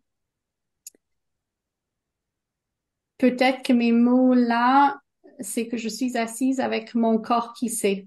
Peut-être 3.18 3.62
que 3.62 3.72
mes 3.72 3.92
mots 3.92 4.34
là, 4.34 5.00
c'est 5.40 5.68
que 5.68 5.76
je 5.76 5.88
suis 5.88 6.16
assise 6.16 6.60
avec 6.60 6.94
mon 6.94 7.18
corps 7.18 7.52
qui 7.52 7.68
sait. 7.68 8.06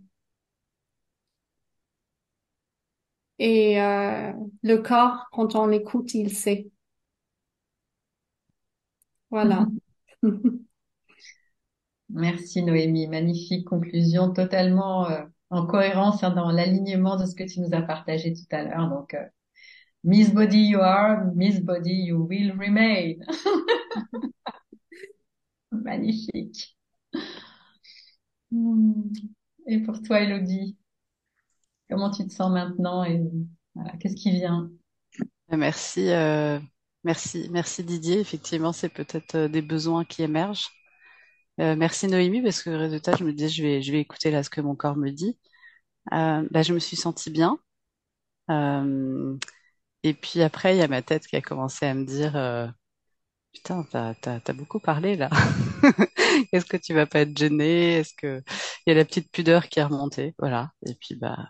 Et 3.40 3.82
euh, 3.82 4.32
le 4.62 4.78
corps, 4.78 5.28
quand 5.32 5.56
on 5.56 5.68
l'écoute, 5.68 6.14
il 6.14 6.34
sait. 6.36 6.70
Voilà. 9.32 9.66
Merci 12.10 12.62
Noémie, 12.64 13.08
magnifique 13.08 13.66
conclusion, 13.66 14.34
totalement 14.34 15.10
euh, 15.10 15.24
en 15.50 15.66
cohérence 15.66 16.24
hein, 16.24 16.32
dans 16.32 16.52
l'alignement 16.52 17.16
de 17.16 17.26
ce 17.26 17.36
que 17.36 17.44
tu 17.44 17.62
nous 17.62 17.74
as 17.74 17.82
partagé 17.82 18.34
tout 18.34 18.46
à 18.52 18.64
l'heure. 18.64 18.90
Donc, 18.90 19.14
euh, 19.14 19.26
Miss 20.04 20.34
Body 20.34 20.60
you 20.60 20.80
are, 20.80 21.26
Miss 21.36 21.60
Body 21.62 21.94
you 21.94 22.28
will 22.28 22.52
remain. 22.60 23.16
Magnifique. 25.72 26.78
Et 29.68 29.80
pour 29.80 30.02
toi, 30.02 30.22
Elodie, 30.22 30.78
comment 31.90 32.12
tu 32.12 32.28
te 32.28 32.34
sens 32.34 32.52
maintenant 32.52 33.04
et 33.04 33.22
qu'est-ce 34.00 34.16
qui 34.16 34.32
vient? 34.32 34.70
Merci, 35.50 36.10
euh, 36.10 36.60
merci, 37.04 37.50
merci 37.52 37.84
Didier. 37.84 38.20
Effectivement, 38.20 38.72
c'est 38.72 38.90
peut-être 38.90 39.36
euh, 39.36 39.48
des 39.48 39.62
besoins 39.62 40.06
qui 40.06 40.24
émergent. 40.24 40.70
Euh, 41.60 41.76
merci 41.76 42.08
Noémie, 42.08 42.42
parce 42.42 42.64
que 42.64 42.70
résultat, 42.70 43.16
je 43.18 43.24
me 43.24 43.34
dis, 43.34 43.50
je 43.50 43.62
vais, 43.62 43.82
je 43.82 43.92
vais 43.92 44.00
écouter 44.00 44.32
là 44.32 44.44
ce 44.44 44.50
que 44.50 44.62
mon 44.62 44.76
corps 44.76 44.96
me 44.96 45.12
dit. 45.12 45.38
Euh, 46.14 46.48
bah, 46.52 46.64
je 46.64 46.74
me 46.74 46.80
suis 46.80 46.98
sentie 46.98 47.30
bien. 47.32 47.60
Euh, 48.50 49.38
et 50.04 50.14
puis 50.14 50.42
après, 50.42 50.76
il 50.76 50.80
y 50.80 50.84
a 50.84 50.88
ma 50.88 51.02
tête 51.02 51.28
qui 51.28 51.36
a 51.36 51.42
commencé 51.42 51.86
à 51.86 51.94
me 51.94 52.06
dire, 52.06 52.36
euh, 52.36 52.68
putain, 53.54 53.86
t'as, 53.92 54.14
t'as, 54.16 54.40
t'as 54.40 54.54
beaucoup 54.54 54.80
parlé 54.80 55.16
là. 55.16 55.30
Est-ce 56.54 56.66
que 56.66 56.78
tu 56.78 56.94
vas 56.94 57.06
pas 57.06 57.22
être 57.22 57.38
gêné? 57.38 57.94
Est-ce 58.00 58.14
que 58.14 58.42
il 58.86 58.90
y 58.90 58.94
a 58.94 58.96
la 58.96 59.06
petite 59.06 59.32
pudeur 59.32 59.68
qui 59.70 59.80
est 59.80 59.84
remontée? 59.84 60.34
Voilà. 60.40 60.72
Et 60.86 60.96
puis 60.96 61.16
bah, 61.16 61.48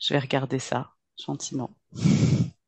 je 0.00 0.14
vais 0.14 0.18
regarder 0.20 0.58
ça 0.58 0.90
gentiment. 1.16 1.70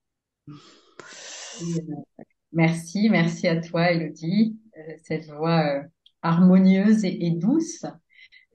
Merci, 2.53 3.09
merci 3.09 3.48
à 3.48 3.61
toi, 3.61 3.92
Elodie, 3.92 4.59
euh, 4.76 4.92
cette 5.05 5.26
voix 5.30 5.64
euh, 5.64 5.82
harmonieuse 6.20 7.05
et, 7.05 7.30
douce. 7.30 7.84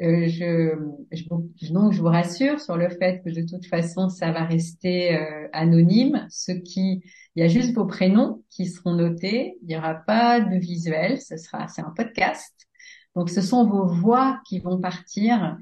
Euh, 0.01 0.27
je, 0.27 0.75
je, 1.11 1.73
donc 1.73 1.93
je 1.93 1.99
vous 1.99 2.07
rassure 2.07 2.59
sur 2.59 2.77
le 2.77 2.89
fait 2.89 3.23
que 3.23 3.31
de 3.31 3.41
toute 3.41 3.65
façon 3.65 4.09
ça 4.09 4.31
va 4.31 4.45
rester 4.45 5.15
euh, 5.15 5.47
anonyme. 5.53 6.27
Ce 6.29 6.51
qui, 6.51 7.03
il 7.37 7.41
y 7.41 7.43
a 7.43 7.49
juste 7.49 7.75
vos 7.75 7.85
prénoms 7.85 8.43
qui 8.49 8.65
seront 8.65 8.95
notés. 8.95 9.59
Il 9.61 9.67
n'y 9.67 9.77
aura 9.77 9.93
pas 9.93 10.39
de 10.39 10.57
visuel. 10.57 11.21
Ce 11.21 11.37
sera, 11.37 11.67
c'est 11.67 11.83
un 11.83 11.93
podcast. 11.95 12.67
Donc 13.15 13.29
ce 13.29 13.41
sont 13.41 13.67
vos 13.67 13.85
voix 13.85 14.41
qui 14.47 14.57
vont 14.59 14.81
partir 14.81 15.55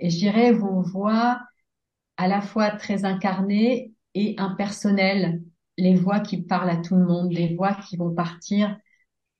et 0.00 0.10
je 0.10 0.18
dirais 0.18 0.50
vos 0.50 0.82
voix 0.82 1.40
à 2.16 2.26
la 2.26 2.40
fois 2.40 2.72
très 2.72 3.04
incarnées 3.04 3.92
et 4.14 4.34
impersonnelles. 4.38 5.40
Les 5.78 5.94
voix 5.94 6.18
qui 6.18 6.42
parlent 6.42 6.68
à 6.68 6.78
tout 6.78 6.96
le 6.96 7.06
monde, 7.06 7.28
des 7.28 7.54
voix 7.54 7.74
qui 7.74 7.96
vont 7.96 8.12
partir, 8.12 8.76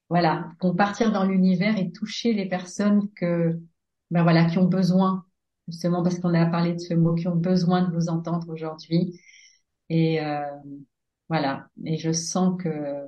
voilà, 0.09 0.49
vont 0.62 0.76
partir 0.76 1.11
dans 1.11 1.24
l'univers 1.24 1.76
et 1.76 1.91
toucher 1.91 2.32
les 2.34 2.47
personnes 2.47 3.11
que 3.16 3.61
ben 4.12 4.22
voilà, 4.22 4.45
qui 4.45 4.59
ont 4.59 4.66
besoin, 4.66 5.24
justement 5.66 6.05
parce 6.05 6.20
qu'on 6.20 6.34
a 6.34 6.47
parlé 6.47 6.74
de 6.74 6.78
ce 6.78 6.95
mot, 6.95 7.16
qui 7.16 7.26
ont 7.26 7.36
besoin 7.36 7.82
de 7.82 7.93
vous 7.93 8.09
entendre 8.09 8.49
aujourd'hui. 8.49 9.20
Et 9.88 10.20
euh, 10.20 10.45
voilà, 11.30 11.68
et 11.84 11.96
je 11.96 12.12
sens 12.12 12.60
que 12.60 13.06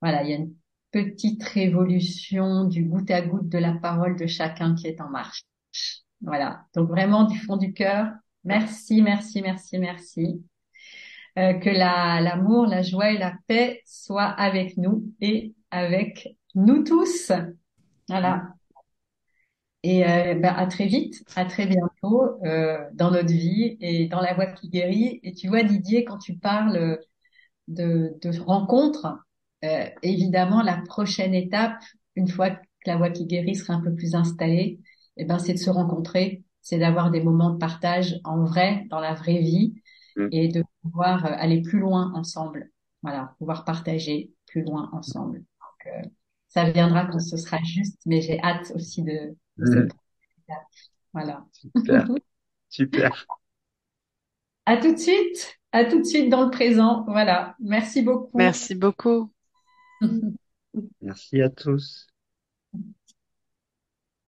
voilà, 0.00 0.22
il 0.22 0.30
y 0.30 0.32
a 0.32 0.36
une 0.36 0.54
petite 0.92 1.42
révolution 1.42 2.64
du 2.64 2.84
goutte 2.84 3.10
à 3.10 3.20
goutte 3.20 3.48
de 3.48 3.58
la 3.58 3.72
parole 3.72 4.16
de 4.16 4.26
chacun 4.26 4.74
qui 4.74 4.86
est 4.86 5.00
en 5.00 5.10
marche. 5.10 5.42
Voilà, 6.20 6.64
donc 6.74 6.88
vraiment 6.88 7.24
du 7.24 7.38
fond 7.38 7.56
du 7.56 7.72
cœur, 7.72 8.12
merci, 8.44 9.02
merci, 9.02 9.42
merci, 9.42 9.78
merci. 9.78 10.44
Euh, 11.38 11.54
que 11.54 11.68
la, 11.68 12.20
l'amour, 12.20 12.66
la 12.66 12.82
joie 12.82 13.10
et 13.10 13.18
la 13.18 13.34
paix 13.46 13.82
soient 13.84 14.22
avec 14.24 14.78
nous 14.78 15.12
et 15.20 15.54
avec 15.70 16.36
nous 16.54 16.82
tous. 16.84 17.30
Voilà. 18.08 18.54
Et 19.82 20.06
euh, 20.06 20.34
bah, 20.34 20.54
à 20.56 20.66
très 20.66 20.86
vite, 20.86 21.22
à 21.36 21.44
très 21.44 21.66
bientôt 21.66 22.42
euh, 22.44 22.78
dans 22.94 23.10
notre 23.10 23.32
vie 23.32 23.76
et 23.80 24.06
dans 24.08 24.20
la 24.20 24.34
voie 24.34 24.46
qui 24.46 24.68
guérit. 24.68 25.20
Et 25.22 25.32
tu 25.32 25.48
vois, 25.48 25.62
Didier, 25.62 26.04
quand 26.04 26.18
tu 26.18 26.36
parles 26.38 26.98
de, 27.68 28.14
de 28.22 28.38
rencontres, 28.40 29.06
euh, 29.64 29.86
évidemment, 30.02 30.62
la 30.62 30.78
prochaine 30.86 31.34
étape, 31.34 31.80
une 32.14 32.28
fois 32.28 32.50
que 32.50 32.60
la 32.86 32.96
voie 32.96 33.10
qui 33.10 33.26
guérit 33.26 33.54
sera 33.56 33.74
un 33.74 33.80
peu 33.82 33.94
plus 33.94 34.14
installée, 34.14 34.80
eh 35.16 35.24
ben, 35.24 35.38
c'est 35.38 35.54
de 35.54 35.58
se 35.58 35.70
rencontrer, 35.70 36.44
c'est 36.62 36.78
d'avoir 36.78 37.10
des 37.10 37.22
moments 37.22 37.50
de 37.50 37.58
partage 37.58 38.20
en 38.24 38.44
vrai, 38.44 38.84
dans 38.90 39.00
la 39.00 39.14
vraie 39.14 39.38
vie, 39.40 39.74
Mm. 40.18 40.28
et 40.32 40.48
de 40.48 40.64
pouvoir 40.82 41.26
aller 41.26 41.60
plus 41.60 41.78
loin 41.78 42.10
ensemble. 42.14 42.70
Voilà, 43.02 43.34
pouvoir 43.38 43.66
partager 43.66 44.32
plus 44.46 44.62
loin 44.62 44.88
ensemble. 44.92 45.40
Donc, 45.40 45.92
euh, 45.92 46.08
ça 46.48 46.70
viendra 46.70 47.04
quand 47.04 47.18
ce 47.20 47.36
sera 47.36 47.58
juste, 47.62 48.00
mais 48.06 48.22
j'ai 48.22 48.40
hâte 48.42 48.72
aussi 48.74 49.02
de, 49.02 49.36
de 49.58 49.66
cette 49.66 49.92
Voilà. 51.12 51.46
Super. 51.52 52.06
Super. 52.68 53.26
À 54.66 54.76
tout 54.76 54.92
de 54.92 54.98
suite. 54.98 55.58
À 55.76 55.84
tout 55.84 55.98
de 55.98 56.04
suite 56.04 56.30
dans 56.30 56.42
le 56.42 56.50
présent. 56.50 57.04
Voilà. 57.06 57.54
Merci 57.60 58.00
beaucoup. 58.00 58.38
Merci 58.38 58.74
beaucoup. 58.74 59.30
Merci 61.02 61.42
à 61.42 61.50
tous. 61.50 62.05